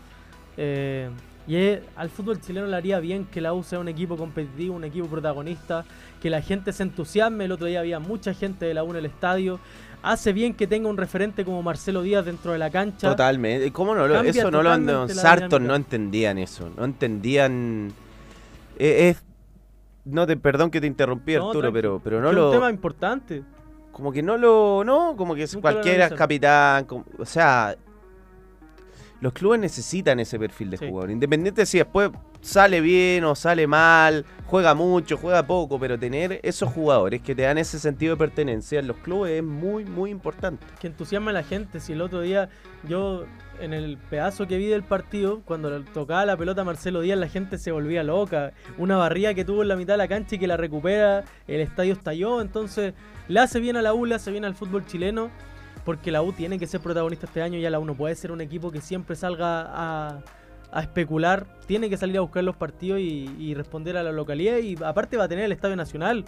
Eh, 0.57 1.11
y 1.49 1.57
al 1.95 2.11
fútbol 2.11 2.41
chileno 2.41 2.67
le 2.67 2.77
haría 2.77 2.99
bien 2.99 3.25
que 3.25 3.41
la 3.41 3.53
U 3.53 3.63
sea 3.63 3.79
un 3.79 3.89
equipo 3.89 4.17
competitivo, 4.17 4.75
un 4.75 4.85
equipo 4.85 5.07
protagonista, 5.07 5.85
que 6.21 6.29
la 6.29 6.43
gente 6.43 6.73
se 6.73 6.83
entusiasme. 6.83 7.45
El 7.45 7.53
otro 7.53 7.67
día 7.67 7.81
había 7.81 8.01
mucha 8.01 8.35
gente 8.35 8.65
de 8.67 8.75
la 8.75 8.83
U 8.83 8.91
en 8.91 8.97
el 8.97 9.07
estadio. 9.07 9.61
Hace 10.07 10.33
bien 10.33 10.55
que 10.55 10.67
tenga 10.67 10.89
un 10.89 10.97
referente 10.97 11.45
como 11.45 11.63
Marcelo 11.63 12.03
Díaz 12.03 12.25
dentro 12.25 12.53
de 12.53 12.59
la 12.59 12.71
cancha. 12.71 13.09
Totalmente. 13.11 13.73
¿Cómo 13.73 13.95
no 13.95 14.07
lo, 14.07 14.21
eso 14.23 14.51
no 14.51 14.63
lo 14.63 14.71
Sarton 15.09 15.49
dinámica. 15.49 15.59
no 15.69 15.75
entendían 15.75 16.39
eso. 16.39 16.71
No 16.77 16.85
entendían. 16.85 17.93
eh, 18.79 19.09
Es. 19.11 19.23
No 20.05 20.25
te, 20.27 20.37
perdón 20.37 20.71
que 20.71 20.81
te 20.81 20.87
interrumpí, 20.87 21.35
No, 21.35 21.49
Arturo, 21.49 21.73
pero, 21.73 22.01
pero 22.05 22.21
no 22.21 22.29
es 22.31 22.35
lo. 22.37 22.47
un 22.47 22.53
tema 22.55 22.71
importante. 22.71 23.43
Como 23.91 24.13
que 24.13 24.23
no 24.23 24.37
lo. 24.37 24.85
No, 24.85 25.17
como 25.17 25.35
que 25.35 25.43
es 25.43 25.57
cualquiera 25.57 26.07
es 26.07 26.13
capitán. 26.13 26.85
como- 26.85 27.05
o 27.19 27.25
sea. 27.25 27.75
Los 29.21 29.33
clubes 29.33 29.59
necesitan 29.61 30.21
ese 30.21 30.39
perfil 30.39 30.71
de 30.71 30.77
Sí. 30.77 30.89
jugador. 30.89 31.11
Independiente 31.11 31.65
si 31.67 31.79
después 31.79 32.11
sale 32.43 32.81
bien 32.81 33.25
o 33.25 33.35
sale 33.35 33.67
mal, 33.67 34.25
juega 34.45 34.75
mucho, 34.75 35.17
juega 35.17 35.47
poco, 35.47 35.81
pero 35.81 35.99
tener 35.99 36.39
esos 36.43 36.71
jugadores 36.73 37.23
que 37.23 37.35
te 37.35 37.43
dan 37.43 37.57
ese 37.59 37.79
sentido 37.79 38.15
de 38.15 38.19
pertenencia 38.19 38.79
en 38.79 38.87
los 38.87 38.99
clubes 38.99 39.33
es 39.33 39.43
muy, 39.43 39.85
muy 39.85 40.11
importante. 40.11 40.65
que 40.79 40.87
entusiasma 40.87 41.31
a 41.31 41.35
la 41.35 41.43
gente. 41.43 41.81
Si 41.81 41.93
el 41.95 42.03
otro 42.03 42.21
día 42.21 42.51
yo, 42.87 43.25
en 43.59 43.73
el 43.73 43.97
pedazo 43.97 44.47
que 44.47 44.59
vi 44.59 44.67
del 44.67 44.83
partido, 44.85 45.41
cuando 45.47 45.81
tocaba 45.85 46.27
la 46.27 46.37
pelota 46.37 46.61
a 46.61 46.65
Marcelo 46.65 47.01
Díaz, 47.01 47.19
la 47.19 47.29
gente 47.29 47.57
se 47.59 47.73
volvía 47.73 48.03
loca. 48.05 48.53
Una 48.77 48.97
barría 48.99 49.33
que 49.35 49.45
tuvo 49.47 49.63
en 49.63 49.69
la 49.69 49.77
mitad 49.77 49.95
de 49.95 49.99
la 49.99 50.09
cancha 50.09 50.35
y 50.37 50.39
que 50.39 50.47
la 50.47 50.59
recupera, 50.59 51.25
el 51.49 51.61
estadio 51.63 51.95
estalló. 51.95 52.41
Entonces, 52.43 52.93
le 53.29 53.41
hace 53.41 53.59
bien 53.61 53.77
a 53.77 53.83
la 53.83 53.95
U, 53.95 54.05
le 54.05 54.15
hace 54.15 54.31
bien 54.31 54.45
al 54.45 54.55
fútbol 54.55 54.85
chileno, 54.87 55.31
porque 55.87 56.11
la 56.11 56.21
U 56.21 56.33
tiene 56.33 56.59
que 56.59 56.67
ser 56.67 56.81
protagonista 56.81 57.25
este 57.25 57.41
año. 57.41 57.59
Ya 57.59 57.71
la 57.71 57.79
U 57.79 57.87
no 57.87 57.95
puede 57.95 58.15
ser 58.17 58.33
un 58.33 58.43
equipo 58.43 58.71
que 58.71 58.83
siempre 58.83 59.17
salga 59.17 59.63
a, 59.69 60.19
a 60.73 60.81
especular. 60.83 61.47
Tiene 61.67 61.89
que 61.89 61.97
salir 61.97 62.19
a 62.19 62.21
buscar 62.21 62.45
los 62.45 62.57
partidos 62.57 63.01
y, 63.01 63.35
y 63.39 63.55
responder 63.55 63.97
a 63.97 64.03
la 64.03 64.13
localidad. 64.13 64.59
Y 64.59 64.77
aparte 64.85 65.17
va 65.17 65.25
a 65.25 65.29
tener 65.29 65.45
el 65.45 65.53
Estadio 65.53 65.77
Nacional. 65.77 66.25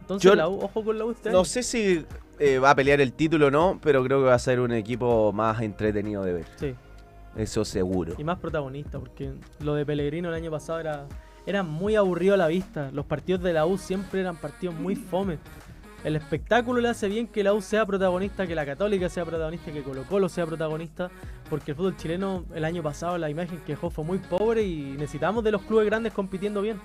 Entonces, 0.00 0.30
Yo 0.30 0.34
la 0.34 0.48
U, 0.48 0.60
ojo 0.62 0.82
con 0.84 0.98
la 0.98 1.04
U 1.04 1.10
este 1.10 1.30
No 1.30 1.38
año. 1.40 1.44
sé 1.44 1.62
si 1.62 2.06
eh, 2.38 2.58
va 2.58 2.70
a 2.70 2.74
pelear 2.74 3.00
el 3.00 3.12
título 3.12 3.48
o 3.48 3.50
no, 3.50 3.78
pero 3.82 4.02
creo 4.04 4.20
que 4.20 4.26
va 4.26 4.34
a 4.34 4.38
ser 4.38 4.60
un 4.60 4.72
equipo 4.72 5.32
más 5.32 5.60
entretenido 5.60 6.24
de 6.24 6.32
ver. 6.32 6.46
Sí. 6.56 6.74
Eso 7.36 7.64
seguro. 7.64 8.14
Y 8.18 8.24
más 8.24 8.38
protagonista, 8.38 8.98
porque 8.98 9.32
lo 9.60 9.74
de 9.74 9.84
Pellegrino 9.84 10.28
el 10.28 10.34
año 10.34 10.50
pasado 10.50 10.80
era, 10.80 11.06
era 11.46 11.62
muy 11.62 11.94
aburrido 11.96 12.34
a 12.34 12.36
la 12.36 12.48
vista. 12.48 12.90
Los 12.92 13.06
partidos 13.06 13.42
de 13.42 13.52
la 13.52 13.66
U 13.66 13.78
siempre 13.78 14.20
eran 14.20 14.36
partidos 14.36 14.74
muy 14.76 14.96
fome. 14.96 15.38
El 16.02 16.16
espectáculo 16.16 16.80
le 16.80 16.88
hace 16.88 17.08
bien 17.08 17.26
que 17.26 17.44
la 17.44 17.52
U 17.52 17.60
sea 17.60 17.84
protagonista, 17.84 18.46
que 18.46 18.54
la 18.54 18.64
Católica 18.64 19.08
sea 19.10 19.24
protagonista, 19.26 19.70
que 19.70 19.82
Colo 19.82 20.04
Colo 20.04 20.28
sea 20.30 20.46
protagonista, 20.46 21.10
porque 21.50 21.72
el 21.72 21.76
fútbol 21.76 21.96
chileno 21.96 22.44
el 22.54 22.64
año 22.64 22.82
pasado 22.82 23.18
la 23.18 23.28
imagen 23.28 23.58
que 23.66 23.72
dejó 23.72 23.90
fue 23.90 24.04
muy 24.04 24.16
pobre 24.18 24.62
y 24.62 24.94
necesitamos 24.98 25.44
de 25.44 25.52
los 25.52 25.60
clubes 25.62 25.84
grandes 25.86 26.12
compitiendo 26.14 26.62
bien. 26.62 26.80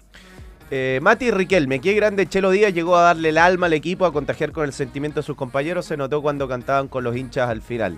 Eh, 0.70 1.00
Mati 1.02 1.32
Riquelme, 1.32 1.80
qué 1.80 1.94
grande 1.94 2.28
Chelo 2.28 2.50
Díaz 2.52 2.74
llegó 2.74 2.98
a 2.98 3.04
darle 3.04 3.30
el 3.30 3.38
alma 3.38 3.68
al 3.68 3.74
equipo, 3.74 4.06
a 4.06 4.12
contagiar 4.12 4.52
con 4.52 4.66
el 4.66 4.74
sentimiento 4.74 5.20
de 5.22 5.24
sus 5.24 5.38
compañeros. 5.38 5.86
Se 5.86 5.96
notó 5.96 6.22
cuando 6.22 6.48
cantaban 6.48 6.88
con 6.88 7.04
los 7.04 7.16
hinchas 7.16 7.50
al 7.50 7.62
final. 7.62 7.98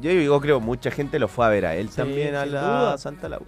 Yo 0.00 0.10
digo, 0.10 0.40
creo, 0.40 0.60
mucha 0.60 0.90
gente 0.90 1.18
lo 1.20 1.28
fue 1.28 1.46
a 1.46 1.48
ver 1.48 1.66
a 1.66 1.76
él 1.76 1.88
Sí, 1.90 1.96
también 1.96 2.34
a 2.34 2.44
la 2.44 2.60
duda. 2.62 2.98
Santa 2.98 3.28
Laura. 3.28 3.46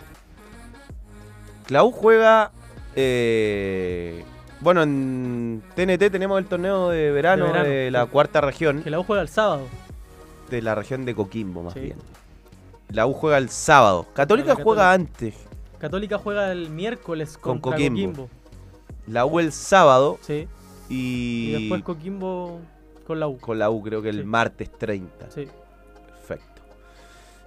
Clau 1.67 1.91
juega. 1.91 2.53
eh, 2.95 4.23
bueno, 4.65 4.83
en 4.83 5.63
TNT 5.77 6.11
tenemos 6.11 6.39
el 6.39 6.47
torneo 6.47 6.89
de 6.89 7.13
verano 7.13 7.53
de, 7.53 7.91
la 7.91 8.05
sí. 8.05 8.11
cuarta 8.11 8.41
región. 8.41 8.83
Que 8.83 8.91
la 8.91 8.99
U 8.99 9.05
juega 9.05 9.23
el 9.23 9.29
sábado. 9.29 9.63
De 10.51 10.61
la 10.63 10.75
región 10.75 11.05
de 11.05 11.15
Coquimbo, 11.15 11.63
más 11.63 11.75
Sí. 11.75 11.81
bien. 11.81 11.97
La 12.89 13.07
U 13.07 13.13
juega 13.13 13.39
el 13.39 13.49
sábado. 13.51 14.07
Católica 14.15 14.55
juega 14.55 14.93
antes. 14.93 15.35
Católica 15.79 16.19
juega 16.19 16.51
el 16.51 16.71
miércoles 16.71 17.37
Con 17.39 17.59
Coquimbo. 17.61 17.95
Coquimbo. 18.13 18.29
La 19.07 19.27
U 19.27 19.39
el 19.39 19.53
sábado. 19.53 20.19
Sí. 20.23 20.49
Y, 20.89 21.51
Y 21.55 21.61
después 21.61 21.83
Coquimbo 21.83 22.61
con 23.07 23.21
la 23.21 23.29
U. 23.29 23.39
con 23.39 23.59
la 23.59 23.69
U 23.71 23.83
creo 23.83 24.01
que 24.03 24.09
el 24.09 24.21
Sí. 24.21 24.25
martes 24.25 24.71
30. 24.79 25.31
Sí. 25.31 25.47
Perfecto. 26.07 26.63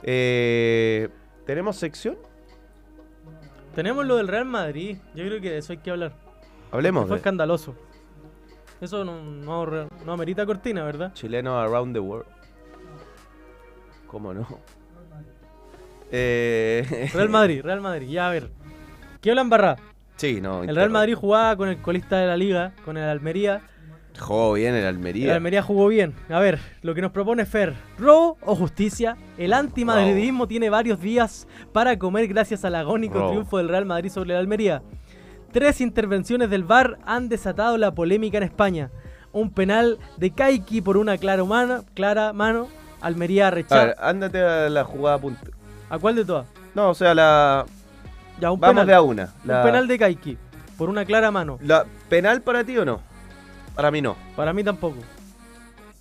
Eh, 0.03 1.09
¿Tenemos 1.45 1.77
sección? 1.77 2.17
Tenemos 3.75 4.05
lo 4.05 4.17
del 4.17 4.27
Real 4.27 4.45
Madrid. 4.45 4.97
Yo 5.15 5.23
creo 5.25 5.39
que 5.41 5.51
de 5.51 5.57
eso 5.59 5.71
hay 5.73 5.77
que 5.79 5.91
hablar. 5.91 6.13
Hablemos 6.71 7.07
Fue 7.07 7.15
de 7.15 7.17
escandaloso. 7.17 7.75
Eso 8.79 9.03
no, 9.03 9.21
no, 10.05 10.13
amerita 10.13 10.45
cortina, 10.45 10.83
¿verdad? 10.83 11.13
chileno 11.13 11.57
around 11.59 11.93
the 11.93 11.99
world. 11.99 12.27
¿Cómo 14.05 14.33
no? 14.33 14.47
Eh, 16.11 17.09
Real 17.13 17.29
Madrid, 17.29 17.61
Real 17.63 17.81
Madrid. 17.81 18.07
Ya, 18.07 18.27
a 18.27 18.31
ver. 18.31 18.49
¿Qué 19.19 19.31
hablan 19.31 19.49
barra? 19.49 19.77
Sí, 20.15 20.39
no. 20.41 20.63
El 20.63 20.75
Real 20.75 20.89
Madrid 20.89 21.15
jugaba 21.15 21.55
con 21.55 21.69
el 21.69 21.81
colista 21.81 22.17
de 22.19 22.27
la 22.27 22.37
liga, 22.37 22.73
con 22.85 22.97
el 22.97 23.03
Almería. 23.03 23.61
Jugó 24.19 24.53
bien 24.53 24.73
el 24.73 24.81
El 24.81 24.87
Almería. 24.87 25.35
Almería 25.35 25.61
jugó 25.61 25.87
bien. 25.87 26.15
A 26.29 26.39
ver, 26.39 26.59
lo 26.81 26.95
que 26.95 27.01
nos 27.01 27.11
propone 27.11 27.45
Fer, 27.45 27.75
¿robo 27.99 28.37
o 28.41 28.55
justicia? 28.55 29.15
El 29.37 29.53
antimadridismo 29.53 30.47
tiene 30.47 30.69
varios 30.71 30.99
días 30.99 31.47
para 31.71 31.99
comer 31.99 32.27
gracias 32.27 32.65
al 32.65 32.75
agónico 32.75 33.27
triunfo 33.27 33.57
del 33.57 33.69
Real 33.69 33.85
Madrid 33.85 34.09
sobre 34.09 34.31
el 34.31 34.39
Almería. 34.39 34.81
Tres 35.51 35.81
intervenciones 35.81 36.49
del 36.49 36.63
VAR 36.63 36.97
han 37.05 37.29
desatado 37.29 37.77
la 37.77 37.91
polémica 37.93 38.37
en 38.37 38.43
España. 38.43 38.89
Un 39.31 39.51
penal 39.51 39.97
de 40.17 40.31
Kaiki 40.31 40.81
por 40.81 40.97
una 40.97 41.17
clara 41.17 41.43
mano, 41.43 41.83
clara 41.93 42.33
mano. 42.33 42.67
Almería 43.01 43.47
A 43.47 43.51
rechaza. 43.51 43.85
ver, 43.85 43.95
ándate 43.99 44.41
a 44.43 44.69
la 44.69 44.83
jugada 44.83 45.19
punta. 45.19 45.41
¿A 45.89 45.99
cuál 45.99 46.15
de 46.15 46.25
todas? 46.25 46.47
No, 46.73 46.89
o 46.89 46.95
sea, 46.95 47.13
la. 47.13 47.65
Ya, 48.39 48.51
un 48.51 48.59
Vamos 48.59 48.73
penal. 48.73 48.87
de 48.87 48.93
a 48.93 49.01
una. 49.01 49.33
La- 49.45 49.57
Un 49.59 49.65
penal 49.65 49.87
de 49.87 49.97
Kaiki 49.99 50.37
por 50.77 50.89
una 50.89 51.05
clara 51.05 51.31
mano. 51.31 51.59
la- 51.61 51.85
¿Penal 52.09 52.41
para 52.41 52.63
ti 52.63 52.77
o 52.77 52.85
no? 52.85 52.99
Para 53.75 53.91
mí 53.91 54.01
no. 54.01 54.15
Para 54.35 54.53
mí 54.53 54.63
tampoco. 54.63 54.97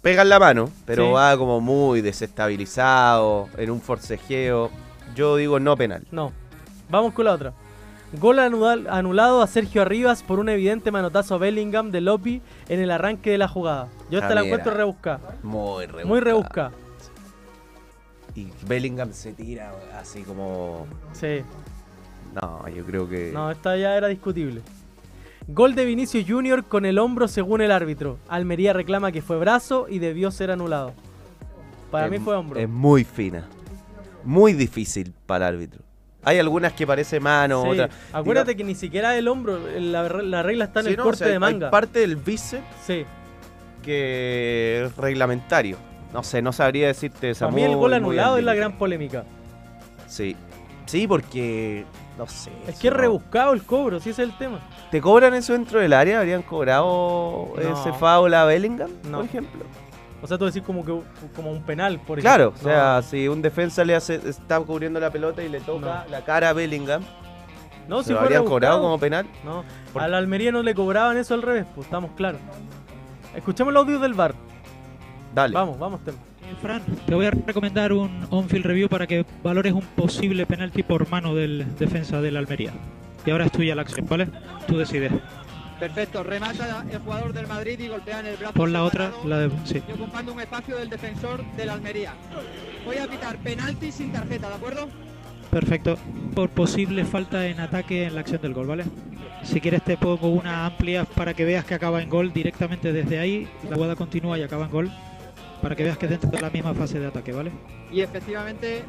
Pega 0.03 0.23
en 0.23 0.29
la 0.31 0.39
mano, 0.39 0.71
pero 0.87 1.07
Sí. 1.07 1.13
va 1.13 1.37
como 1.37 1.61
muy 1.61 2.01
desestabilizado, 2.01 3.49
en 3.59 3.71
un 3.71 3.81
forcejeo. 3.81 4.71
Yo 5.15 5.37
digo 5.37 5.59
no 5.61 5.77
penal. 5.77 6.07
No. 6.11 6.33
Vamos 6.89 7.13
con 7.13 7.25
la 7.27 7.33
otra. 7.33 7.53
Gol 8.13 8.39
anulado 8.39 9.43
a 9.43 9.47
Sergio 9.47 9.83
Arribas 9.83 10.23
por 10.23 10.39
un 10.39 10.49
evidente 10.49 10.91
manotazo 10.91 11.35
a 11.35 11.39
Bellingham 11.39 11.91
de 11.91 12.01
Lopi 12.01 12.41
en 12.69 12.81
el 12.81 12.91
arranque 12.91 13.31
de 13.31 13.39
la 13.39 13.49
jugada. 13.49 13.89
Yo 14.11 14.19
esta 14.19 14.31
Ah, 14.31 14.35
la 14.37 14.43
encuentro 14.45 14.73
rebuscada. 14.73 15.21
Muy 15.43 15.85
rebuscada. 15.87 16.07
Muy 16.07 16.21
rebuscada. 16.21 16.73
Y 18.35 18.49
Bellingham 18.67 19.13
se 19.13 19.33
tira 19.33 19.73
así 19.99 20.23
como. 20.23 20.87
Sí. 21.13 21.43
No, 22.41 22.69
yo 22.69 22.85
creo 22.85 23.09
que. 23.09 23.31
No, 23.33 23.51
esta 23.51 23.77
ya 23.77 23.97
era 23.97 24.09
discutible. 24.09 24.61
Gol 25.49 25.75
de 25.75 25.85
Vinicius 25.85 26.25
Junior 26.29 26.65
con 26.65 26.85
el 26.85 26.99
hombro 26.99 27.29
según 27.29 27.61
el 27.61 27.71
árbitro. 27.73 28.19
Almería 28.29 28.73
reclama 28.73 29.11
que 29.13 29.23
fue 29.23 29.39
brazo 29.39 29.87
y 29.89 29.99
debió 30.01 30.31
ser 30.31 30.51
anulado. 30.51 30.93
Para 31.91 32.07
es- 32.07 32.13
mí 32.13 32.19
fue 32.19 32.35
hombro. 32.37 32.59
Es 32.61 32.69
muy 32.69 33.05
fina. 33.05 33.47
Muy 34.25 34.53
difícil 34.53 35.15
para 35.27 35.49
el 35.49 35.55
árbitro. 35.55 35.83
Hay 36.27 36.39
algunas 36.41 36.73
que 36.75 36.87
parece 36.87 37.21
mano, 37.21 37.63
Sí. 37.63 37.69
otras. 37.71 37.91
Acuérdate 38.13 38.57
que 38.57 38.65
ni 38.65 38.75
siquiera 38.75 39.17
el 39.17 39.29
hombro, 39.29 39.59
la, 39.79 40.03
la 40.03 40.43
regla 40.43 40.65
está 40.67 40.81
en 40.81 40.87
Sí, 40.87 40.91
el 40.93 40.97
no, 40.99 41.05
corte 41.05 41.23
o 41.23 41.27
sea, 41.27 41.33
de 41.33 41.39
manga. 41.39 41.67
Hay 41.69 41.71
parte 41.71 42.01
del 42.01 42.17
bíceps 42.17 42.65
Sí. 42.85 43.05
que 43.83 44.85
es 44.85 44.97
reglamentario. 44.97 45.77
No 46.13 46.23
sé, 46.23 46.43
no 46.43 46.53
sabría 46.53 46.89
decirte 46.89 47.31
esa 47.31 47.47
Para 47.47 47.55
mí 47.57 47.63
el 47.63 47.77
gol 47.77 47.95
anulado 47.95 48.39
es 48.39 48.45
la 48.45 48.55
gran 48.55 48.77
polémica. 48.77 49.25
Sí. 50.09 50.37
Sí, 50.87 51.07
porque 51.07 51.85
No 52.19 52.27
sé. 52.27 52.51
Es 52.67 52.79
que 52.79 52.89
es 52.89 52.95
no. 52.95 52.99
rebuscado 53.01 53.53
el 53.53 53.63
cobro, 53.63 54.01
si 54.01 54.09
ese 54.11 54.23
es 54.23 54.31
el 54.31 54.39
tema. 54.39 54.59
¿Te 54.91 55.03
cobran 55.03 55.35
eso 55.35 55.53
dentro 55.53 55.81
del 55.81 55.93
área? 55.93 56.19
¿Habrían 56.21 56.41
cobrado 56.43 57.53
No. 57.55 57.81
ese 57.81 57.93
foul 57.93 58.33
a 58.33 58.47
Bellingham, 58.47 58.91
No. 59.11 59.19
por 59.19 59.27
ejemplo? 59.27 59.65
O 60.23 60.27
sea, 60.27 60.39
tú 60.39 60.47
decís 60.47 60.63
como 60.63 60.85
que 60.85 60.99
como 61.35 61.51
un 61.53 61.63
penal, 61.63 62.01
por 62.01 62.19
Claro, 62.21 62.47
o 62.49 62.51
ejemplo. 62.53 62.71
sea, 62.71 63.03
si 63.03 63.29
un 63.29 63.43
defensa 63.43 63.85
le 63.85 63.95
hace, 63.95 64.15
está 64.29 64.59
cubriendo 64.61 64.99
la 64.99 65.11
pelota 65.11 65.43
y 65.43 65.49
le 65.49 65.61
toca 65.61 66.07
la 66.11 66.23
cara 66.25 66.51
a 66.51 66.53
Bellingham, 66.55 67.03
No, 67.89 67.99
¿se 67.99 68.05
si 68.09 68.13
lo 68.13 68.19
fue 68.19 68.25
habrían 68.27 68.43
rebuscado. 68.43 68.49
cobrado 68.49 68.81
como 68.83 68.99
penal? 68.99 69.27
No, 69.45 69.63
Por- 69.93 70.03
a 70.03 70.09
la 70.09 70.19
Almería 70.19 70.51
no 70.53 70.63
le 70.63 70.75
cobraban 70.75 71.17
eso 71.19 71.35
al 71.35 71.43
revés, 71.43 71.67
pues 71.75 71.87
estamos 71.87 72.11
claros. 72.17 72.41
Escuchemos 73.37 73.71
el 73.73 73.77
audio 73.77 73.99
del 73.99 74.15
bar. 74.15 74.35
Dale. 75.35 75.53
Vamos, 75.55 75.79
vamos, 75.79 76.01
Tem. 76.03 76.15
Fran, 76.63 76.81
te 77.07 77.15
voy 77.15 77.27
a 77.27 77.31
recomendar 77.33 77.93
un 77.93 78.27
on-field 78.31 78.65
review 78.65 78.89
para 78.89 79.07
que 79.07 79.27
valores 79.43 79.73
un 79.75 79.83
posible 79.83 80.47
penalti 80.47 80.83
por 80.83 81.09
mano 81.11 81.35
del 81.35 81.67
defensa 81.77 82.21
de 82.23 82.31
la 82.31 82.39
Almería. 82.39 82.73
Y 83.27 83.31
ahora 83.33 83.47
es 83.47 83.53
tuya 83.53 83.75
la 83.75 83.83
acción, 83.83 84.07
¿vale? 84.09 84.29
Tú 84.69 84.79
decides. 84.79 85.13
Perfecto, 85.81 86.23
remata 86.23 86.85
el 86.91 86.99
jugador 86.99 87.33
del 87.33 87.47
Madrid 87.47 87.79
y 87.79 87.89
golpea 87.89 88.21
en 88.21 88.27
el 88.27 88.37
brazo. 88.37 88.55
Pon 88.55 88.73
la 88.73 88.83
otra, 88.83 89.13
la 89.25 89.39
de... 89.41 89.51
Sí. 89.65 89.83
y 89.87 89.93
ocupando 89.93 90.33
un 90.33 90.41
espacio 90.41 90.77
del 90.77 90.89
defensor 90.89 91.45
de 91.55 91.67
la 91.67 91.75
Almería. 91.75 92.15
Voy 92.85 92.97
a 92.97 93.07
pitar 93.07 93.37
penalti 93.39 93.93
sin 93.93 94.13
tarjeta, 94.13 94.49
¿de 94.49 94.55
acuerdo? 94.55 94.89
Perfecto. 95.51 95.99
Por 96.35 96.49
posible 96.51 97.05
falta 97.05 97.47
en 97.47 97.61
ataque 97.61 98.05
en 98.05 98.15
la 98.15 98.21
acción 98.21 98.41
del 98.41 98.55
gol, 98.55 98.67
¿vale? 98.67 98.85
Si 99.43 99.61
quieres 99.61 99.83
te 99.85 99.97
pongo 99.97 100.29
una 100.29 100.67
amplia 100.67 101.05
para 101.05 101.35
que 101.35 101.45
veas 101.45 101.65
que 101.65 101.75
acaba 101.75 102.03
en 102.03 102.09
gol 102.09 102.33
directamente 102.33 102.93
desde 102.93 103.19
ahí. 103.19 103.49
La 103.69 103.77
jugada 103.77 103.97
continúa 103.97 104.39
y 104.39 104.43
acaba 104.43 104.65
en 104.65 104.71
gol. 104.71 104.91
Para 105.63 105.77
que 105.77 105.85
veas 105.85 105.99
que 105.99 106.07
es 106.07 106.11
dentro 106.11 106.31
de 106.31 106.41
la 106.41 106.51
misma 106.51 106.75
fase 106.75 106.99
de 106.99 107.07
ataque, 107.07 107.33
¿vale? 107.33 107.51
Y 107.91 108.01
efectivamente 108.01 108.83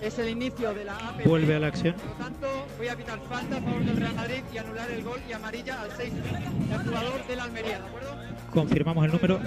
es 0.00 0.18
el 0.18 0.28
inicio 0.28 0.74
de 0.74 0.84
la 0.84 0.96
APP. 0.96 1.26
Vuelve 1.26 1.54
a 1.54 1.60
la 1.60 1.68
acción. 1.68 1.94
Por 1.94 2.08
lo 2.08 2.14
tanto, 2.14 2.46
voy 2.76 2.88
a 2.88 2.96
pitar 2.96 3.18
falta 3.28 3.56
a 3.56 3.60
favor 3.60 3.84
del 3.84 3.96
Real 3.96 4.14
Madrid 4.14 4.42
y 4.52 4.58
anular 4.58 4.90
el 4.90 5.02
gol 5.02 5.20
y 5.28 5.32
amarilla 5.32 5.80
al 5.82 5.90
6 5.96 6.12
el 6.12 6.78
jugador 6.78 7.26
de 7.26 7.36
la 7.36 7.44
Almería, 7.44 7.78
¿de 7.78 7.86
acuerdo? 7.86 8.16
Confirmamos 8.52 9.04
el 9.04 9.12
número. 9.12 9.40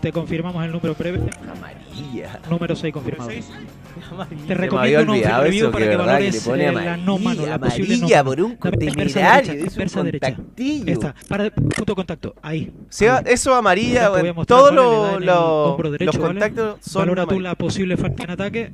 Te 0.00 0.12
confirmamos 0.12 0.64
el 0.64 0.70
número 0.70 0.94
breve. 0.94 1.20
Amarilla. 1.50 2.40
Número 2.48 2.76
6 2.76 2.94
confirmado. 2.94 3.30
Te 4.46 4.54
recomiendo 4.54 5.12
un 5.12 5.22
review 5.22 5.66
eso, 5.66 5.72
para 5.72 5.90
que 5.90 5.96
valores 5.96 6.46
eh, 6.46 6.72
la 6.72 6.96
no 6.96 7.18
mano, 7.18 7.46
la 7.46 7.58
posible 7.58 7.96
no 7.98 8.08
mano. 8.08 8.24
por 8.24 8.40
un 8.40 10.04
derecha. 10.04 10.36
Esta, 10.86 11.14
para 11.28 11.50
punto 11.50 11.96
contacto, 11.96 12.34
ahí. 12.42 12.72
Sea, 12.88 13.18
eso 13.26 13.54
amarilla, 13.54 14.10
todos 14.46 14.70
da 14.70 14.74
los, 14.76 15.20
los 15.20 15.78
¿vale? 15.78 16.06
contactos 16.18 16.78
son 16.80 17.02
Valora 17.02 17.26
tú 17.26 17.40
la 17.40 17.54
posible 17.56 17.96
falta 17.96 18.22
en 18.22 18.30
ataque. 18.30 18.72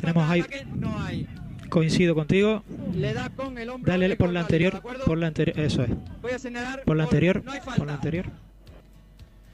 Tenemos 0.00 0.30
ahí. 0.30 0.44
No 0.76 1.00
hay. 1.02 1.26
Coincido 1.68 2.14
contigo. 2.14 2.62
Le 2.94 3.12
da 3.14 3.30
con 3.30 3.58
el 3.58 3.68
hombro. 3.70 3.90
Dale 3.92 4.16
por 4.16 4.30
la 4.32 4.40
anterior, 4.40 4.80
por 5.04 5.18
la 5.18 5.26
anterior, 5.28 5.58
eso 5.58 5.82
es. 5.82 5.90
Voy 6.22 6.32
a 6.32 6.38
señalar. 6.38 6.82
Por 6.84 6.96
la 6.96 7.04
anterior, 7.04 7.42
No 7.44 7.52
por 7.76 7.86
la 7.86 7.94
anterior. 7.94 8.26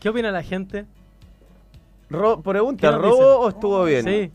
¿Qué 0.00 0.08
opina 0.08 0.30
la 0.30 0.42
gente? 0.42 0.84
Ro- 2.10 2.36
¿Qué 2.36 2.50
pregunta, 2.50 2.90
¿robo 2.92 3.14
dicen? 3.14 3.26
o 3.38 3.48
estuvo 3.48 3.84
bien? 3.84 4.04
Sí. 4.04 4.10
Eh. 4.10 4.30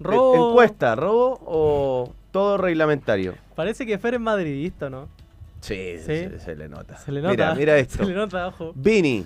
Encuesta, 0.00 0.94
¿robo 0.96 1.40
o 1.46 2.12
todo 2.32 2.56
reglamentario? 2.58 3.34
Parece 3.54 3.86
que 3.86 3.96
Fer 3.98 4.14
es 4.14 4.20
madridista, 4.20 4.90
¿no? 4.90 5.08
Sí, 5.60 5.94
Sí. 5.98 6.04
Se, 6.04 6.40
se 6.40 6.56
le 6.56 6.68
nota. 6.68 6.96
Se 6.98 7.10
le 7.12 7.20
nota. 7.22 7.30
Mira, 7.32 7.54
mira 7.54 7.78
esto. 7.78 7.98
Se 7.98 8.04
le 8.10 8.14
nota, 8.14 8.48
ojo. 8.48 8.72
Vini, 8.74 9.24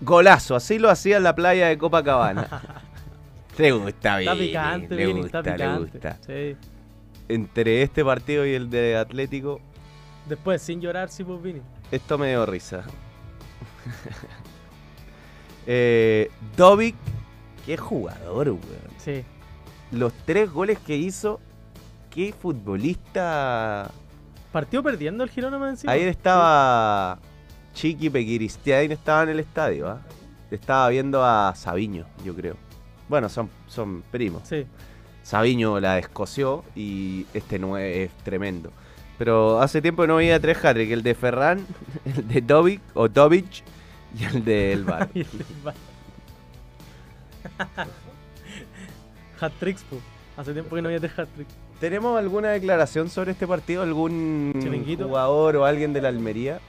golazo, 0.00 0.54
así 0.56 0.78
lo 0.78 0.88
hacía 0.88 1.16
en 1.18 1.24
la 1.24 1.34
playa 1.34 1.68
de 1.68 1.76
Copacabana. 1.76 2.46
le 3.58 3.72
gusta 3.72 4.20
Está 4.20 4.34
Vini, 4.34 4.46
picante, 4.46 4.94
le 4.94 5.06
Vini, 5.06 5.20
gusta, 5.22 5.38
está 5.40 5.50
le 5.50 5.56
picante. 5.56 5.90
gusta. 5.92 6.18
Sí. 6.26 6.56
Entre 7.34 7.82
este 7.82 8.04
partido 8.04 8.44
y 8.46 8.54
el 8.54 8.70
de 8.70 8.96
Atlético, 8.96 9.60
Después, 10.30 10.62
sin 10.62 10.80
llorar, 10.80 11.08
sí, 11.08 11.24
pues 11.24 11.42
Vini. 11.42 11.60
esto 11.90 12.16
me 12.16 12.28
dio 12.28 12.46
risa. 12.46 12.84
eh, 15.66 16.30
Dovic, 16.56 16.94
qué 17.66 17.76
jugador, 17.76 18.50
weón. 18.50 18.60
Sí. 18.98 19.24
Los 19.90 20.12
tres 20.24 20.50
goles 20.52 20.78
que 20.78 20.96
hizo, 20.96 21.40
qué 22.10 22.32
futbolista. 22.32 23.90
Partió 24.52 24.82
perdiendo 24.82 25.24
el 25.24 25.30
Girona 25.30 25.58
más 25.58 25.70
encima. 25.70 25.92
Ayer 25.92 26.08
estaba 26.08 27.18
Chiqui 27.74 28.10
Pequiristiain, 28.10 28.92
estaba 28.92 29.24
en 29.24 29.30
el 29.30 29.40
estadio, 29.40 29.88
¿ah? 29.88 30.00
Estaba 30.50 30.88
viendo 30.90 31.24
a 31.24 31.54
Sabiño, 31.56 32.06
yo 32.24 32.34
creo. 32.34 32.56
Bueno, 33.08 33.28
son, 33.28 33.50
son 33.66 34.02
primos. 34.10 34.42
Sí. 34.44 34.66
Sabiño 35.22 35.80
la 35.80 35.94
descoció 35.94 36.64
y 36.74 37.26
este 37.34 37.58
no 37.58 37.78
es, 37.78 38.10
tremendo. 38.24 38.70
Pero 39.18 39.60
hace 39.60 39.82
tiempo 39.82 40.02
que 40.02 40.08
no 40.08 40.16
veía 40.16 40.40
tres 40.40 40.64
hat 40.64 40.76
el 40.76 41.02
de 41.02 41.14
Ferran, 41.14 41.66
el 42.04 42.26
de 42.26 42.40
Dovic 42.40 42.80
o 42.94 43.08
Dovic 43.08 43.62
y 44.18 44.24
el 44.24 44.44
de 44.44 44.72
el 44.72 44.80
Elbar. 44.80 45.08
Hat-tricks. 49.40 49.84
Hace 50.36 50.52
tiempo 50.52 50.76
que 50.76 50.82
no 50.82 50.88
había 50.88 51.00
tres 51.00 51.18
hat-tricks. 51.18 51.54
¿Tenemos 51.80 52.18
alguna 52.18 52.50
declaración 52.50 53.08
sobre 53.08 53.32
este 53.32 53.46
partido? 53.46 53.82
¿Algún 53.82 54.52
jugador 54.98 55.56
o 55.56 55.64
alguien 55.64 55.94
de 55.94 56.02
la 56.02 56.08
Almería? 56.08 56.60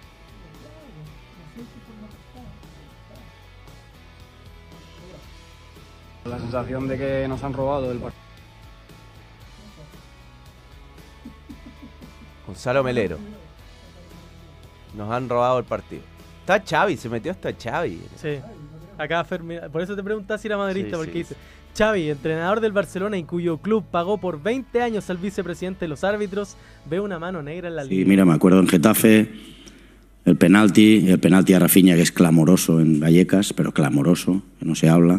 La 6.24 6.39
sensación 6.39 6.88
de 6.88 6.97
que 6.97 7.28
nos 7.28 7.43
han 7.43 7.52
robado 7.52 7.91
el 7.91 7.97
partido. 7.97 8.11
Gonzalo 12.62 12.84
Melero. 12.84 13.18
Nos 14.95 15.12
han 15.12 15.28
robado 15.28 15.57
el 15.57 15.66
partido. 15.66 16.03
Está 16.41 16.62
Xavi, 16.64 16.95
se 16.95 17.09
metió 17.09 17.32
hasta 17.32 17.51
Xavi. 17.53 17.97
Sí. 18.22 18.36
Acá 18.99 19.24
Fer, 19.24 19.41
mira, 19.41 19.68
por 19.68 19.82
eso 19.82 19.95
te 19.95 20.03
preguntaba 20.03 20.38
si 20.38 20.47
era 20.47 20.57
madridista, 20.57 20.91
Sí, 20.91 20.95
porque 20.97 21.12
sí, 21.12 21.18
dice, 21.18 21.36
Xavi, 21.76 22.12
entrenador 22.12 22.59
del 22.59 22.72
Barcelona 22.72 23.18
y 23.18 23.24
cuyo 23.24 23.57
club 23.57 23.84
pagó 23.89 24.20
por 24.20 24.43
20 24.43 24.80
años 24.80 25.09
al 25.09 25.18
vicepresidente 25.18 25.86
de 25.86 25.88
los 25.88 26.03
árbitros, 26.03 26.55
ve 26.88 26.99
una 26.99 27.18
mano 27.18 27.41
negra 27.41 27.68
en 27.70 27.78
la 27.78 27.84
Sí, 27.86 27.89
línea. 27.89 28.05
mira, 28.07 28.26
me 28.26 28.34
acuerdo 28.34 28.59
en 28.59 28.68
Getafe, 28.68 29.32
el 30.26 30.36
penalti, 30.36 31.09
el 31.09 31.18
penalti 31.20 31.53
a 31.53 31.59
Rafinha 31.59 31.95
que 31.95 32.03
es 32.03 32.12
clamoroso 32.12 32.80
en 32.80 32.99
Vallecas, 32.99 33.53
pero 33.53 33.72
clamoroso, 33.74 34.43
que 34.59 34.66
no 34.68 34.76
se 34.76 34.88
habla. 34.88 35.18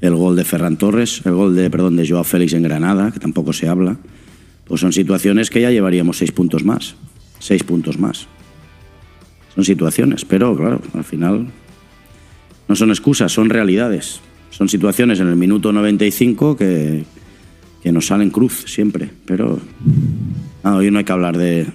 El 0.00 0.14
gol 0.16 0.36
de 0.36 0.44
Ferran 0.44 0.78
Torres, 0.78 1.20
el 1.26 1.32
gol 1.34 1.54
de, 1.54 1.68
perdón, 1.68 1.96
de 1.96 2.08
Joao 2.08 2.24
Félix 2.24 2.54
en 2.54 2.62
Granada, 2.62 3.10
que 3.12 3.20
tampoco 3.20 3.52
se 3.52 3.68
habla. 3.68 3.98
Pues 4.72 4.80
son 4.80 4.94
situaciones 4.94 5.50
que 5.50 5.60
ya 5.60 5.70
llevaríamos 5.70 6.16
seis 6.16 6.32
puntos 6.32 6.64
más. 6.64 6.94
Seis 7.38 7.62
puntos 7.62 7.98
más. 7.98 8.26
Son 9.54 9.66
situaciones, 9.66 10.24
pero 10.24 10.56
claro, 10.56 10.80
al 10.94 11.04
final 11.04 11.48
no 12.66 12.74
son 12.74 12.88
excusas, 12.88 13.30
son 13.30 13.50
realidades. 13.50 14.22
Son 14.48 14.70
situaciones 14.70 15.20
en 15.20 15.28
el 15.28 15.36
minuto 15.36 15.74
95 15.74 16.56
que, 16.56 17.04
que 17.82 17.92
nos 17.92 18.06
salen 18.06 18.30
cruz 18.30 18.64
siempre, 18.66 19.10
pero 19.26 19.60
hoy 20.64 20.90
no 20.90 21.00
hay 21.00 21.04
que 21.04 21.12
hablar 21.12 21.36
de 21.36 21.66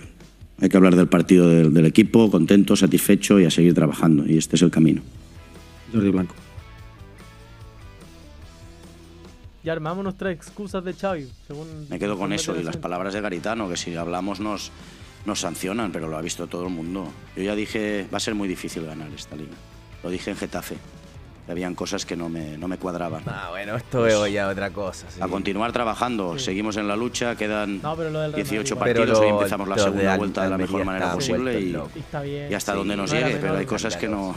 hay 0.59 0.67
que 0.67 0.77
hablar 0.77 0.95
del 0.95 1.07
partido 1.07 1.47
del, 1.49 1.71
del 1.71 1.85
equipo, 1.85 2.31
contento, 2.31 2.75
satisfecho 2.75 3.39
y 3.39 3.45
a 3.45 3.51
seguir 3.51 3.75
trabajando. 3.75 4.25
Y 4.27 4.39
este 4.39 4.55
es 4.55 4.63
el 4.63 4.71
camino. 4.71 5.03
Jordi 5.93 6.09
Blanco. 6.09 6.33
Ya 9.67 9.73
armamos 9.73 10.01
nuestras 10.01 10.31
excusas 10.33 10.81
de 10.81 10.93
Xavi, 10.93 11.29
según... 11.45 11.87
Me 11.89 11.99
quedo 11.99 12.17
con 12.17 12.31
eso 12.31 12.55
y 12.55 12.63
las 12.63 12.77
palabras 12.77 13.13
de 13.13 13.19
Garitano, 13.19 13.67
que 13.67 13.75
si 13.75 13.93
hablamos 13.97 14.39
nos, 14.39 14.71
nos 15.25 15.41
sancionan, 15.41 15.91
pero 15.91 16.07
lo 16.07 16.15
ha 16.17 16.21
visto 16.21 16.47
todo 16.47 16.63
el 16.67 16.69
mundo. 16.73 17.09
Yo 17.35 17.43
ya 17.43 17.53
dije, 17.53 18.07
va 18.13 18.15
a 18.15 18.21
ser 18.21 18.33
muy 18.33 18.47
difícil 18.47 18.85
ganar 18.85 19.09
esta 19.13 19.35
liga. 19.35 19.51
Lo 20.03 20.09
dije 20.09 20.31
en 20.31 20.37
Getafe. 20.37 20.77
Habían 21.49 21.75
cosas 21.75 22.05
que 22.05 22.15
no 22.15 22.29
me, 22.29 22.57
no 22.57 22.69
me 22.69 22.77
cuadraban. 22.77 23.23
Ah, 23.27 23.47
bueno, 23.49 23.75
esto 23.75 24.03
veo 24.03 24.25
ya 24.27 24.47
otra 24.47 24.69
cosa. 24.69 25.05
sí. 25.11 25.19
A 25.21 25.27
continuar 25.27 25.73
trabajando, 25.73 26.39
seguimos 26.39 26.77
en 26.77 26.87
la 26.87 26.95
lucha, 26.95 27.35
quedan 27.35 27.81
No, 27.81 27.93
pero 27.97 28.09
lo 28.09 28.21
del 28.21 28.31
Real 28.31 28.45
18 28.47 28.75
Madrid, 28.77 28.93
Pero 28.93 28.99
partidos, 29.03 29.19
hoy 29.19 29.29
lo- 29.31 29.37
empezamos 29.37 29.67
la 29.67 29.75
lo 29.75 29.81
de 29.81 29.87
segunda 29.89 30.13
Al- 30.13 30.17
vuelta 30.17 30.43
de 30.45 30.49
la 30.49 30.57
mejor 30.57 30.85
manera 30.85 31.11
posible 31.11 31.59
y. 31.59 31.75
Y 32.49 32.53
hasta 32.53 32.71
Sí, 32.71 32.77
donde 32.77 32.95
nos 32.95 33.11
no 33.11 33.19
llegue, 33.19 33.35
pero 33.35 33.57
hay 33.57 33.65
cosas 33.65 33.97
que 33.97 34.07
no, 34.07 34.33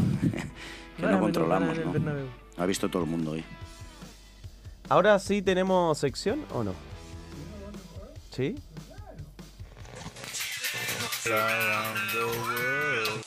que 0.97 1.07
No 1.07 1.21
controlamos. 1.21 1.79
¿no? 1.79 1.93
Bernabéu. 1.93 2.27
Ha 2.59 2.67
visto 2.67 2.89
todo 2.89 3.05
el 3.05 3.09
mundo 3.09 3.31
hoy. 3.31 3.45
¿Ahora 4.91 5.17
sí 5.21 5.41
tenemos 5.41 5.97
sección 5.99 6.45
o 6.53 6.65
no? 6.65 6.75
¿Sí? 8.35 8.57
Around 11.27 12.11
the 12.11 12.25
world. 12.25 13.23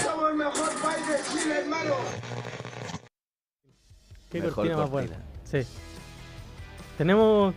Somos 0.00 0.30
el 0.30 0.36
mejor 0.36 0.70
país 0.80 1.08
de 1.08 1.40
Chile, 1.40 1.58
hermano. 1.58 1.94
Qué 4.30 4.38
Mejor 4.38 4.54
cortina 4.54 4.76
más 4.76 4.90
buena. 4.90 5.16
Sí. 5.42 5.58
Tenemos... 6.96 7.52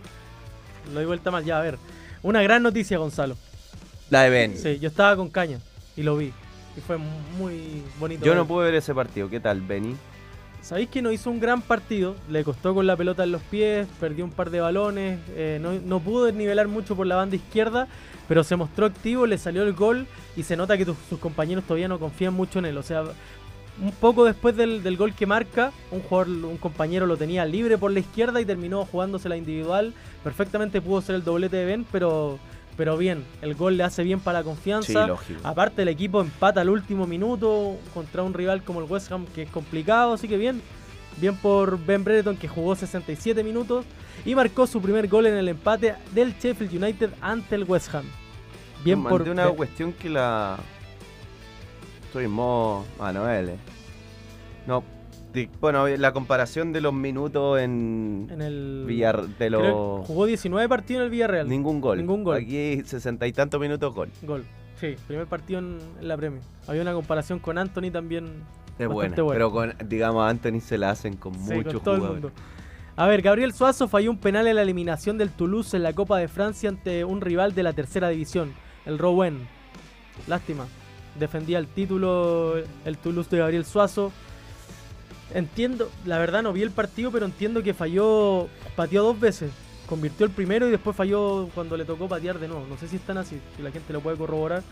Lo 0.92 0.98
di 0.98 1.06
vuelta 1.06 1.30
mal, 1.30 1.44
ya, 1.44 1.60
a 1.60 1.62
ver. 1.62 1.78
Una 2.24 2.42
gran 2.42 2.64
noticia, 2.64 2.98
Gonzalo. 2.98 3.36
La 4.10 4.22
de 4.22 4.30
Ben. 4.30 4.58
Sí, 4.58 4.80
yo 4.80 4.88
estaba 4.88 5.14
con 5.14 5.30
Caña 5.30 5.60
y 5.94 6.02
lo 6.02 6.16
vi. 6.16 6.32
Y 6.76 6.80
fue 6.80 6.96
muy 6.96 7.82
bonito. 8.00 8.24
Yo 8.24 8.32
ver. 8.32 8.38
no 8.38 8.46
pude 8.46 8.64
ver 8.66 8.74
ese 8.76 8.94
partido. 8.94 9.28
¿Qué 9.28 9.40
tal, 9.40 9.60
Benny? 9.60 9.94
Sabéis 10.62 10.88
que 10.90 11.02
no 11.02 11.10
hizo 11.10 11.28
un 11.28 11.40
gran 11.40 11.60
partido, 11.60 12.14
le 12.30 12.44
costó 12.44 12.72
con 12.72 12.86
la 12.86 12.96
pelota 12.96 13.24
en 13.24 13.32
los 13.32 13.42
pies, 13.42 13.88
perdió 13.98 14.24
un 14.24 14.30
par 14.30 14.48
de 14.50 14.60
balones, 14.60 15.18
eh, 15.30 15.58
no, 15.60 15.72
no 15.72 15.98
pudo 15.98 16.26
desnivelar 16.26 16.68
mucho 16.68 16.94
por 16.94 17.04
la 17.04 17.16
banda 17.16 17.34
izquierda, 17.34 17.88
pero 18.28 18.44
se 18.44 18.54
mostró 18.54 18.86
activo, 18.86 19.26
le 19.26 19.38
salió 19.38 19.64
el 19.64 19.72
gol 19.72 20.06
y 20.36 20.44
se 20.44 20.56
nota 20.56 20.78
que 20.78 20.84
tus- 20.84 20.96
sus 21.10 21.18
compañeros 21.18 21.64
todavía 21.64 21.88
no 21.88 21.98
confían 21.98 22.32
mucho 22.34 22.60
en 22.60 22.66
él. 22.66 22.78
O 22.78 22.84
sea, 22.84 23.02
un 23.82 23.90
poco 23.90 24.24
después 24.24 24.56
del, 24.56 24.84
del 24.84 24.96
gol 24.96 25.14
que 25.14 25.26
marca, 25.26 25.72
un 25.90 26.00
jugador, 26.00 26.28
un 26.28 26.58
compañero 26.58 27.06
lo 27.06 27.16
tenía 27.16 27.44
libre 27.44 27.76
por 27.76 27.90
la 27.90 27.98
izquierda 27.98 28.40
y 28.40 28.44
terminó 28.44 28.84
jugándose 28.86 29.28
la 29.28 29.36
individual. 29.36 29.92
Perfectamente 30.22 30.80
pudo 30.80 31.00
ser 31.02 31.16
el 31.16 31.24
doblete 31.24 31.56
de 31.56 31.64
Ben, 31.64 31.84
pero, 31.90 32.38
pero 32.76 32.96
bien, 32.96 33.24
el 33.42 33.54
gol 33.54 33.76
le 33.76 33.84
hace 33.84 34.02
bien 34.02 34.20
para 34.20 34.38
la 34.40 34.44
confianza. 34.44 34.86
Sí, 35.02 35.08
lógico. 35.08 35.40
Aparte 35.44 35.82
el 35.82 35.88
equipo 35.88 36.20
empata 36.20 36.60
al 36.62 36.70
último 36.70 37.06
minuto 37.06 37.76
contra 37.94 38.22
un 38.22 38.32
rival 38.34 38.62
como 38.62 38.80
el 38.80 38.90
West 38.90 39.10
Ham 39.12 39.26
que 39.34 39.42
es 39.42 39.50
complicado, 39.50 40.14
así 40.14 40.28
que 40.28 40.36
bien. 40.36 40.62
Bien 41.18 41.36
por 41.36 41.78
Ben 41.84 42.02
Brereton 42.04 42.36
que 42.38 42.48
jugó 42.48 42.74
67 42.74 43.44
minutos 43.44 43.84
y 44.24 44.34
marcó 44.34 44.66
su 44.66 44.80
primer 44.80 45.08
gol 45.08 45.26
en 45.26 45.36
el 45.36 45.48
empate 45.48 45.94
del 46.12 46.34
Sheffield 46.38 46.82
United 46.82 47.10
ante 47.20 47.54
el 47.54 47.64
West 47.64 47.94
Ham. 47.94 48.06
Bien 48.82 48.98
Mandé 48.98 49.18
por 49.18 49.28
una 49.28 49.46
Ben- 49.46 49.54
cuestión 49.56 49.92
que 49.92 50.08
la. 50.08 50.56
Estoy 52.06 52.24
en 52.24 52.30
modo 52.30 52.84
Manuel. 52.98 53.50
eh. 53.50 53.56
No. 54.66 54.82
Bueno, 55.60 55.88
la 55.88 56.12
comparación 56.12 56.72
de 56.72 56.80
los 56.80 56.92
minutos 56.92 57.58
en. 57.60 58.28
En 58.30 58.42
el- 58.42 58.84
Villar, 58.86 59.26
de 59.26 59.50
los. 59.50 60.06
jugó 60.06 60.26
19 60.26 60.68
partidos 60.68 61.00
en 61.00 61.04
el 61.04 61.10
Villarreal. 61.10 61.48
Ningún 61.48 61.80
gol. 61.80 61.98
Ningún 61.98 62.24
gol. 62.24 62.36
Aquí 62.36 62.82
sesenta 62.84 63.26
y 63.26 63.32
tantos 63.32 63.60
minutos 63.60 63.94
gol. 63.94 64.10
Gol. 64.22 64.44
Sí, 64.80 64.96
primer 65.06 65.26
partido 65.26 65.60
en, 65.60 65.78
en 66.00 66.08
la 66.08 66.16
Premier. 66.16 66.42
Había 66.66 66.82
una 66.82 66.92
comparación 66.92 67.38
con 67.38 67.56
Anthony 67.58 67.90
también. 67.92 68.26
Es 68.78 68.88
buena. 68.88 69.14
Pero 69.14 69.50
con, 69.52 69.74
digamos, 69.86 70.22
a 70.24 70.28
Anthony 70.28 70.60
se 70.60 70.76
la 70.78 70.90
hacen 70.90 71.16
con 71.16 71.34
Sí, 71.34 71.54
muchos 71.54 71.74
con 71.74 71.82
todo 71.84 71.94
el 71.94 72.00
jugadores. 72.00 72.22
mundo. 72.24 72.42
A 72.96 73.06
ver, 73.06 73.22
Gabriel 73.22 73.52
Suazo 73.54 73.88
falló 73.88 74.10
un 74.10 74.18
penal 74.18 74.46
en 74.48 74.56
la 74.56 74.62
eliminación 74.62 75.16
del 75.18 75.30
Toulouse 75.30 75.74
en 75.76 75.82
la 75.82 75.92
Copa 75.94 76.18
de 76.18 76.28
Francia 76.28 76.68
ante 76.68 77.04
un 77.04 77.20
rival 77.20 77.54
de 77.54 77.62
la 77.62 77.72
tercera 77.72 78.08
división, 78.10 78.52
el 78.84 78.98
Rouen. 78.98 79.46
Lástima. 80.26 80.66
Defendía 81.18 81.58
el 81.58 81.66
título 81.68 82.54
el 82.84 82.98
Toulouse 82.98 83.30
de 83.30 83.38
Gabriel 83.38 83.64
Suazo. 83.64 84.12
Entiendo, 85.34 85.90
la 86.04 86.18
verdad 86.18 86.42
no 86.42 86.52
vi 86.52 86.62
el 86.62 86.70
partido, 86.70 87.10
pero 87.10 87.26
entiendo 87.26 87.62
que 87.62 87.74
falló, 87.74 88.48
pateó 88.76 89.02
dos 89.02 89.18
veces. 89.18 89.50
Convirtió 89.86 90.24
el 90.26 90.32
primero 90.32 90.66
y 90.68 90.70
después 90.70 90.96
falló 90.96 91.48
cuando 91.54 91.76
le 91.76 91.84
tocó 91.84 92.08
patear 92.08 92.38
de 92.38 92.48
nuevo. 92.48 92.66
No 92.68 92.76
sé 92.78 92.88
si 92.88 92.96
están 92.96 93.18
así, 93.18 93.38
si 93.56 93.62
la 93.62 93.70
gente 93.70 93.92
lo 93.92 94.00
puede 94.00 94.16
corroborar. 94.16 94.62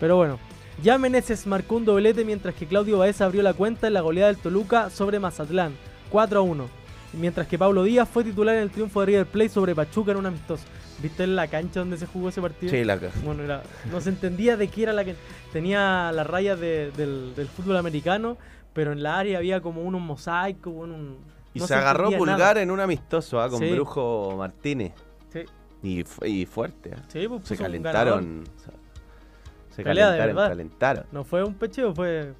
Pero 0.00 0.16
bueno, 0.16 0.38
ya 0.82 0.98
Meneses 0.98 1.46
marcó 1.46 1.76
un 1.76 1.84
doblete 1.84 2.24
mientras 2.24 2.54
que 2.54 2.66
Claudio 2.66 2.98
Baeza 2.98 3.24
abrió 3.24 3.42
la 3.42 3.54
cuenta 3.54 3.86
en 3.86 3.94
la 3.94 4.00
goleada 4.00 4.28
del 4.32 4.40
Toluca 4.40 4.90
sobre 4.90 5.18
Mazatlán, 5.18 5.74
4 6.10 6.38
a 6.40 6.42
1. 6.42 6.68
Mientras 7.14 7.46
que 7.46 7.58
Pablo 7.58 7.84
Díaz 7.84 8.08
fue 8.08 8.24
titular 8.24 8.56
en 8.56 8.62
el 8.62 8.70
triunfo 8.70 9.00
de 9.00 9.06
River 9.06 9.26
Plate 9.26 9.48
sobre 9.50 9.74
Pachuca 9.74 10.12
en 10.12 10.18
un 10.18 10.26
amistoso. 10.26 10.64
¿Viste 11.02 11.26
la 11.26 11.46
cancha 11.48 11.80
donde 11.80 11.98
se 11.98 12.06
jugó 12.06 12.28
ese 12.28 12.40
partido? 12.40 12.70
Sí, 12.70 12.84
la 12.84 12.98
ca- 12.98 13.10
Bueno, 13.24 13.42
era- 13.42 13.62
no 13.90 14.00
se 14.00 14.08
entendía 14.10 14.56
de 14.56 14.68
qué 14.68 14.84
era 14.84 14.92
la 14.92 15.04
que 15.04 15.14
tenía 15.52 16.10
las 16.12 16.26
rayas 16.26 16.58
de- 16.60 16.90
del, 16.96 17.34
del 17.34 17.48
fútbol 17.48 17.76
americano, 17.76 18.36
pero 18.72 18.92
en 18.92 19.02
la 19.02 19.18
área 19.18 19.38
había 19.38 19.60
como 19.60 19.82
unos 19.82 20.00
mosaicos, 20.00 20.72
bueno, 20.72 20.94
un, 20.94 21.18
Y 21.54 21.58
no 21.60 21.66
se 21.66 21.74
agarró 21.74 22.10
pulgar 22.10 22.38
nada. 22.38 22.62
en 22.62 22.70
un 22.70 22.80
amistoso 22.80 23.40
ah, 23.40 23.48
con 23.48 23.58
Sí. 23.60 23.70
Brujo 23.72 24.34
Martínez. 24.36 24.92
Sí. 25.30 25.44
Y, 25.82 26.04
y 26.26 26.46
fuerte. 26.46 26.92
ah. 26.96 27.02
Sí, 27.08 27.26
pues, 27.28 27.42
se 27.46 27.54
un 27.54 27.60
calentaron. 27.60 28.44
Se, 28.56 29.76
se 29.76 29.82
Pelea 29.82 30.10
de 30.12 30.18
calentaron, 30.18 30.50
calentaron. 30.50 31.06
No 31.12 31.24
fue 31.24 31.42
un 31.44 31.54
pecheo, 31.54 31.94
fue 31.94 32.32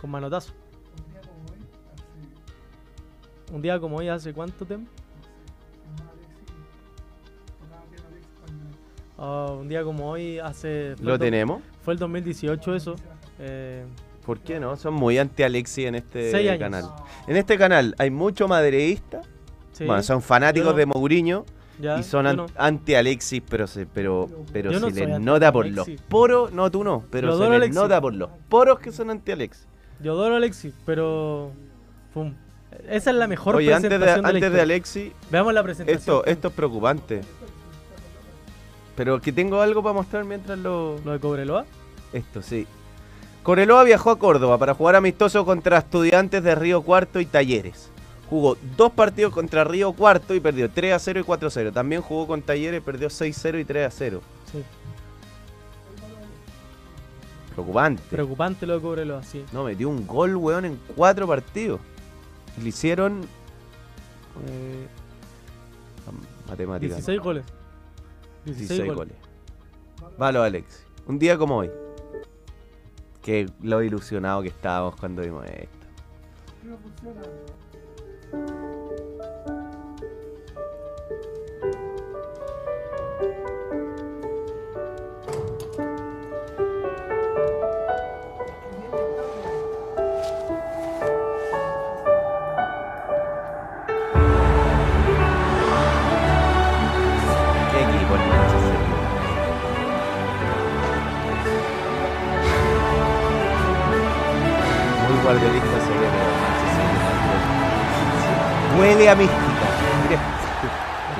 con 0.00 0.10
manotazo. 0.10 0.52
Un 3.52 3.62
día 3.62 3.78
como 3.78 3.96
hoy, 3.98 4.08
¿hace 4.08 4.32
cuánto 4.32 4.64
tiempo? 4.66 4.90
Ah, 9.16 9.52
un 9.58 9.68
día 9.68 9.84
como 9.84 10.10
hoy, 10.10 10.38
hace... 10.38 10.94
fue 10.96 11.04
¿Lo 11.06 11.12
el 11.14 11.18
do- 11.18 11.24
tenemos? 11.24 11.62
Fue 11.82 11.92
el 11.94 11.98
2018 12.00 12.74
eso. 12.74 12.96
Eh, 13.38 13.84
¿Por 14.24 14.40
qué 14.40 14.58
no? 14.58 14.76
Son 14.76 14.94
muy 14.94 15.18
anti-Alexi 15.18 15.86
en 15.86 15.94
este 15.96 16.58
canal. 16.58 16.90
En 17.26 17.36
este 17.36 17.58
canal 17.58 17.94
hay 17.98 18.10
mucho 18.10 18.48
madreísta. 18.48 19.22
Sí. 19.72 19.84
Bueno, 19.84 20.02
son 20.02 20.22
fanáticos 20.22 20.72
no. 20.72 20.78
de 20.78 20.86
Mourinho. 20.86 21.44
Ya, 21.80 21.98
y 21.98 22.04
son 22.04 22.24
no. 22.36 22.46
anti-Alexis, 22.56 23.42
pero, 23.48 23.66
se, 23.66 23.84
pero, 23.86 24.28
pero 24.52 24.70
Yo 24.70 24.78
no 24.78 24.88
se 24.90 24.94
soy 24.94 25.06
les 25.06 25.20
nota 25.20 25.52
por 25.52 25.66
los 25.66 25.78
anti-Alexis. 25.80 26.06
poros. 26.08 26.52
No, 26.52 26.70
tú 26.70 26.84
no, 26.84 27.04
pero 27.10 27.28
Yo 27.30 27.38
se 27.38 27.44
les 27.44 27.56
Alexis. 27.56 27.74
nota 27.74 28.00
por 28.00 28.14
los 28.14 28.30
poros 28.48 28.78
que 28.78 28.92
son 28.92 29.10
anti-Alexis. 29.10 29.66
yo 30.00 30.12
adoro 30.12 30.34
a 30.34 30.36
Alexis, 30.38 30.72
pero... 30.86 31.50
Pum. 32.14 32.32
Esa 32.88 33.10
es 33.10 33.16
la 33.16 33.26
mejor 33.26 33.56
Oye, 33.56 33.74
antes 33.74 33.90
de, 33.90 33.98
presentación 33.98 34.24
de, 34.24 34.46
antes 34.46 34.52
de. 34.52 34.60
Alexis, 34.60 35.12
Veamos 35.30 35.52
la 35.54 35.62
presentación. 35.62 35.98
esto, 35.98 36.24
esto 36.26 36.48
es 36.48 36.54
preocupante. 36.54 37.20
Pero 38.96 39.20
que 39.20 39.32
tengo 39.32 39.60
algo 39.60 39.82
para 39.82 39.92
mostrar 39.94 40.24
mientras 40.24 40.58
lo... 40.58 40.98
¿Lo 41.04 41.12
de 41.12 41.18
Cobreloa? 41.20 41.64
Esto, 42.12 42.40
sí. 42.42 42.66
Cobreloa 43.44 43.84
viajó 43.84 44.10
a 44.10 44.18
Córdoba 44.18 44.56
para 44.56 44.72
jugar 44.72 44.96
amistoso 44.96 45.44
contra 45.44 45.76
estudiantes 45.76 46.42
de 46.42 46.54
Río 46.54 46.80
Cuarto 46.80 47.20
y 47.20 47.26
Talleres. 47.26 47.90
Jugó 48.30 48.56
dos 48.74 48.90
partidos 48.92 49.34
contra 49.34 49.64
Río 49.64 49.92
Cuarto 49.92 50.34
y 50.34 50.40
perdió 50.40 50.70
3 50.70 50.94
a 50.94 50.98
0 50.98 51.20
y 51.20 51.22
4 51.24 51.48
a 51.48 51.50
0. 51.50 51.72
También 51.72 52.00
jugó 52.00 52.26
con 52.26 52.40
Talleres 52.40 52.80
y 52.80 52.82
perdió 52.82 53.10
6 53.10 53.36
a 53.36 53.40
0 53.40 53.58
y 53.58 53.64
3 53.66 53.86
a 53.86 53.90
0. 53.90 54.22
Sí. 54.50 54.64
Preocupante. 57.52 58.02
Preocupante 58.08 58.66
lo 58.66 58.76
de 58.76 58.80
Cobreloa, 58.80 59.22
sí. 59.22 59.44
No, 59.52 59.64
metió 59.64 59.90
un 59.90 60.06
gol, 60.06 60.36
weón, 60.36 60.64
en 60.64 60.80
cuatro 60.96 61.26
partidos. 61.28 61.80
Le 62.62 62.70
hicieron. 62.70 63.26
Eh, 64.48 64.86
matemática. 66.48 66.94
16 66.94 67.20
goles. 67.20 67.44
16, 68.46 68.94
goles. 68.94 69.14
Valo, 70.16 70.42
Alex. 70.42 70.86
Un 71.06 71.18
día 71.18 71.36
como 71.36 71.58
hoy. 71.58 71.70
Que 73.24 73.50
lo 73.62 73.82
ilusionado 73.82 74.42
que 74.42 74.48
estábamos 74.48 74.94
cuando 74.96 75.22
vimos 75.22 75.44
esto. 75.46 75.86
Guardiolista. 105.24 105.68
Huele 108.78 109.08
a 109.08 109.14
mística. 109.14 109.40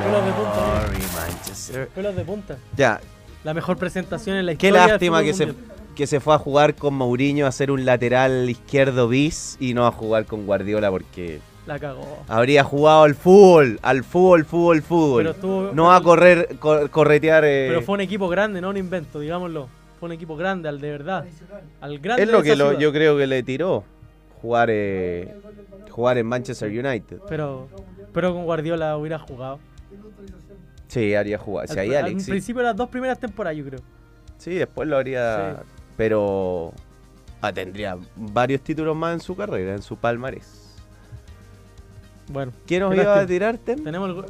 Pelos 0.04 0.24
de 0.26 0.32
punta. 0.32 0.80
Glory, 0.82 1.04
Manchester. 1.14 1.88
Pelos 1.94 2.16
de 2.16 2.24
punta. 2.24 2.56
Ya, 2.76 3.00
La 3.44 3.54
mejor 3.54 3.76
presentación 3.76 4.36
en 4.36 4.46
la 4.46 4.54
Qué 4.54 4.66
historia. 4.68 4.82
del 4.82 4.90
lástima 4.92 5.22
que 5.22 5.34
se, 5.34 5.54
que 5.94 6.06
se 6.06 6.20
fue 6.20 6.34
a 6.34 6.38
jugar 6.38 6.74
con 6.74 6.94
Mourinho 6.94 7.46
a 7.46 7.50
hacer 7.50 7.70
un 7.70 7.84
lateral 7.84 8.48
izquierdo 8.50 9.08
bis 9.08 9.56
y 9.60 9.74
no 9.74 9.86
a 9.86 9.92
jugar 9.92 10.24
con 10.26 10.46
Guardiola 10.46 10.90
porque 10.90 11.40
La 11.66 11.78
cagó. 11.78 12.18
habría 12.28 12.64
jugado 12.64 13.02
al 13.04 13.14
fútbol, 13.14 13.78
al 13.82 14.02
fútbol, 14.02 14.44
fútbol, 14.44 14.82
fútbol. 14.82 15.18
Pero 15.22 15.30
estuvo- 15.30 15.70
no 15.74 15.92
a 15.92 16.02
correr, 16.02 16.56
co- 16.58 16.88
corretear. 16.90 17.44
eh, 17.44 17.66
Pero 17.68 17.82
fue 17.82 17.94
un 17.94 18.00
equipo 18.00 18.28
grande, 18.28 18.60
no 18.60 18.70
un 18.70 18.76
invento, 18.76 19.20
digámoslo. 19.20 19.68
Fue 20.00 20.06
un 20.08 20.12
equipo 20.12 20.36
grande, 20.36 20.68
al 20.68 20.80
de 20.80 20.90
verdad. 20.90 21.24
Al 21.80 21.98
grande 21.98 22.22
es 22.24 22.28
lo 22.30 22.38
de 22.38 22.44
que 22.50 22.56
lo- 22.56 22.78
yo 22.78 22.92
creo 22.92 23.16
que 23.16 23.26
le 23.26 23.42
tiró 23.42 23.84
jugar, 24.44 24.68
eh, 24.70 25.34
jugar 25.90 26.18
en 26.18 26.26
Manchester 26.26 26.68
United. 26.68 27.18
Pero, 27.26 27.66
pero 28.12 28.34
con 28.34 28.44
Guardiola 28.44 28.94
hubiera 28.98 29.18
jugado. 29.18 29.58
Sí, 30.86 31.14
haría 31.14 31.38
jugar. 31.38 31.66
Si 31.66 31.78
Al- 31.78 31.94
al 31.94 32.12
principio 32.16 32.60
de 32.60 32.68
las 32.68 32.76
dos 32.76 32.90
primeras 32.90 33.18
temporadas, 33.18 33.56
yo 33.56 33.64
creo. 33.64 33.80
Sí, 34.36 34.52
después 34.54 34.86
lo 34.86 34.98
haría. 34.98 35.62
Sí. 35.62 35.68
Pero 35.96 36.74
ah, 37.40 37.52
tendría 37.54 37.96
varios 38.16 38.60
títulos 38.60 38.94
más 38.94 39.14
en 39.14 39.20
su 39.20 39.34
carrera, 39.34 39.72
en 39.72 39.80
su 39.82 39.96
palmarés. 39.96 40.76
Bueno. 42.28 42.52
¿Quién 42.66 42.80
nos 42.80 42.90
qué 42.94 42.96
iba 43.00 43.04
a 43.04 43.16
lástima. 43.16 43.26
tirar, 43.28 43.58
Tem? 43.58 43.82
Tenemos 43.82 44.10
el 44.10 44.24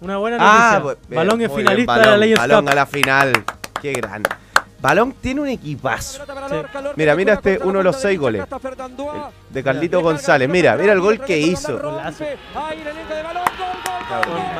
una 0.00 0.16
buena 0.16 0.38
noticia. 0.38 0.76
Ah, 0.76 0.80
pues, 0.82 0.96
bien, 1.08 1.16
Balón 1.18 1.40
es 1.42 1.48
muy 1.50 1.56
bien, 1.58 1.66
finalista 1.68 1.92
Balón, 1.92 2.04
de 2.06 2.10
la 2.10 2.16
Legends 2.16 2.40
Balón 2.40 2.64
Cup. 2.64 2.72
a 2.72 2.74
la 2.74 2.86
final. 2.86 3.32
Qué 3.82 3.92
grande. 3.92 4.30
Balón 4.80 5.12
tiene 5.20 5.42
un 5.42 5.48
equipazo. 5.48 6.22
Mira, 6.96 7.14
mira 7.14 7.34
este 7.34 7.58
uno 7.62 7.78
de 7.78 7.84
los 7.84 7.96
seis 7.96 8.18
goles. 8.18 8.42
El 8.50 8.94
de 9.50 9.62
Carlito 9.62 10.00
González. 10.00 10.48
Mira, 10.48 10.74
mira 10.76 10.94
el 10.94 11.00
gol 11.00 11.20
que 11.20 11.38
hizo. 11.38 11.78
Golazo. 11.78 12.24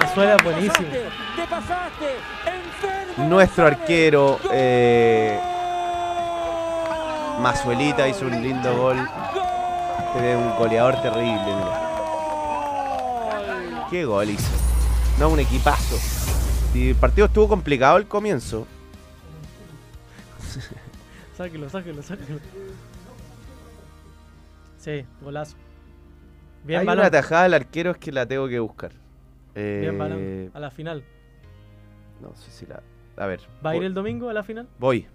Mazuela 0.01 0.37
buenísimo. 0.45 0.89
Nuestro 3.17 3.67
arquero. 3.67 4.39
Eh, 4.53 5.41
Mazuelita 7.41 8.07
hizo 8.07 8.27
un 8.27 8.43
lindo 8.43 8.77
gol. 8.77 8.99
Este 10.15 10.33
es 10.33 10.37
un 10.37 10.55
goleador 10.57 11.01
terrible, 11.01 11.47
mira. 11.47 11.87
Qué 13.89 14.05
gol 14.05 14.29
hizo. 14.29 14.51
No, 15.19 15.31
un 15.31 15.41
equipazo. 15.41 15.97
Y 16.75 16.91
el 16.91 16.95
partido 16.97 17.27
estuvo 17.27 17.49
complicado 17.49 17.97
al 17.97 18.07
comienzo. 18.07 18.67
Sáquelo, 21.37 21.69
sáquelo, 21.71 22.03
sáquelo. 22.03 22.39
Sí, 24.79 25.05
golazo. 25.23 25.57
Bien 26.65 26.81
Hay 26.81 26.87
balón. 26.87 27.03
una 27.05 27.11
tajada 27.11 27.45
del 27.45 27.55
arquero 27.55 27.91
es 27.93 27.97
que 27.99 28.13
la 28.13 28.27
tengo 28.27 28.49
que 28.49 28.59
buscar. 28.59 28.91
Bien 29.55 29.85
Eh, 29.85 29.91
balón. 29.97 30.51
A 30.55 30.61
la 30.61 30.71
final. 30.71 31.05
No 32.21 32.35
sé 32.37 32.51
si 32.51 32.67
la. 32.67 32.83
A 33.17 33.27
ver. 33.27 33.41
¿Va 33.65 33.71
a 33.71 33.77
ir 33.77 33.85
el 33.85 33.95
domingo 33.95 34.29
a 34.29 34.33
la 34.33 34.43
final? 34.43 34.69
Voy. 34.79 35.07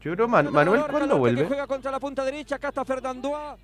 Yo 0.00 0.12
creo, 0.14 0.26
Man- 0.28 0.52
Manuel, 0.52 0.82
¿cuándo 0.90 1.18
vuelve? 1.18 1.44
Juega 1.46 1.66
contra 1.66 1.90
la 1.90 2.00
punta 2.00 2.24
derecha. 2.24 2.56
Acá 2.56 2.68
está 2.68 2.84
Fernandoa. 2.84 3.56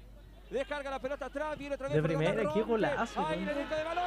Descarga 0.51 0.91
la 0.91 0.99
pelota 1.01 1.27
atrás. 1.27 1.59
Viene 1.59 1.75
otra 1.75 1.89
vez 1.89 1.97
De 1.97 2.03
primera, 2.03 2.43
qué 2.55 2.63
golazo, 2.63 3.23
balón. 3.23 3.45
Gol, 3.45 3.55
gol, 3.55 3.65
gol. 3.65 4.05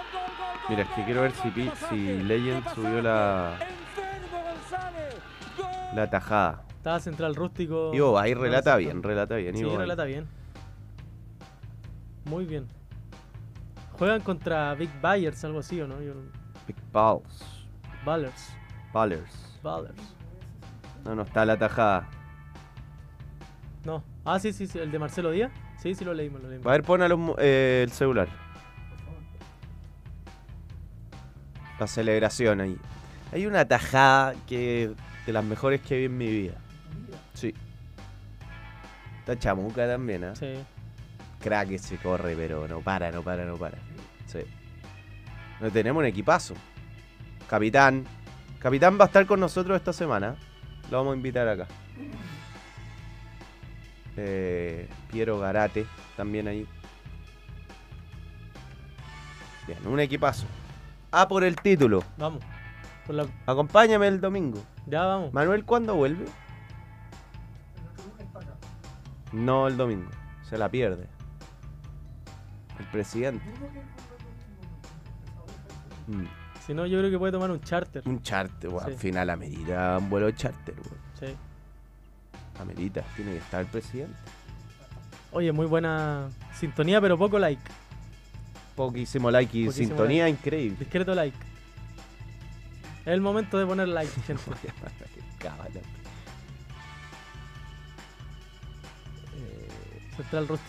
Mira, 0.69 0.83
es 0.83 0.89
que 0.89 1.05
quiero 1.05 1.21
ver 1.21 1.31
si, 1.33 1.51
si 1.89 2.23
Legend 2.23 2.67
subió 2.73 3.01
la, 3.01 3.57
Enfermo 3.59 4.43
González. 4.43 5.15
La 5.93 6.09
tajada. 6.09 6.63
Estaba 6.69 6.99
central 6.99 7.35
rústico. 7.35 7.93
Ivo, 7.93 8.17
ahí 8.17 8.33
relata 8.33 8.75
bien, 8.77 9.03
relata 9.03 9.35
bien. 9.35 9.55
Sí, 9.55 9.61
Ivo, 9.61 9.77
relata 9.77 10.03
bien. 10.05 10.27
Muy 12.25 12.45
bien. 12.45 12.67
Juegan 13.99 14.21
contra 14.21 14.73
Big 14.73 14.89
Bayers, 15.01 15.43
algo 15.43 15.59
así, 15.59 15.79
¿o 15.81 15.87
no? 15.87 16.01
Yo 16.01 16.13
Big 16.65 16.77
Balls. 16.91 17.67
Ballers. 18.05 18.49
Ballers. 18.93 19.59
Ballers. 19.61 20.15
No, 21.03 21.15
no 21.15 21.21
está 21.23 21.45
la 21.45 21.57
tajada. 21.57 22.09
No. 23.85 24.03
Ah, 24.25 24.39
sí, 24.39 24.53
sí, 24.53 24.67
sí. 24.67 24.79
El 24.79 24.91
de 24.91 24.99
Marcelo 24.99 25.31
Díaz. 25.31 25.51
Sí, 25.77 25.93
sí, 25.95 26.05
lo 26.05 26.13
leímos, 26.13 26.41
lo 26.41 26.49
leímos. 26.49 26.67
A 26.67 26.71
ver, 26.71 26.83
pon 26.83 27.01
eh, 27.37 27.81
el 27.83 27.91
celular. 27.91 28.27
La 31.79 31.87
celebración 31.87 32.61
ahí. 32.61 32.77
Hay 33.31 33.45
una 33.45 33.65
tajada 33.67 34.35
que 34.47 34.93
de 35.25 35.33
las 35.33 35.43
mejores 35.43 35.81
que 35.81 35.97
vi 35.97 36.05
en 36.05 36.17
mi 36.17 36.29
vida. 36.29 36.53
Sí. 37.33 37.53
Está 39.19 39.37
chamuca 39.37 39.87
también, 39.87 40.23
¿ah? 40.23 40.35
Sí. 40.35 40.53
Crack 41.39 41.69
que 41.69 41.79
se 41.79 41.97
corre, 41.97 42.35
pero 42.35 42.67
no 42.67 42.81
para, 42.81 43.11
no 43.11 43.21
para, 43.21 43.45
no 43.45 43.57
para. 43.57 43.77
Sí. 44.25 44.39
No 45.59 45.69
tenemos 45.71 46.01
un 46.01 46.07
equipazo. 46.07 46.55
Capitán. 47.47 48.05
Capitán 48.59 48.97
va 48.99 49.05
a 49.05 49.07
estar 49.07 49.25
con 49.25 49.39
nosotros 49.39 49.77
esta 49.77 49.93
semana. 49.93 50.35
Lo 50.89 50.97
vamos 50.97 51.13
a 51.13 51.15
invitar 51.17 51.47
acá. 51.47 51.67
Eh, 54.17 54.87
Piero 55.11 55.39
Garate 55.39 55.85
también 56.17 56.47
ahí. 56.47 56.67
Bien, 59.67 59.79
un 59.85 59.99
equipazo. 59.99 60.45
A 61.11 61.27
por 61.27 61.43
el 61.43 61.55
título. 61.55 62.03
Vamos. 62.17 62.43
Por 63.05 63.15
la- 63.15 63.27
Acompáñame 63.45 64.07
el 64.07 64.21
domingo. 64.21 64.61
Ya 64.87 65.03
vamos. 65.05 65.33
Manuel, 65.33 65.65
¿cuándo 65.65 65.95
vuelve? 65.95 66.25
No 69.31 69.67
el 69.67 69.77
domingo. 69.77 70.09
Se 70.49 70.57
la 70.57 70.69
pierde. 70.69 71.07
El 72.79 72.85
presidente. 72.87 73.43
Mm, 76.07 76.23
Si 76.65 76.73
no, 76.73 76.85
yo 76.85 76.99
creo 76.99 77.09
que 77.09 77.17
puede 77.17 77.31
tomar 77.31 77.49
un 77.51 77.61
charter. 77.61 78.03
Un 78.05 78.21
charter. 78.21 78.69
Sí. 78.69 78.77
Al 78.85 78.93
final 78.95 79.29
amerita 79.29 79.97
un 79.97 80.09
vuelo 80.09 80.29
charter, 80.31 80.75
weón. 80.75 81.01
Sí. 81.19 81.35
Amerita. 82.59 83.03
Tiene 83.15 83.31
que 83.31 83.37
estar 83.37 83.61
el 83.61 83.67
presidente. 83.67 84.15
Oye, 85.31 85.51
muy 85.51 85.65
buena 85.65 86.27
sintonía, 86.53 86.99
pero 87.01 87.17
poco 87.17 87.39
like. 87.39 87.61
Poquísimo 88.75 89.31
like 89.31 89.57
y 89.57 89.65
Poquísimo 89.65 89.87
sintonía 89.89 90.25
like. 90.25 90.37
increíble. 90.37 90.77
Discreto 90.79 91.15
like. 91.15 91.37
Es 93.01 93.07
el 93.07 93.21
momento 93.21 93.57
de 93.57 93.65
poner 93.65 93.87
like, 93.87 94.11
gente. 94.21 94.43
Central 100.15 100.47
Rust. 100.47 100.63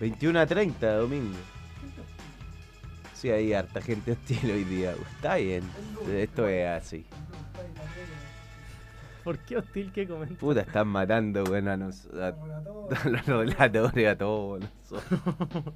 21 0.00 0.38
a 0.40 0.46
30, 0.46 0.96
domingo. 0.96 1.38
Sí, 3.14 3.30
hay 3.30 3.54
harta 3.54 3.80
gente 3.80 4.12
hostil 4.12 4.50
hoy 4.50 4.64
día. 4.64 4.94
Está 5.14 5.36
bien. 5.36 5.62
Esto 6.06 6.46
es 6.46 6.66
así. 6.68 7.06
¿Por 9.26 9.38
qué 9.38 9.56
hostil 9.56 9.90
que 9.90 10.06
comenta? 10.06 10.36
Puta, 10.38 10.60
están 10.60 10.86
matando, 10.86 11.42
weón, 11.42 11.66
a, 11.66 11.76
nos- 11.76 12.06
a- 12.14 12.28
a 12.28 13.08
los 13.08 13.26
relatores, 13.26 14.08
a 14.08 14.16
todos 14.16 14.60
nosotros. 14.60 15.20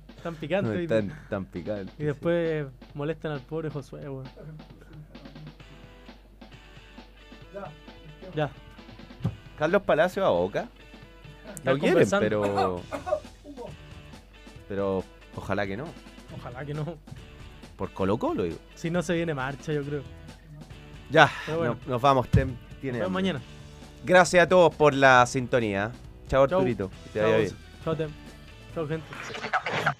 Están 0.17 0.37
picantes 0.37 0.73
No, 0.73 0.79
están, 0.79 1.11
están 1.11 1.45
picantes. 1.47 1.93
Y 1.99 2.05
después 2.05 2.67
molestan 2.95 3.33
al 3.33 3.41
pobre 3.41 3.69
Josué, 3.69 4.09
weón. 4.09 4.23
Ya. 8.37 8.51
Carlos 9.59 9.83
Palacio 9.83 10.25
a 10.25 10.31
Boca. 10.31 10.69
Lo 11.65 11.77
quieren, 11.77 12.09
pero. 12.21 12.81
Pero 14.69 15.03
ojalá 15.35 15.67
que 15.67 15.77
no. 15.77 15.87
Ojalá 16.39 16.65
que 16.65 16.73
no. 16.75 16.97
Por 17.77 17.91
Colo 17.93 18.17
Colo, 18.17 18.45
digo. 18.45 18.57
Si 18.77 18.89
no 18.89 19.03
se 19.03 19.15
viene 19.15 19.35
marcha, 19.35 19.73
yo 19.73 19.83
creo. 19.83 20.05
Ya, 21.11 21.29
bueno. 21.49 21.77
no- 21.85 21.91
nos 21.95 22.01
vamos. 22.01 22.29
Tem, 22.29 22.57
tiene 22.81 22.99
Nos 22.99 23.07
vemos 23.07 23.19
hambre. 23.19 23.33
mañana. 23.35 23.41
Gracias 24.05 24.45
a 24.45 24.49
todos 24.49 24.75
por 24.75 24.95
la 24.95 25.27
sintonía. 25.27 25.93
Chao. 26.29 26.45
Arturito. 26.45 26.91
Que 26.91 27.11
te 27.11 27.19
Chao, 27.21 27.29
vaya 27.29 27.39
bien. 27.39 27.57
chao, 27.85 27.97
Tem. 27.97 28.09
Chao, 28.75 28.89
gente. 28.89 29.07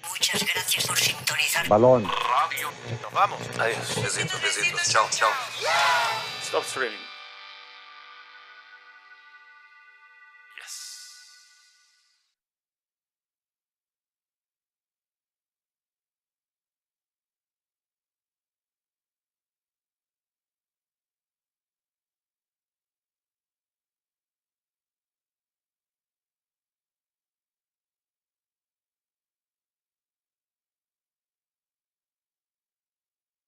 Muchas 0.09 0.45
gracias 0.53 0.87
por 0.87 0.97
sintonizar. 0.97 1.67
Balón. 1.67 2.03
Nos 2.03 3.13
vamos. 3.13 3.39
Adiós. 3.59 4.03
Besitos, 4.03 4.41
besitos. 4.41 4.89
Chao, 4.89 5.05
chao. 5.11 5.29
Stop 6.43 6.63
streaming. 6.65 7.10